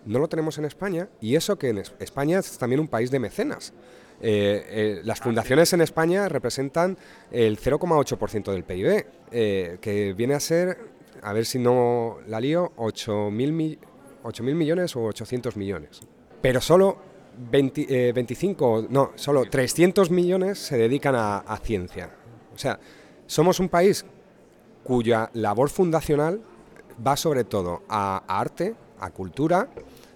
no 0.06 0.18
lo 0.18 0.28
tenemos 0.28 0.58
en 0.58 0.66
España 0.66 1.08
y 1.20 1.36
eso 1.36 1.58
que 1.58 1.70
en 1.70 1.78
España 1.78 2.38
es 2.38 2.58
también 2.58 2.80
un 2.80 2.88
país 2.88 3.10
de 3.10 3.18
mecenas. 3.18 3.72
Eh, 4.20 4.64
eh, 4.68 5.00
las 5.04 5.20
fundaciones 5.20 5.72
en 5.72 5.80
España 5.80 6.28
representan 6.28 6.96
el 7.30 7.58
0,8% 7.58 8.52
del 8.52 8.64
PIB, 8.64 9.06
eh, 9.30 9.78
que 9.80 10.12
viene 10.12 10.34
a 10.34 10.40
ser, 10.40 10.78
a 11.22 11.32
ver 11.32 11.44
si 11.44 11.58
no 11.58 12.18
la 12.26 12.40
lío, 12.40 12.72
8.000 12.76 13.30
mil 13.30 14.54
millones 14.54 14.96
o 14.96 15.04
800 15.04 15.56
millones. 15.56 16.00
Pero 16.40 16.60
solo 16.60 16.98
25, 17.50 18.86
no, 18.88 19.12
solo 19.16 19.44
300 19.44 20.10
millones 20.10 20.58
se 20.58 20.78
dedican 20.78 21.14
a, 21.16 21.60
ciencia. 21.62 22.10
O 22.54 22.58
sea, 22.58 22.78
somos 23.26 23.60
un 23.60 23.68
país 23.68 24.04
cuya 24.82 25.30
labor 25.34 25.70
fundacional 25.70 26.40
va 27.04 27.16
sobre 27.16 27.44
todo 27.44 27.82
a 27.88 28.22
arte, 28.28 28.74
a 29.00 29.10
cultura, 29.10 29.68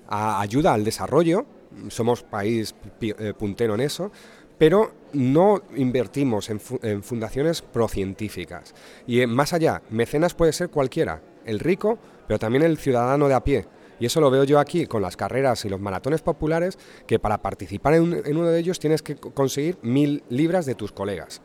a 0.09 0.41
ayuda 0.41 0.75
al 0.75 0.85
desarrollo, 0.85 1.47
somos 1.89 2.23
país 2.23 2.75
eh, 3.01 3.35
puntero 3.37 3.75
en 3.75 3.81
eso, 3.81 4.11
pero 4.57 4.93
no 5.13 5.63
invertimos 5.77 6.51
en, 6.51 6.61
fundaciones 7.03 7.63
procientíficas. 7.63 8.75
Y 9.07 9.21
eh, 9.21 9.27
más 9.27 9.53
allá, 9.53 9.83
mecenas 9.91 10.35
puede 10.35 10.53
ser 10.53 10.69
cualquiera, 10.69 11.23
el 11.45 11.61
rico, 11.61 11.99
pero 12.27 12.39
también 12.39 12.65
el 12.65 12.79
ciudadano 12.79 13.29
de 13.29 13.35
a 13.35 13.45
pie. 13.45 13.67
Y 14.01 14.07
eso 14.07 14.21
lo 14.21 14.31
veo 14.31 14.45
yo 14.45 14.59
aquí 14.59 14.87
con 14.87 15.03
las 15.03 15.17
carreras 15.17 15.65
y 15.65 15.69
los 15.69 15.81
maratones 15.81 16.23
populares, 16.23 16.79
que 17.07 17.19
para 17.19 17.39
participar 17.39 17.95
en, 17.95 18.23
en 18.25 18.37
uno 18.37 18.49
de 18.49 18.59
ellos 18.59 18.79
tienes 18.79 19.03
que 19.03 19.17
conseguir 19.17 19.79
mil 19.83 20.23
libras 20.29 20.67
de 20.67 20.75
tus 20.75 20.93
colegas. 20.93 21.41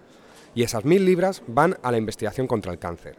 Y 0.56 0.64
esas 0.64 0.86
mil 0.86 1.06
libras 1.06 1.42
van 1.48 1.78
a 1.82 1.92
la 1.92 1.98
investigación 1.98 2.48
contra 2.48 2.72
el 2.72 2.80
cáncer. 2.80 3.18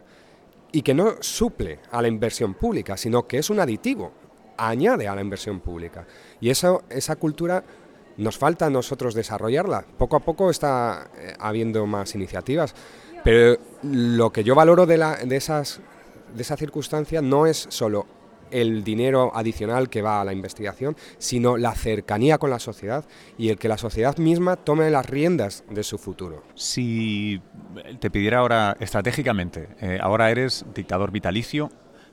Y 0.71 0.81
que 0.81 0.93
no 0.93 1.15
suple 1.21 1.79
a 1.91 2.01
la 2.01 2.07
inversión 2.07 2.53
pública, 2.53 2.97
sino 2.97 3.27
que 3.27 3.37
es 3.37 3.49
un 3.49 3.59
aditivo 3.59 4.11
añade 4.57 5.07
a 5.07 5.15
la 5.15 5.21
inversión 5.21 5.59
pública. 5.59 6.05
Y 6.39 6.49
eso, 6.49 6.83
esa 6.89 7.15
cultura 7.15 7.63
nos 8.17 8.37
falta 8.37 8.67
a 8.67 8.69
nosotros 8.69 9.13
desarrollarla. 9.13 9.85
Poco 9.97 10.15
a 10.15 10.21
poco 10.21 10.49
está 10.49 11.09
eh, 11.17 11.33
habiendo 11.39 11.85
más 11.85 12.15
iniciativas, 12.15 12.73
pero 13.23 13.57
lo 13.83 14.31
que 14.31 14.43
yo 14.43 14.55
valoro 14.55 14.85
de, 14.85 14.97
la, 14.97 15.17
de, 15.17 15.35
esas, 15.35 15.81
de 16.33 16.41
esa 16.41 16.55
circunstancia 16.55 17.21
no 17.21 17.45
es 17.45 17.65
solo 17.69 18.05
el 18.51 18.83
dinero 18.83 19.31
adicional 19.35 19.89
que 19.89 20.01
va 20.01 20.21
a 20.21 20.25
la 20.25 20.33
investigación, 20.33 20.95
sino 21.17 21.57
la 21.57 21.73
cercanía 21.73 22.37
con 22.37 22.49
la 22.49 22.59
sociedad 22.59 23.05
y 23.37 23.49
el 23.49 23.57
que 23.57 23.67
la 23.67 23.77
sociedad 23.77 24.17
misma 24.17 24.55
tome 24.55 24.89
las 24.89 25.05
riendas 25.05 25.63
de 25.69 25.83
su 25.83 25.97
futuro. 25.97 26.43
Si 26.55 27.41
te 27.99 28.09
pidiera 28.09 28.39
ahora 28.39 28.77
estratégicamente, 28.79 29.69
eh, 29.81 29.99
ahora 30.01 30.31
eres 30.31 30.65
dictador 30.73 31.11
vitalicio 31.11 31.69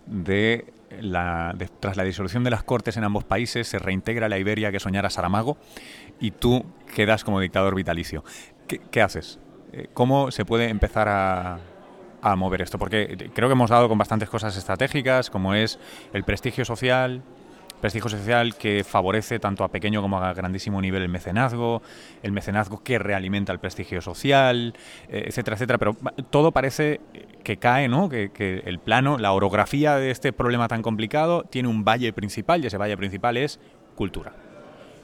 de 0.06 0.72
la, 1.00 1.54
tras 1.80 1.96
la 1.96 2.04
disolución 2.04 2.44
de 2.44 2.50
las 2.50 2.64
Cortes 2.64 2.96
en 2.96 3.04
ambos 3.04 3.24
países 3.24 3.66
se 3.66 3.78
reintegra 3.78 4.28
la 4.28 4.38
Iberia 4.38 4.70
que 4.70 4.80
soñara 4.80 5.10
Saramago 5.10 5.56
y 6.20 6.32
tú 6.32 6.64
quedas 6.94 7.24
como 7.24 7.40
dictador 7.40 7.74
vitalicio. 7.74 8.24
¿Qué, 8.66 9.02
haces? 9.02 9.38
Eh, 9.72 9.88
¿Cómo 9.92 10.30
se 10.30 10.44
puede 10.44 10.68
empezar 10.68 11.08
a, 11.08 11.58
a 12.22 12.36
mover 12.36 12.62
esto? 12.62 12.78
Porque 12.78 13.30
creo 13.34 13.48
que 13.48 13.52
hemos 13.52 13.70
dado 13.70 13.88
con 13.88 13.98
bastantes 13.98 14.30
cosas 14.30 14.56
estratégicas, 14.56 15.28
como 15.28 15.54
es 15.54 15.78
el 16.12 16.24
prestigio 16.24 16.64
social, 16.64 17.22
prestigio 17.82 18.08
social 18.08 18.54
que 18.54 18.84
favorece 18.84 19.40
tanto 19.40 19.64
a 19.64 19.68
pequeño 19.68 20.00
como 20.00 20.18
a 20.18 20.32
grandísimo 20.32 20.80
nivel 20.80 21.02
el 21.02 21.08
mecenazgo, 21.08 21.82
el 22.22 22.30
mecenazgo 22.30 22.82
que 22.82 22.98
realimenta 22.98 23.52
el 23.52 23.58
prestigio 23.58 24.00
social, 24.00 24.72
eh, 25.08 25.24
etcétera, 25.26 25.56
etcétera. 25.56 25.78
Pero 25.78 25.96
todo 26.30 26.52
parece 26.52 27.00
que 27.42 27.56
cae, 27.56 27.88
¿no? 27.88 28.08
Que, 28.08 28.30
que, 28.30 28.62
el 28.66 28.78
plano, 28.78 29.18
la 29.18 29.32
orografía 29.32 29.96
de 29.96 30.12
este 30.12 30.32
problema 30.32 30.68
tan 30.68 30.80
complicado 30.80 31.42
tiene 31.42 31.68
un 31.68 31.84
valle 31.84 32.12
principal 32.12 32.62
y 32.62 32.68
ese 32.68 32.78
valle 32.78 32.96
principal 32.96 33.36
es 33.36 33.58
cultura. 33.96 34.51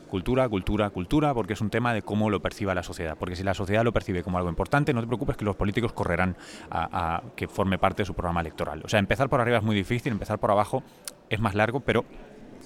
Cultura, 0.08 0.48
cultura, 0.48 0.90
cultura, 0.90 1.34
porque 1.34 1.52
es 1.52 1.60
un 1.60 1.70
tema 1.70 1.92
de 1.94 2.02
cómo 2.02 2.30
lo 2.30 2.40
perciba 2.40 2.74
la 2.74 2.82
sociedad. 2.82 3.16
Porque 3.18 3.36
si 3.36 3.42
la 3.42 3.54
sociedad 3.54 3.84
lo 3.84 3.92
percibe 3.92 4.22
como 4.22 4.38
algo 4.38 4.50
importante, 4.50 4.92
no 4.92 5.00
te 5.00 5.06
preocupes 5.06 5.36
que 5.36 5.44
los 5.44 5.56
políticos 5.56 5.92
correrán 5.92 6.36
a, 6.70 7.22
que 7.36 7.48
forme 7.48 7.78
parte 7.78 8.02
de 8.02 8.06
su 8.06 8.14
programa 8.14 8.40
electoral. 8.40 8.82
O 8.84 8.88
sea, 8.88 8.98
empezar 8.98 9.28
por 9.28 9.40
arriba 9.40 9.58
es 9.58 9.62
muy 9.62 9.76
difícil, 9.76 10.12
empezar 10.12 10.38
por 10.38 10.50
abajo 10.50 10.82
es 11.28 11.40
más 11.40 11.54
largo, 11.54 11.80
pero 11.80 12.04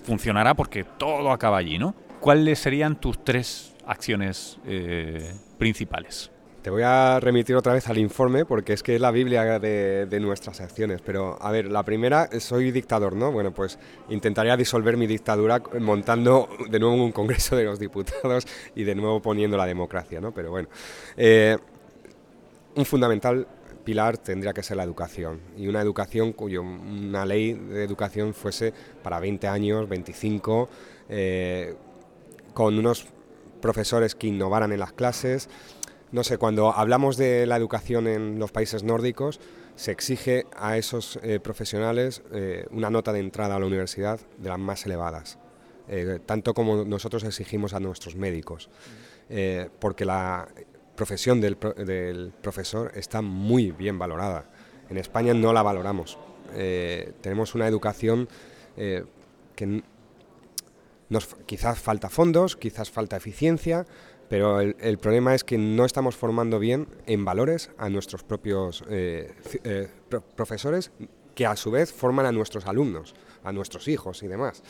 funcionará 0.05 0.55
porque 0.55 0.85
todo 0.85 1.31
acaba 1.33 1.59
allí, 1.59 1.79
¿no? 1.79 1.95
¿Cuáles 2.21 2.59
serían 2.59 2.97
tus 2.97 3.25
tres 3.25 3.75
acciones 3.87 4.59
eh, 4.65 5.35
principales? 5.59 6.31
Te 6.62 6.70
voy 6.70 6.83
a 6.85 7.18
remitir 7.18 7.57
otra 7.57 7.72
vez 7.72 7.88
al 7.88 7.98
informe 7.98 8.44
porque 8.44 8.72
es 8.72 8.85
que 8.85 8.94
es 8.94 9.01
la 9.01 9.11
Biblia 9.11 9.59
de, 9.59 10.18
nuestras 10.20 10.61
acciones. 10.61 11.03
Pero, 11.05 11.37
a 11.42 11.51
ver, 11.51 11.66
la 11.66 11.83
primera, 11.83 12.29
soy 12.38 12.70
dictador, 12.70 13.16
¿no? 13.16 13.33
Bueno, 13.33 13.53
pues 13.53 13.81
intentaría 14.11 14.57
disolver 14.57 14.96
mi 14.96 15.09
dictadura 15.09 15.61
montando 15.81 16.48
de 16.70 16.79
nuevo 16.79 16.94
un 16.94 17.11
Congreso 17.11 17.57
de 17.57 17.64
los 17.64 17.81
Diputados 17.81 18.46
y 18.77 18.85
de 18.85 18.94
nuevo 18.94 19.20
poniendo 19.20 19.57
la 19.57 19.66
democracia, 19.66 20.20
¿no? 20.20 20.33
Pero 20.33 20.53
bueno, 20.53 20.68
eh, 21.16 21.59
un 22.77 22.85
fundamental 22.85 23.48
pilar 23.83 24.18
tendría 24.18 24.52
que 24.52 24.63
ser 24.63 24.77
la 24.77 24.85
educación 24.85 25.40
y 25.56 25.67
una 25.67 25.81
educación 25.81 26.33
cuyo 26.33 26.63
una 26.63 27.27
ley 27.27 27.54
de 27.54 27.83
educación 27.83 28.35
fuese 28.35 28.73
para 29.02 29.19
20 29.19 29.48
años, 29.48 29.88
25, 29.88 30.69
eh, 31.08 31.75
con 32.54 32.79
unos 32.79 33.08
profesores 33.60 34.15
que 34.15 34.27
innovaran 34.27 34.73
en 34.73 34.81
las 34.81 34.92
clases. 34.92 35.48
No 36.13 36.25
sé, 36.25 36.37
cuando 36.37 36.73
hablamos 36.73 37.17
de 37.17 37.46
la 37.46 37.56
educación 37.56 38.06
en 38.06 38.38
los 38.38 38.52
países 38.52 38.83
nórdicos, 38.83 39.40
se 39.77 39.92
exige 39.92 40.44
a 40.54 40.77
esos 40.77 41.19
eh, 41.23 41.40
profesionales 41.40 42.23
eh, 42.33 42.67
una 42.71 42.90
nota 42.90 43.15
de 43.15 43.21
entrada 43.21 43.56
a 43.56 43.58
la 43.58 43.65
universidad 43.65 44.21
de 44.37 44.50
las 44.50 44.58
más 44.58 44.85
elevadas, 44.85 45.38
eh, 45.88 46.21
tanto 46.27 46.52
como 46.52 46.85
nosotros 46.85 47.25
exigimos 47.25 47.73
a 47.73 47.81
nuestros 47.81 48.15
médicos, 48.15 48.69
porque 49.79 50.04
la 50.04 50.46
profesión 50.94 51.40
del, 51.40 51.56
profesor 52.42 52.92
está 52.94 53.23
muy 53.23 53.71
bien 53.71 53.98
valorada. 53.98 54.44
En 54.90 54.98
España 54.98 55.33
no 55.33 55.54
la 55.54 55.63
valoramos. 55.63 56.19
tenemos 57.23 57.54
una 57.54 57.67
educación 57.67 58.29
que 58.77 59.83
quizás 61.46 61.79
falta 61.79 62.10
fondos, 62.10 62.56
quizás 62.56 62.90
falta 62.90 63.17
eficiencia, 63.17 63.87
pero 64.33 64.61
el, 64.63 64.97
problema 64.97 65.35
es 65.35 65.45
que 65.45 65.59
no 65.59 65.85
estamos 65.85 66.17
formando 66.17 66.59
bien 66.59 66.89
en 67.05 67.23
valores 67.23 67.71
a 67.77 67.91
nuestros 67.91 68.23
propios 68.23 68.83
eh, 68.89 69.31
eh, 69.63 69.89
profesores, 70.35 70.91
que 71.35 71.45
a 71.45 71.55
su 71.55 71.71
vez 71.71 71.93
forman 71.93 72.25
a 72.25 72.33
nuestros 72.33 72.65
alumnos, 72.65 73.15
a 73.45 73.53
nuestros 73.53 73.89
hijos 73.89 74.23
y 74.23 74.29
demás. 74.29 74.63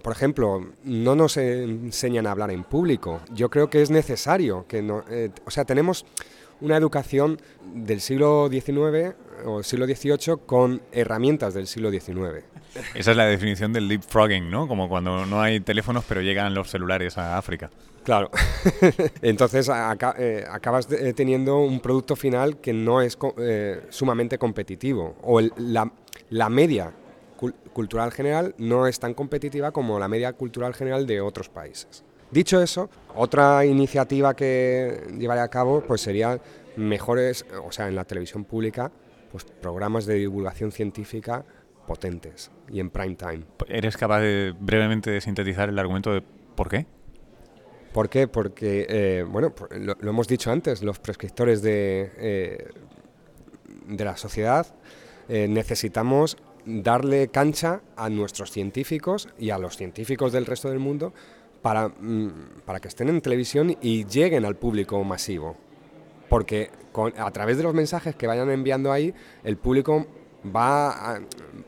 Por 0.00 0.12
ejemplo, 0.12 0.64
no 0.84 1.16
nos 1.16 1.36
enseñan 1.38 2.28
a 2.28 2.30
hablar 2.30 2.52
en 2.52 2.62
público. 2.62 3.20
Yo 3.34 3.50
creo 3.50 3.68
que 3.68 3.82
es 3.82 3.90
necesario 3.90 4.64
que 4.68 4.80
no, 4.80 5.02
eh, 5.10 5.30
o 5.44 5.50
sea, 5.50 5.64
tenemos 5.64 6.06
una 6.60 6.76
educación 6.76 7.40
del 7.74 8.00
siglo 8.00 8.48
XIX 8.50 9.14
o 9.44 9.62
siglo 9.62 9.86
XVIII 9.86 10.36
con 10.46 10.82
herramientas 10.92 11.54
del 11.54 11.66
siglo 11.66 11.90
XIX. 11.90 12.44
Esa 12.94 13.10
es 13.10 13.16
la 13.16 13.26
definición 13.26 13.72
del 13.72 13.88
leapfrogging, 13.88 14.50
¿no? 14.50 14.68
Como 14.68 14.88
cuando 14.88 15.26
no 15.26 15.40
hay 15.40 15.60
teléfonos 15.60 16.04
pero 16.08 16.20
llegan 16.20 16.54
los 16.54 16.70
celulares 16.70 17.18
a 17.18 17.38
África. 17.38 17.70
Claro. 18.04 18.30
Entonces 19.22 19.68
eh, 19.68 20.44
acabas 20.50 20.90
eh, 20.92 21.12
teniendo 21.14 21.58
un 21.58 21.80
producto 21.80 22.16
final 22.16 22.58
que 22.58 22.72
no 22.72 23.02
es 23.02 23.18
eh, 23.38 23.82
sumamente 23.90 24.38
competitivo. 24.38 25.16
O 25.22 25.40
la, 25.40 26.48
media 26.48 26.92
cultural 27.72 28.12
general 28.12 28.54
no 28.58 28.86
es 28.86 29.00
tan 29.00 29.14
competitiva 29.14 29.72
como 29.72 29.98
la 29.98 30.08
media 30.08 30.32
cultural 30.32 30.74
general 30.74 31.06
de 31.06 31.20
otros 31.20 31.48
países. 31.48 32.04
Dicho 32.30 32.62
eso, 32.62 32.88
otra 33.14 33.64
iniciativa 33.66 34.34
que 34.34 35.08
llevaré 35.18 35.40
a 35.40 35.48
cabo 35.48 35.82
pues 35.82 36.00
sería 36.00 36.40
mejores, 36.76 37.44
o 37.64 37.72
sea, 37.72 37.88
en 37.88 37.96
la 37.96 38.04
televisión 38.04 38.44
pública, 38.44 38.92
pues 39.32 39.44
programas 39.44 40.06
de 40.06 40.14
divulgación 40.14 40.72
científica 40.72 41.44
potentes 41.86 42.50
y 42.70 42.78
en 42.78 42.90
prime 42.90 43.16
time. 43.16 43.42
¿Eres 43.66 43.96
capaz 43.96 44.20
de 44.20 44.54
brevemente 44.58 45.20
sintetizar 45.20 45.68
el 45.68 45.78
argumento 45.78 46.12
de 46.12 46.22
por 46.54 46.68
qué? 46.68 46.86
¿Por 47.92 48.08
qué? 48.08 48.28
Porque, 48.28 48.86
eh, 48.88 49.24
bueno, 49.28 49.52
lo, 49.70 49.96
hemos 50.08 50.28
dicho 50.28 50.52
antes, 50.52 50.82
los 50.82 51.00
prescriptores 51.00 51.62
de, 51.62 52.12
eh, 52.16 52.68
de 53.88 54.04
la 54.04 54.16
sociedad 54.16 54.66
eh, 55.28 55.48
necesitamos 55.48 56.36
darle 56.64 57.28
cancha 57.28 57.80
a 57.96 58.08
nuestros 58.08 58.52
científicos 58.52 59.28
y 59.38 59.50
a 59.50 59.58
los 59.58 59.76
científicos 59.76 60.32
del 60.32 60.46
resto 60.46 60.68
del 60.68 60.78
mundo 60.78 61.12
para, 61.62 61.88
mm, 61.88 62.62
para 62.64 62.80
que 62.80 62.88
estén 62.88 63.08
en 63.08 63.20
televisión 63.20 63.76
y 63.80 64.04
lleguen 64.06 64.44
al 64.44 64.56
público 64.56 65.02
masivo. 65.04 65.56
Porque 66.28 66.70
a 67.16 67.30
través 67.30 67.56
de 67.56 67.62
los 67.62 67.74
mensajes 67.74 68.14
que 68.14 68.26
vayan 68.26 68.50
enviando 68.50 68.92
ahí, 68.92 69.12
el 69.42 69.56
público 69.56 70.06
va 70.44 71.14
a, 71.14 71.20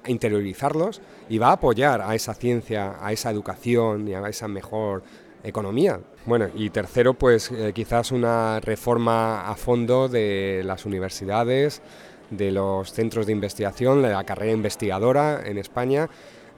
interiorizarlos 0.07 1.01
y 1.29 1.39
va 1.39 1.49
a 1.49 1.53
apoyar 1.53 2.01
a 2.01 2.15
esa 2.15 2.35
ciencia, 2.35 2.97
a 3.01 3.13
esa 3.13 3.31
educación 3.31 4.09
y 4.09 4.15
a 4.15 4.27
esa 4.29 4.49
mejor 4.49 5.03
economía. 5.45 6.01
Bueno, 6.25 6.49
y 6.55 6.71
tercero, 6.71 7.15
pues 7.15 7.51
eh, 7.51 7.73
quizás 7.75 8.13
una 8.13 8.61
reforma 8.61 9.49
a 9.49 9.57
fondo 9.57 10.09
de 10.09 10.63
las 10.65 10.87
universidades, 10.87 11.83
de 12.31 12.51
los 12.51 12.93
centros 12.93 13.27
de 13.27 13.33
investigación, 13.33 14.03
de 14.03 14.11
la 14.11 14.25
carrera 14.25 14.53
investigadora 14.53 15.43
en 15.45 15.59
España, 15.59 16.09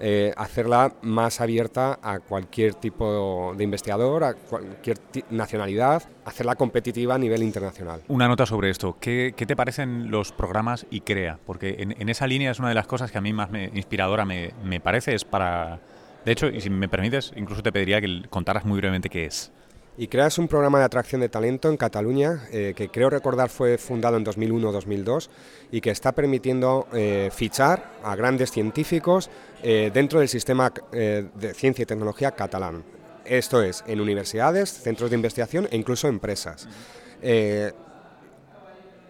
eh, 0.01 0.33
hacerla 0.37 0.93
más 1.03 1.41
abierta 1.41 1.99
a 2.03 2.19
cualquier 2.21 2.75
tipo 2.75 3.55
de 3.57 3.65
investigador, 3.65 4.25
a 4.25 4.35
cualquier 4.35 4.99
nacionalidad, 5.31 6.03
hacerla 6.25 6.57
competitiva 6.57 7.15
a 7.15 7.19
nivel 7.19 7.43
internacional. 7.43 8.03
Una 8.09 8.29
nota 8.29 8.47
sobre 8.47 8.71
esto. 8.71 8.97
¿Qué, 9.01 9.33
te 9.37 9.57
parecen 9.57 10.11
los 10.11 10.33
programas 10.33 10.87
y 10.91 11.01
CREA? 11.01 11.39
Porque 11.47 11.77
en, 11.79 12.09
esa 12.09 12.27
línea 12.27 12.51
es 12.51 12.59
una 12.59 12.69
de 12.69 12.75
las 12.75 12.87
cosas 12.87 13.13
que 13.13 13.19
a 13.19 13.21
mí 13.21 13.33
más 13.33 13.51
me, 13.51 13.71
inspiradora 13.75 14.25
me, 14.25 14.53
me 14.65 14.81
parece, 14.81 15.15
es 15.15 15.25
para... 15.25 15.81
De 16.25 16.33
hecho, 16.33 16.49
y 16.49 16.61
si 16.61 16.71
me 16.71 16.89
permites, 16.89 17.33
incluso 17.37 17.63
te 17.63 17.71
pediría 17.71 18.01
que 18.01 18.23
contaras 18.31 18.65
muy 18.65 18.79
brevemente 18.79 19.11
qué 19.11 19.27
es. 19.27 19.53
Y 19.97 20.09
creas 20.09 20.39
un 20.39 20.49
programa 20.49 20.81
de 20.81 20.87
atracción 20.87 21.21
de 21.21 21.29
talento 21.29 21.69
en 21.69 21.77
Cataluña, 21.77 22.49
eh, 22.51 22.73
que 22.75 22.89
creo 22.89 23.11
recordar 23.11 23.49
fue 23.49 23.79
fundado 23.79 24.17
en 24.17 24.25
2001-2002 24.25 25.29
y 25.71 25.81
que 25.81 25.91
está 25.91 26.11
permitiendo 26.11 26.89
eh, 26.93 27.31
fichar 27.33 27.93
a 28.03 28.17
grandes 28.17 28.51
científicos 28.51 29.31
eh, 29.63 29.93
dentro 29.95 30.19
del 30.19 30.29
sistema 30.29 30.73
de 30.91 31.55
ciencia 31.55 31.85
y 31.85 31.87
tecnología 31.87 32.33
catalán. 32.33 32.83
Esto 33.25 33.63
es, 33.63 33.85
en 33.87 34.01
universidades, 34.01 34.71
centros 34.71 35.11
de 35.11 35.17
investigación 35.17 35.69
e 35.71 35.77
incluso 35.77 36.09
empresas. 36.09 36.69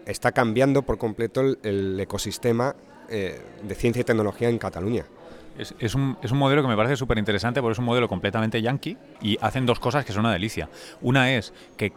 está 0.05 0.31
cambiando 0.31 0.83
por 0.83 0.97
completo 0.97 1.41
el 1.41 1.99
ecosistema 1.99 2.75
de 3.09 3.75
ciencia 3.75 4.01
y 4.01 4.03
tecnología 4.03 4.49
en 4.49 4.57
Cataluña. 4.57 5.05
Es, 5.57 5.95
un, 5.95 6.17
es 6.21 6.31
un 6.31 6.37
modelo 6.37 6.61
que 6.61 6.67
me 6.67 6.75
parece 6.75 6.97
súper 6.97 7.17
interesante 7.17 7.61
porque 7.61 7.73
es 7.73 7.79
un 7.79 7.85
modelo 7.85 8.07
completamente 8.07 8.61
yankee 8.61 8.97
y 9.21 9.37
hacen 9.41 9.65
dos 9.65 9.79
cosas 9.79 10.05
que 10.05 10.11
son 10.11 10.21
una 10.21 10.33
delicia. 10.33 10.69
Una 11.01 11.31
es 11.33 11.53
que 11.77 11.93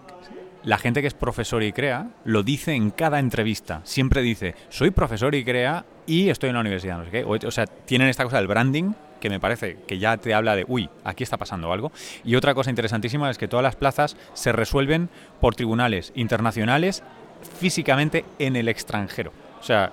la 0.65 0.79
gente 0.79 1.01
que 1.01 1.07
es 1.07 1.15
profesor 1.15 1.63
y 1.63 1.73
crea 1.73 2.11
lo 2.25 2.43
dice 2.43 2.75
en 2.75 2.91
cada 2.91 3.19
entrevista. 3.19 3.81
Siempre 3.85 4.23
dice, 4.23 4.55
soy 4.69 4.91
profesor 4.91 5.35
y 5.35 5.45
crea 5.45 5.85
y 6.07 6.29
estoy 6.31 6.51
en 6.51 6.55
la 6.55 6.61
universidad, 6.61 6.99
no 6.99 7.05
sé 7.05 7.11
qué. 7.11 7.25
O, 7.25 7.51
sea, 7.51 7.67
tienen 7.67 8.09
esta 8.09 8.25
cosa 8.25 8.39
del 8.39 8.47
branding 8.47 8.93
que 9.21 9.31
me 9.31 9.41
parece 9.41 9.79
que 9.87 9.99
ya 9.99 10.17
te 10.17 10.35
habla 10.35 10.55
de, 10.55 10.65
uy, 10.69 10.89
aquí 11.05 11.25
está 11.25 11.37
pasando 11.37 11.73
algo. 11.73 11.93
Y 12.25 12.37
otra 12.37 12.55
cosa 12.55 12.71
interesantísima 12.71 13.31
es 13.31 13.39
que 13.39 13.49
todas 13.49 13.65
las 13.65 13.77
plazas 13.77 14.17
se 14.35 14.53
resuelven 14.53 15.11
por 15.41 15.55
tribunales 15.55 16.13
internacionales 16.15 17.03
físicamente 17.59 18.25
en 18.39 18.57
el 18.57 18.69
extranjero. 18.69 19.33
O 19.61 19.63
sea, 19.63 19.93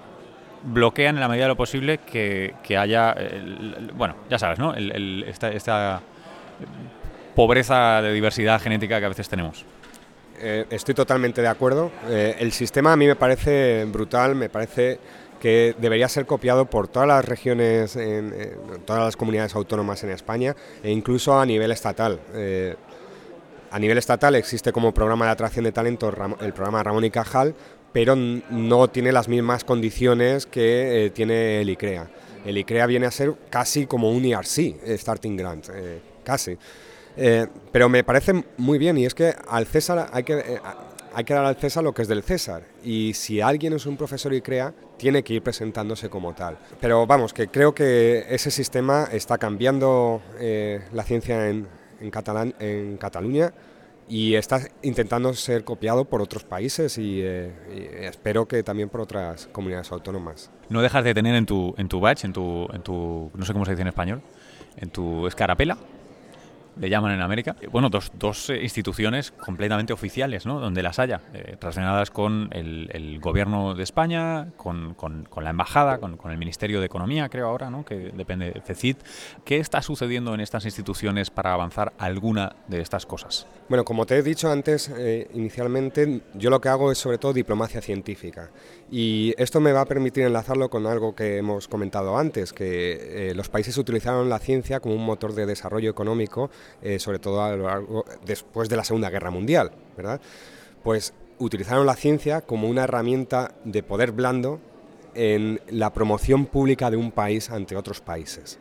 bloquean 0.66 1.16
en 1.16 1.22
la 1.22 1.28
medida 1.28 1.46
de 1.46 1.50
lo 1.50 1.58
posible 1.58 2.00
que, 2.00 2.54
haya, 2.78 3.16
bueno, 3.94 4.16
ya 4.30 4.40
sabes, 4.40 4.60
¿no? 4.60 4.74
esta, 4.76 6.02
pobreza 7.36 8.02
de 8.02 8.14
diversidad 8.14 8.62
genética 8.62 9.00
que 9.00 9.06
a 9.06 9.10
veces 9.10 9.28
tenemos. 9.28 9.66
Eh, 10.40 10.66
estoy 10.70 10.96
totalmente 10.96 11.42
de 11.42 11.48
acuerdo. 11.48 11.92
Eh, 12.08 12.36
el 12.40 12.52
sistema 12.52 12.94
a 12.94 12.96
mí 12.96 13.08
me 13.08 13.16
parece 13.16 13.86
brutal, 13.86 14.36
me 14.36 14.50
parece 14.50 15.00
que 15.40 15.76
debería 15.78 16.08
ser 16.10 16.26
copiado 16.26 16.66
por 16.66 16.88
todas 16.88 17.08
las 17.08 17.26
regiones, 17.26 17.96
en, 17.96 18.34
todas 18.86 19.04
las 19.04 19.16
comunidades 19.16 19.54
autónomas 19.56 20.04
en 20.04 20.12
España 20.12 20.56
e 20.82 20.92
incluso 20.92 21.40
a 21.40 21.46
nivel 21.46 21.72
estatal. 21.72 22.20
Eh, 22.34 22.76
a 23.72 23.80
nivel 23.80 23.98
estatal 23.98 24.36
existe 24.36 24.72
como 24.72 24.94
programa 24.94 25.26
de 25.26 25.32
atracción 25.32 25.66
de 25.66 25.72
talento 25.72 26.10
el 26.40 26.54
programa 26.54 26.82
Ramón 26.82 27.04
y 27.04 27.12
Cajal, 27.12 27.54
pero 27.96 28.14
no 28.18 28.90
tiene 28.90 29.14
las 29.14 29.30
mismas 29.30 29.64
condiciones 29.64 30.46
que 30.46 31.06
eh, 31.06 31.10
tiene 31.12 31.62
el 31.62 31.70
ICREA. 31.70 32.10
El 32.46 32.58
ICREA 32.58 32.88
viene 32.88 33.06
a 33.06 33.12
ser 33.12 33.34
casi 33.50 33.86
como 33.86 34.12
un 34.12 34.26
ERC, 34.26 34.58
eh, 34.84 34.98
Starting 34.98 35.38
Grant, 35.38 35.70
eh, 35.74 36.02
casi. 36.22 36.58
pero 37.72 37.88
me 37.88 38.04
parece 38.04 38.34
muy 38.58 38.78
bien 38.78 38.98
y 38.98 39.06
es 39.06 39.16
que 39.16 39.34
al 39.48 39.66
César 39.66 40.10
hay 40.12 40.24
que, 40.24 40.60
hay 41.14 41.24
que 41.24 41.34
dar 41.34 41.46
al 41.46 41.56
César 41.56 41.86
lo 41.86 41.94
que 41.94 42.02
es 42.02 42.10
del 42.10 42.22
César. 42.22 42.64
Y 42.84 43.14
si 43.14 43.40
alguien 43.40 43.72
es 43.72 43.86
un 43.86 43.96
profesor 43.96 44.34
ICREA, 44.34 44.74
tiene 44.98 45.24
que 45.24 45.36
ir 45.36 45.42
presentándose 45.42 46.10
como 46.10 46.34
tal. 46.36 46.58
Pero 46.82 47.08
vamos, 47.08 47.32
que 47.32 47.48
creo 47.48 47.74
que 47.74 48.26
ese 48.28 48.52
sistema 48.52 49.08
está 49.10 49.38
cambiando 49.38 50.22
la 50.92 51.04
ciencia 51.04 51.48
en, 51.48 51.66
en, 52.02 52.56
en 52.60 52.98
Cataluña 52.98 53.54
y 54.08 54.36
está 54.36 54.62
intentando 54.84 55.34
ser 55.34 55.64
copiado 55.64 56.06
por 56.06 56.22
otros 56.22 56.44
países 56.44 56.98
eh, 56.98 57.52
y, 57.74 58.06
espero 58.06 58.48
que 58.48 58.64
también 58.64 58.90
por 58.90 59.02
otras 59.02 59.48
comunidades 59.48 59.92
autónomas. 59.92 60.52
No 60.70 60.82
dejas 60.82 61.04
de 61.04 61.14
tener 61.14 61.36
en 61.36 61.46
tu, 61.46 61.74
en 61.78 61.88
tu 61.88 62.00
badge, 62.00 62.26
en 62.26 62.34
tu, 62.34 62.68
en 62.74 62.82
tu, 62.82 63.32
no 63.34 63.46
sé 63.46 63.54
cómo 63.54 63.66
se 63.66 63.72
dice 63.72 63.82
en 63.82 63.88
español, 63.88 64.22
en 64.78 64.90
tu 64.90 65.28
escarapela, 65.28 65.78
le 66.80 66.90
llaman 66.90 67.14
en 67.14 67.22
América, 67.22 67.56
eh, 67.62 67.68
bueno, 67.68 67.90
dos, 67.90 68.12
dos 68.18 68.50
eh, 68.50 68.62
instituciones 68.62 69.32
completamente 69.32 69.94
oficiales, 69.94 70.46
¿no? 70.46 70.60
Donde 70.60 70.84
las 70.84 71.00
haya, 71.00 71.22
eh, 71.34 71.58
relacionadas 71.60 72.12
con 72.12 72.50
el, 72.52 73.20
gobierno 73.20 73.76
de 73.76 73.84
España, 73.84 74.50
con, 74.58 74.94
con, 74.94 75.26
la 75.42 75.50
embajada, 75.50 76.00
con, 76.00 76.32
el 76.32 76.38
Ministerio 76.38 76.80
de 76.80 76.86
Economía, 76.86 77.30
creo 77.30 77.48
ahora, 77.48 77.70
¿no? 77.70 77.86
Que 77.86 78.12
depende 78.14 78.52
de 78.52 78.62
CECIT. 78.62 78.98
¿Qué 79.46 79.58
está 79.58 79.82
sucediendo 79.82 80.34
en 80.34 80.42
estas 80.42 80.66
instituciones 80.66 81.30
para 81.30 81.54
avanzar 81.54 81.94
alguna 81.98 82.56
de 82.68 82.82
estas 82.82 83.06
cosas? 83.06 83.48
Bueno, 83.68 83.84
como 83.84 84.06
te 84.06 84.16
he 84.18 84.22
dicho 84.22 84.52
antes, 84.52 84.92
inicialmente, 85.34 86.22
yo 86.36 86.52
lo 86.52 86.62
que 86.62 86.70
hago 86.70 86.92
es 86.92 87.00
sobre 87.00 87.18
todo 87.18 87.34
diplomacia 87.34 87.82
científica. 87.82 88.52
Y 88.92 89.34
esto 89.40 89.60
me 89.60 89.72
va 89.72 89.82
a 89.82 89.86
permitir 89.86 90.24
enlazarlo 90.24 90.70
con 90.70 90.86
algo 90.86 91.16
que 91.16 91.38
hemos 91.38 91.68
comentado 91.68 92.16
antes, 92.16 92.54
que 92.54 93.34
los 93.36 93.50
países 93.50 93.76
utilizaron 93.80 94.30
la 94.30 94.38
ciencia 94.38 94.80
como 94.80 94.94
un 94.94 95.04
motor 95.04 95.34
de 95.34 95.48
desarrollo 95.48 95.90
económico 95.90 96.52
eh, 96.82 97.00
sobre 97.00 97.20
todo 97.20 97.42
a 97.42 97.56
lo 97.56 97.66
largo, 97.66 98.06
después 98.26 98.70
de 98.70 98.78
la 98.78 98.84
Segunda 98.84 99.10
Guerra 99.10 99.32
Mundial, 99.32 99.72
¿verdad? 99.98 100.22
Pues 100.84 101.14
utilizaron 101.40 101.86
la 101.86 101.96
ciencia 101.96 102.42
como 102.42 102.68
una 102.70 102.84
herramienta 102.84 103.56
de 103.64 103.84
poder 103.84 104.12
blando 104.12 104.60
en 105.14 105.62
la 105.70 105.94
promoción 105.94 106.46
pública 106.46 106.92
de 106.92 106.98
un 106.98 107.12
país 107.12 107.50
ante 107.50 107.76
otros 107.76 108.02
países. 108.02 108.60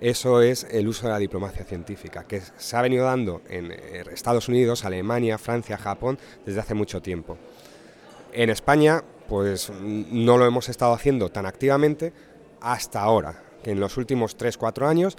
Eso 0.00 0.42
es 0.42 0.66
el 0.70 0.88
uso 0.88 1.06
de 1.06 1.12
la 1.12 1.18
diplomacia 1.18 1.64
científica, 1.64 2.24
que 2.24 2.40
se 2.40 2.76
ha 2.76 2.82
venido 2.82 3.04
dando 3.04 3.42
en 3.48 3.70
eh, 3.70 4.04
Estados 4.12 4.48
Unidos, 4.48 4.84
Alemania, 4.84 5.38
Francia, 5.38 5.76
Japón 5.76 6.18
desde 6.44 6.60
hace 6.60 6.74
mucho 6.74 7.00
tiempo. 7.00 7.38
En 8.32 8.50
España, 8.50 9.02
pues 9.28 9.70
no 9.80 10.36
lo 10.36 10.46
hemos 10.46 10.68
estado 10.68 10.92
haciendo 10.92 11.30
tan 11.30 11.46
activamente 11.46 12.12
hasta 12.60 13.00
ahora, 13.00 13.42
que 13.62 13.70
en 13.70 13.80
los 13.80 13.96
últimos 13.96 14.36
3-4 14.36 14.86
años, 14.86 15.16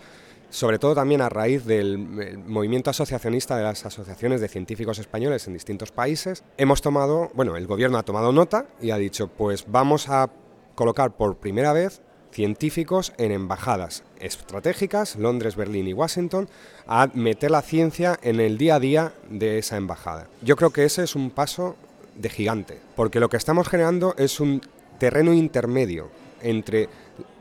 sobre 0.50 0.80
todo 0.80 0.96
también 0.96 1.22
a 1.22 1.30
raíz 1.30 1.66
del 1.66 1.98
movimiento 2.46 2.90
asociacionista 2.90 3.58
de 3.58 3.64
las 3.64 3.86
asociaciones 3.86 4.42
de 4.42 4.48
científicos 4.48 5.00
españoles 5.00 5.48
en 5.48 5.54
distintos 5.54 5.92
países, 5.92 6.44
hemos 6.58 6.82
tomado, 6.82 7.32
bueno, 7.34 7.56
el 7.56 7.68
gobierno 7.68 7.98
ha 7.98 8.04
tomado 8.04 8.32
nota 8.32 8.66
y 8.82 8.92
ha 8.92 8.98
dicho, 8.98 9.28
pues 9.28 9.66
vamos 9.68 10.10
a 10.10 10.30
colocar 10.76 11.16
por 11.16 11.38
primera 11.38 11.74
vez 11.74 12.02
científicos 12.36 13.14
en 13.18 13.32
embajadas 13.32 14.04
estratégicas, 14.20 15.16
Londres, 15.16 15.56
Berlín 15.56 15.88
y 15.88 15.94
Washington, 15.94 16.50
a 16.86 17.08
meter 17.14 17.50
la 17.50 17.62
ciencia 17.62 18.20
en 18.22 18.42
el 18.42 18.58
día 18.58 18.76
a 18.76 18.80
día 18.82 19.14
de 19.30 19.58
esa 19.58 19.78
embajada. 19.78 20.28
Yo 20.42 20.58
creo 20.58 20.72
que 20.72 20.84
ese 20.84 21.06
es 21.06 21.16
un 21.16 21.32
paso 21.32 21.78
de 22.14 22.30
gigante, 22.30 22.78
porque 22.98 23.22
lo 23.22 23.30
que 23.30 23.38
estamos 23.38 23.70
generando 23.70 24.16
es 24.18 24.42
un 24.42 24.60
terreno 25.00 25.34
intermedio 25.34 26.10
entre 26.42 26.90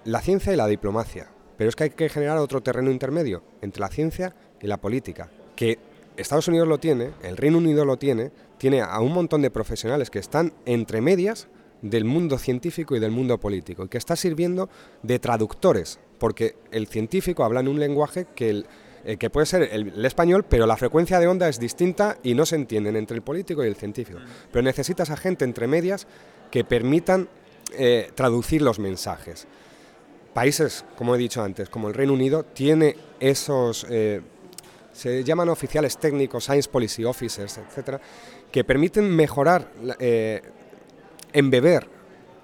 la 0.05 0.21
ciencia 0.21 0.53
y 0.53 0.57
la 0.57 0.69
diplomacia. 0.69 1.27
Pero 1.57 1.71
es 1.71 1.75
que 1.75 1.85
hay 1.85 1.91
que 1.91 2.09
generar 2.09 2.39
otro 2.39 2.63
terreno 2.63 2.93
intermedio 2.93 3.43
entre 3.63 3.81
la 3.81 3.89
ciencia 3.89 4.37
y 4.63 4.69
la 4.69 4.77
política, 4.77 5.29
que 5.57 5.81
Estados 6.17 6.47
Unidos 6.47 6.69
lo 6.69 6.79
tiene, 6.79 7.11
el 7.25 7.37
Reino 7.37 7.59
Unido 7.59 7.85
lo 7.85 7.97
tiene, 7.97 8.31
tiene 8.59 8.81
a 8.81 9.01
un 9.01 9.13
montón 9.13 9.43
de 9.43 9.51
profesionales 9.51 10.09
que 10.09 10.21
están 10.21 10.53
entre 10.67 11.01
medias 11.01 11.49
del 11.85 12.07
mundo 12.07 12.39
científico 12.39 12.97
y 12.97 12.99
del 12.99 13.11
mundo 13.11 13.39
político, 13.39 13.85
y 13.85 13.89
que 13.89 13.99
está 13.99 14.17
sirviendo 14.17 14.71
de 15.03 15.19
traductores, 15.19 16.01
porque 16.19 16.57
el 16.73 16.87
científico 16.87 17.45
habla 17.45 17.61
en 17.61 17.69
un 17.69 17.79
lenguaje 17.79 18.27
que, 18.35 18.65
eh, 19.05 19.19
que 19.19 19.29
puede 19.29 19.45
ser 19.45 19.69
el, 19.71 20.03
español, 20.05 20.47
pero 20.49 20.67
la 20.67 20.79
frecuencia 20.79 21.21
de 21.21 21.27
onda 21.27 21.47
es 21.47 21.61
distinta 21.61 22.17
y 22.23 22.35
no 22.35 22.47
se 22.47 22.57
entienden 22.57 22.97
entre 22.97 23.17
el 23.17 23.23
político 23.23 23.63
y 23.63 23.69
el 23.69 23.77
científico. 23.77 24.19
Pero 24.51 24.63
necesitas 24.63 25.11
a 25.11 25.17
gente 25.19 25.45
entre 25.45 25.67
medias 25.67 26.07
que 26.51 26.65
permitan 26.65 27.29
eh, 27.73 28.11
traducir 28.15 28.63
los 28.63 28.79
mensajes. 28.79 29.47
Países, 30.33 30.87
como 30.97 31.15
he 31.15 31.19
dicho 31.19 31.43
antes, 31.43 31.69
como 31.69 31.89
el 31.89 31.95
Reino 31.95 32.15
Unido, 32.15 32.45
tiene 32.45 32.97
esos, 33.21 33.87
eh, 33.91 34.23
se 34.95 35.23
llaman 35.23 35.51
oficiales 35.51 35.99
técnicos, 35.99 36.45
Science 36.45 36.71
Policy 36.71 37.05
Officers, 37.05 37.59
etcétera, 37.59 38.01
que 38.51 38.65
permiten 38.65 39.15
mejorar 39.15 39.69
embeber 41.35 41.89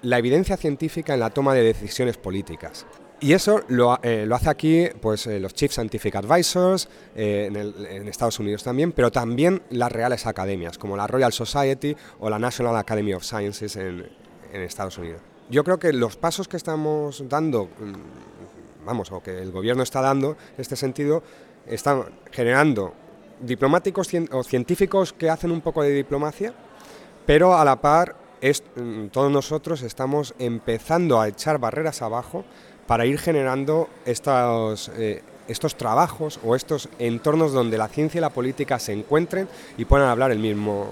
la 0.03 0.17
evidencia 0.17 0.57
científica 0.57 1.13
en 1.13 1.19
la 1.19 1.29
toma 1.29 1.53
de 1.53 1.63
decisiones 1.63 2.17
políticas. 2.17 2.85
Y 3.19 3.33
eso 3.33 3.61
lo, 3.67 3.99
eh, 4.01 4.27
hace 4.31 4.49
aquí 4.49 4.87
pues, 4.99 5.27
eh, 5.27 5.39
los 5.39 5.53
Chief 5.53 5.71
Scientific 5.71 6.15
Advisors, 6.15 6.89
eh, 7.15 7.51
en, 7.53 8.07
Estados 8.07 8.39
Unidos 8.39 8.63
también, 8.63 8.91
pero 8.93 9.11
también 9.11 9.61
las 9.69 9.91
reales 9.91 10.25
academias, 10.25 10.79
como 10.79 10.97
la 10.97 11.05
Royal 11.05 11.31
Society 11.31 11.95
o 12.19 12.31
la 12.31 12.39
National 12.39 12.75
Academy 12.77 13.13
of 13.13 13.23
Sciences 13.23 13.75
en, 13.75 14.09
en 14.51 14.61
Estados 14.61 14.97
Unidos. 14.97 15.21
Yo 15.51 15.63
creo 15.63 15.77
que 15.77 15.93
los 15.93 16.17
pasos 16.17 16.47
que 16.47 16.57
estamos 16.57 17.23
dando, 17.29 17.65
mm, 17.65 18.85
vamos, 18.85 19.11
o 19.11 19.21
que 19.21 19.37
el 19.37 19.51
gobierno 19.51 19.83
está 19.83 20.01
dando 20.01 20.31
en 20.31 20.61
este 20.61 20.75
sentido, 20.75 21.21
están 21.67 22.05
generando 22.31 22.95
diplomáticos 23.39 24.09
o 24.31 24.43
científicos 24.43 25.13
que 25.13 25.29
hacen 25.29 25.51
un 25.51 25.61
poco 25.61 25.83
de 25.83 25.91
diplomacia, 25.91 26.55
pero 27.27 27.55
a 27.55 27.63
la 27.63 27.79
par 27.79 28.15
Mm, 28.41 29.07
todos 29.07 29.31
nosotros 29.31 29.83
estamos 29.83 30.33
empezando 30.39 31.21
a 31.21 31.27
echar 31.27 31.59
barreras 31.59 32.01
abajo 32.01 32.43
para 32.87 33.05
ir 33.05 33.19
generando 33.19 33.87
estos, 34.05 34.89
eh, 34.95 35.21
estos 35.47 35.75
trabajos 35.75 36.39
o 36.43 36.55
estos 36.55 36.89
entornos 36.97 37.53
donde 37.53 37.77
la 37.77 37.87
ciencia 37.87 38.17
y 38.17 38.21
la 38.21 38.31
política 38.31 38.79
se 38.79 38.93
encuentren 38.93 39.47
y 39.77 39.85
puedan 39.85 40.09
hablar 40.09 40.31
el 40.31 40.39
mismo, 40.39 40.87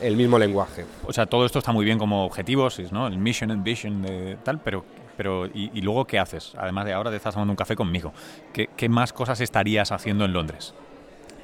el 0.00 0.16
mismo 0.16 0.40
lenguaje. 0.40 0.84
O 1.06 1.12
sea, 1.12 1.26
todo 1.26 1.46
esto 1.46 1.60
está 1.60 1.70
muy 1.70 1.84
bien 1.84 1.98
como 1.98 2.24
objetivos, 2.24 2.80
¿no? 2.90 3.06
El 3.06 3.16
mission 3.16 3.52
and 3.52 3.62
vision 3.62 4.02
de 4.02 4.36
tal, 4.42 4.60
pero, 4.60 4.84
pero 5.16 5.46
y, 5.46 5.80
luego 5.82 6.04
qué 6.04 6.18
haces? 6.18 6.52
Además 6.58 6.84
de 6.86 6.94
ahora 6.94 7.10
te 7.10 7.16
estás 7.16 7.34
tomando 7.34 7.52
un 7.52 7.56
café 7.56 7.76
conmigo. 7.76 8.12
¿Qué, 8.52 8.68
qué 8.76 8.88
más 8.88 9.12
cosas 9.12 9.40
estarías 9.40 9.92
haciendo 9.92 10.24
en 10.24 10.32
Londres? 10.32 10.74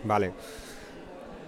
Vale. 0.02 0.32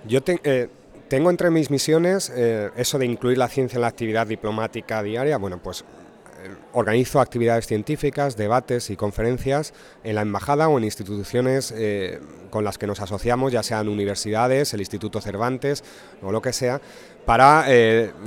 Yo 0.07 0.23
te, 0.23 0.41
eh, 0.45 0.71
tengo 1.11 1.29
entre 1.29 1.51
mis 1.51 1.71
misiones 1.71 2.33
eh, 2.33 2.71
eso 2.77 2.97
de 2.97 3.05
incluir 3.05 3.37
la 3.37 3.49
ciencia 3.49 3.77
en 3.77 3.83
la 3.83 3.89
actividad 3.89 4.29
diplomática 4.29 5.03
diaria. 5.03 5.39
Bueno, 5.39 5.61
pues 5.61 5.81
eh, 5.81 6.55
organizo 6.73 7.21
actividades 7.21 7.67
científicas, 7.67 8.37
debates 8.37 8.91
y 8.91 8.97
conferencias 8.97 9.75
en 10.05 10.15
la 10.15 10.23
embajada 10.23 10.69
o 10.69 10.79
en 10.79 10.85
instituciones 10.85 11.75
eh, 11.77 12.21
con 12.51 12.63
las 12.63 12.79
que 12.79 12.87
nos 12.87 13.01
asociamos, 13.01 13.51
ya 13.51 13.65
sean 13.65 13.89
universidades, 13.89 14.73
el 14.73 14.79
Instituto 14.79 15.21
Cervantes 15.21 15.83
o 16.23 16.31
lo 16.31 16.41
que 16.41 16.53
sea, 16.53 16.81
para 17.27 17.67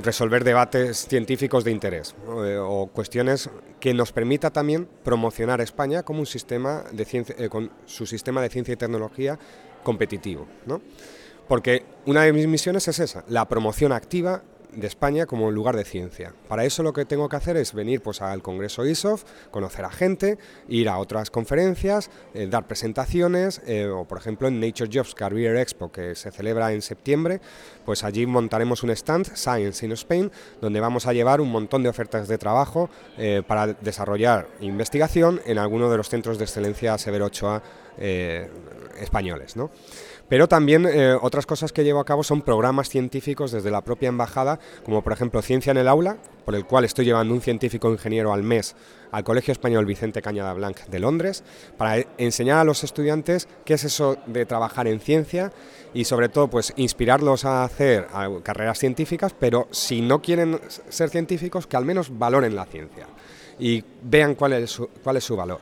resolver 0.02 0.44
debates 0.44 1.06
científicos 1.08 1.64
de 1.64 1.70
interés 1.72 2.14
o 2.26 2.86
cuestiones 2.86 3.50
que 3.80 3.92
nos 3.92 4.12
permita 4.12 4.50
también 4.50 4.88
promocionar 5.02 5.60
España 5.60 6.04
como 6.04 6.20
un 6.20 6.26
sistema 6.26 6.84
de 6.92 7.04
ciencia, 7.04 7.48
con 7.48 7.70
su 7.86 8.06
sistema 8.06 8.40
de 8.40 8.48
ciencia 8.48 8.72
y 8.72 8.76
tecnología 8.76 9.38
competitivo. 9.82 10.46
¿no? 10.64 10.80
Porque 11.48 11.84
una 12.06 12.22
de 12.22 12.32
mis 12.32 12.46
misiones 12.46 12.88
es 12.88 12.98
esa, 12.98 13.24
la 13.28 13.46
promoción 13.46 13.92
activa 13.92 14.42
de 14.76 14.86
España 14.86 15.26
como 15.26 15.50
lugar 15.50 15.76
de 15.76 15.84
ciencia. 15.84 16.34
Para 16.48 16.64
eso 16.64 16.82
lo 16.82 16.92
que 16.92 17.04
tengo 17.04 17.28
que 17.28 17.36
hacer 17.36 17.56
es 17.56 17.72
venir 17.72 18.00
pues, 18.02 18.20
al 18.20 18.42
Congreso 18.42 18.84
ISOF, 18.84 19.24
conocer 19.50 19.84
a 19.84 19.90
gente, 19.90 20.38
ir 20.68 20.88
a 20.88 20.98
otras 20.98 21.30
conferencias, 21.30 22.10
eh, 22.34 22.46
dar 22.48 22.66
presentaciones, 22.66 23.62
eh, 23.66 23.86
o 23.86 24.04
por 24.04 24.18
ejemplo 24.18 24.48
en 24.48 24.60
Nature 24.60 24.90
Jobs 24.92 25.14
Career 25.14 25.56
Expo, 25.56 25.90
que 25.90 26.14
se 26.14 26.30
celebra 26.30 26.72
en 26.72 26.82
septiembre, 26.82 27.40
pues 27.84 28.04
allí 28.04 28.26
montaremos 28.26 28.82
un 28.82 28.90
stand, 28.90 29.34
Science 29.34 29.84
in 29.84 29.92
Spain, 29.92 30.30
donde 30.60 30.80
vamos 30.80 31.06
a 31.06 31.12
llevar 31.12 31.40
un 31.40 31.50
montón 31.50 31.82
de 31.82 31.88
ofertas 31.88 32.28
de 32.28 32.38
trabajo 32.38 32.90
eh, 33.16 33.42
para 33.46 33.66
desarrollar 33.66 34.48
investigación 34.60 35.40
en 35.46 35.58
alguno 35.58 35.90
de 35.90 35.96
los 35.96 36.08
centros 36.08 36.38
de 36.38 36.44
excelencia 36.44 36.98
Severo 36.98 37.26
Ochoa 37.26 37.62
españoles. 38.98 39.54
¿no? 39.54 39.70
Pero 40.28 40.48
también 40.48 40.86
eh, 40.86 41.16
otras 41.20 41.46
cosas 41.46 41.72
que 41.72 41.84
llevo 41.84 42.00
a 42.00 42.04
cabo 42.04 42.22
son 42.22 42.42
programas 42.42 42.88
científicos 42.88 43.52
desde 43.52 43.70
la 43.70 43.82
propia 43.82 44.08
embajada, 44.08 44.58
como 44.84 45.02
por 45.02 45.12
ejemplo 45.12 45.42
Ciencia 45.42 45.70
en 45.70 45.76
el 45.76 45.88
Aula, 45.88 46.16
por 46.44 46.54
el 46.54 46.64
cual 46.64 46.84
estoy 46.84 47.04
llevando 47.04 47.34
un 47.34 47.40
científico 47.40 47.90
ingeniero 47.90 48.32
al 48.32 48.42
mes 48.42 48.74
al 49.12 49.22
Colegio 49.22 49.52
Español 49.52 49.86
Vicente 49.86 50.22
Cañada 50.22 50.54
Blanc 50.54 50.86
de 50.86 50.98
Londres, 50.98 51.44
para 51.76 52.04
enseñar 52.18 52.58
a 52.58 52.64
los 52.64 52.82
estudiantes 52.82 53.46
qué 53.64 53.74
es 53.74 53.84
eso 53.84 54.16
de 54.26 54.44
trabajar 54.44 54.88
en 54.88 54.98
ciencia 54.98 55.52
y 55.92 56.04
sobre 56.04 56.28
todo 56.28 56.48
pues 56.48 56.72
inspirarlos 56.76 57.44
a 57.44 57.62
hacer 57.62 58.08
carreras 58.42 58.80
científicas, 58.80 59.32
pero 59.38 59.68
si 59.70 60.00
no 60.00 60.20
quieren 60.20 60.60
ser 60.88 61.10
científicos, 61.10 61.68
que 61.68 61.76
al 61.76 61.84
menos 61.84 62.18
valoren 62.18 62.56
la 62.56 62.66
ciencia 62.66 63.06
y 63.56 63.84
vean 64.02 64.34
cuál 64.34 64.54
es 64.54 64.80
cuál 65.04 65.16
es 65.16 65.24
su 65.24 65.36
valor. 65.36 65.60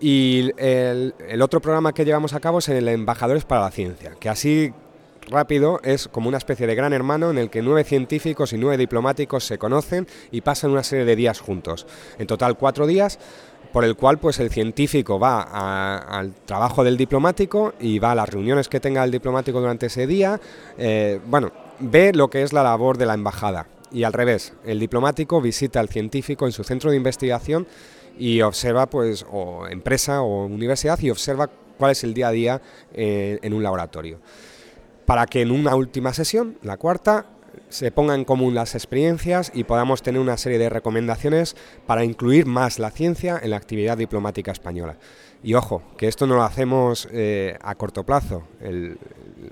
Y 0.00 0.50
el, 0.56 1.14
otro 1.42 1.60
programa 1.60 1.92
que 1.92 2.06
llevamos 2.06 2.32
a 2.32 2.40
cabo 2.40 2.58
es 2.58 2.68
el 2.70 2.88
Embajadores 2.88 3.44
para 3.44 3.60
la 3.60 3.70
Ciencia, 3.70 4.12
que 4.18 4.30
así 4.30 4.72
rápido 5.28 5.78
es 5.84 6.08
como 6.08 6.28
una 6.28 6.38
especie 6.38 6.66
de 6.66 6.74
gran 6.74 6.94
hermano 6.94 7.30
en 7.30 7.36
el 7.36 7.50
que 7.50 7.60
nueve 7.60 7.84
científicos 7.84 8.52
y 8.54 8.58
nueve 8.58 8.78
diplomáticos 8.78 9.44
se 9.44 9.58
conocen 9.58 10.08
y 10.30 10.40
pasan 10.40 10.70
una 10.70 10.82
serie 10.82 11.04
de 11.04 11.16
días 11.16 11.38
juntos. 11.40 11.86
En 12.18 12.26
total 12.26 12.56
cuatro 12.56 12.86
días 12.86 13.18
por 13.72 13.84
el 13.84 13.94
cual 13.94 14.18
pues 14.18 14.40
el 14.40 14.50
científico 14.50 15.20
va 15.20 15.42
al 16.00 16.34
trabajo 16.46 16.82
del 16.82 16.96
diplomático 16.96 17.74
y 17.78 17.98
va 17.98 18.12
a 18.12 18.14
las 18.14 18.28
reuniones 18.28 18.68
que 18.68 18.80
tenga 18.80 19.04
el 19.04 19.10
diplomático 19.10 19.60
durante 19.60 19.86
ese 19.86 20.06
día, 20.06 20.40
eh, 20.76 21.20
bueno, 21.26 21.52
ve 21.78 22.12
lo 22.12 22.28
que 22.28 22.42
es 22.42 22.52
la 22.52 22.64
labor 22.64 22.98
de 22.98 23.06
la 23.06 23.14
embajada 23.14 23.66
y 23.92 24.04
al 24.04 24.12
revés, 24.12 24.52
el 24.64 24.78
diplomático 24.78 25.40
visita 25.40 25.80
al 25.80 25.88
científico 25.88 26.46
en 26.46 26.52
su 26.52 26.64
centro 26.64 26.90
de 26.90 26.96
investigación 26.96 27.66
y 28.20 28.42
observa, 28.42 28.88
pues, 28.88 29.24
o 29.30 29.66
empresa 29.66 30.20
o 30.20 30.44
universidad, 30.44 31.00
y 31.00 31.10
observa 31.10 31.50
cuál 31.78 31.92
es 31.92 32.04
el 32.04 32.12
día 32.12 32.28
a 32.28 32.32
día 32.32 32.62
eh, 32.92 33.38
en 33.42 33.54
un 33.54 33.62
laboratorio. 33.62 34.20
Para 35.06 35.26
que 35.26 35.40
en 35.40 35.50
una 35.50 35.74
última 35.74 36.12
sesión, 36.12 36.58
la 36.62 36.76
cuarta, 36.76 37.26
se 37.70 37.90
pongan 37.90 38.20
en 38.20 38.24
común 38.24 38.54
las 38.54 38.74
experiencias 38.74 39.50
y 39.54 39.64
podamos 39.64 40.02
tener 40.02 40.20
una 40.20 40.36
serie 40.36 40.58
de 40.58 40.68
recomendaciones 40.68 41.56
para 41.86 42.04
incluir 42.04 42.46
más 42.46 42.78
la 42.78 42.90
ciencia 42.90 43.40
en 43.42 43.50
la 43.50 43.56
actividad 43.56 43.96
diplomática 43.96 44.52
española. 44.52 44.96
Y 45.42 45.54
ojo, 45.54 45.82
que 45.96 46.06
esto 46.06 46.26
no 46.26 46.34
lo 46.34 46.42
hacemos 46.42 47.08
eh, 47.10 47.56
a 47.62 47.74
corto 47.74 48.04
plazo. 48.04 48.42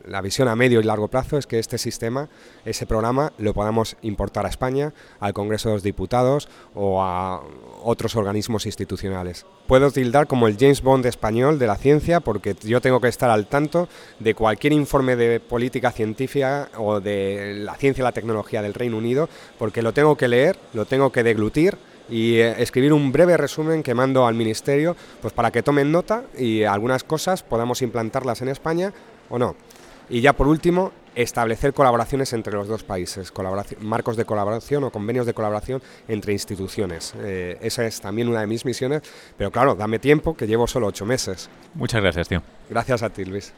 La 0.07 0.21
visión 0.21 0.49
a 0.49 0.57
medio 0.57 0.81
y 0.81 0.85
largo 0.85 1.09
plazo 1.09 1.39
es 1.39 1.47
que 1.47 1.59
este 1.59 1.79
sistema, 1.79 2.29
ese 2.65 2.87
programa, 2.87 3.33
lo 3.39 3.55
podamos 3.55 3.97
importar 4.03 4.47
a 4.47 4.49
España, 4.49 4.93
al 5.21 5.33
Congreso 5.33 5.69
de 5.69 5.77
los 5.77 5.83
Diputados 5.83 6.49
o 6.75 7.03
a 7.03 7.43
otros 7.83 8.17
organismos 8.17 8.67
institucionales. 8.67 9.47
Puedo 9.67 9.91
tildar 9.91 10.27
como 10.27 10.49
el 10.49 10.57
James 10.59 10.83
Bond 10.83 11.07
español 11.07 11.59
de 11.59 11.67
la 11.67 11.77
ciencia 11.77 12.21
porque 12.21 12.57
yo 12.63 12.81
tengo 12.81 13.01
que 13.01 13.09
estar 13.09 13.31
al 13.31 13.47
tanto 13.47 13.89
de 14.19 14.35
cualquier 14.35 14.73
informe 14.73 15.17
de 15.17 15.41
política 15.41 15.91
científica 15.91 16.69
o 16.77 17.01
de 17.01 17.55
la 17.59 17.75
ciencia 17.75 18.03
y 18.03 18.05
la 18.05 18.13
tecnología 18.13 18.63
del 18.63 18.75
Reino 18.75 18.99
Unido 18.99 19.29
porque 19.59 19.83
lo 19.83 19.93
tengo 19.93 20.17
que 20.17 20.29
leer, 20.29 20.59
lo 20.73 20.87
tengo 20.87 21.13
que 21.13 21.23
deglutir 21.23 21.77
y 22.09 22.37
eh, 22.37 22.55
escribir 22.63 22.93
un 22.93 23.13
breve 23.13 23.37
resumen 23.37 23.83
que 23.83 23.95
mando 23.95 24.27
al 24.27 24.35
Ministerio 24.35 24.97
pues 25.21 25.33
para 25.35 25.51
que 25.51 25.63
tomen 25.63 25.93
nota 25.93 26.25
y 26.37 26.65
algunas 26.65 27.05
cosas 27.05 27.43
podamos 27.43 27.83
implantarlas 27.83 28.43
en 28.43 28.49
España 28.49 28.93
o 29.29 29.39
no. 29.39 29.55
Y 30.11 30.21
ya 30.21 30.33
por 30.33 30.49
último, 30.49 30.93
establecer 31.15 31.75
colaboraciones 31.75 32.33
entre 32.33 32.53
los 32.55 32.69
dos 32.69 32.85
países, 32.85 33.33
marcos 33.81 34.17
de 34.17 34.25
colaboración 34.25 34.85
o 34.85 34.91
convenios 34.91 35.27
de 35.27 35.35
colaboración 35.35 35.83
entre 36.07 36.33
instituciones. 36.33 37.15
Eh, 37.19 37.59
esa 37.61 37.85
es 37.85 38.01
también 38.01 38.29
una 38.29 38.41
de 38.41 38.47
mis 38.47 38.65
misiones, 38.65 39.03
pero 39.37 39.51
claro, 39.51 39.75
dame 39.75 39.99
tiempo, 39.99 40.37
que 40.37 40.47
llevo 40.47 40.67
solo 40.67 40.87
ocho 40.87 41.05
meses. 41.05 41.51
Muchas 41.75 42.01
gracias, 42.01 42.29
tío. 42.29 42.43
Gracias 42.71 43.03
a 43.03 43.11
ti, 43.11 43.25
Luis. 43.25 43.53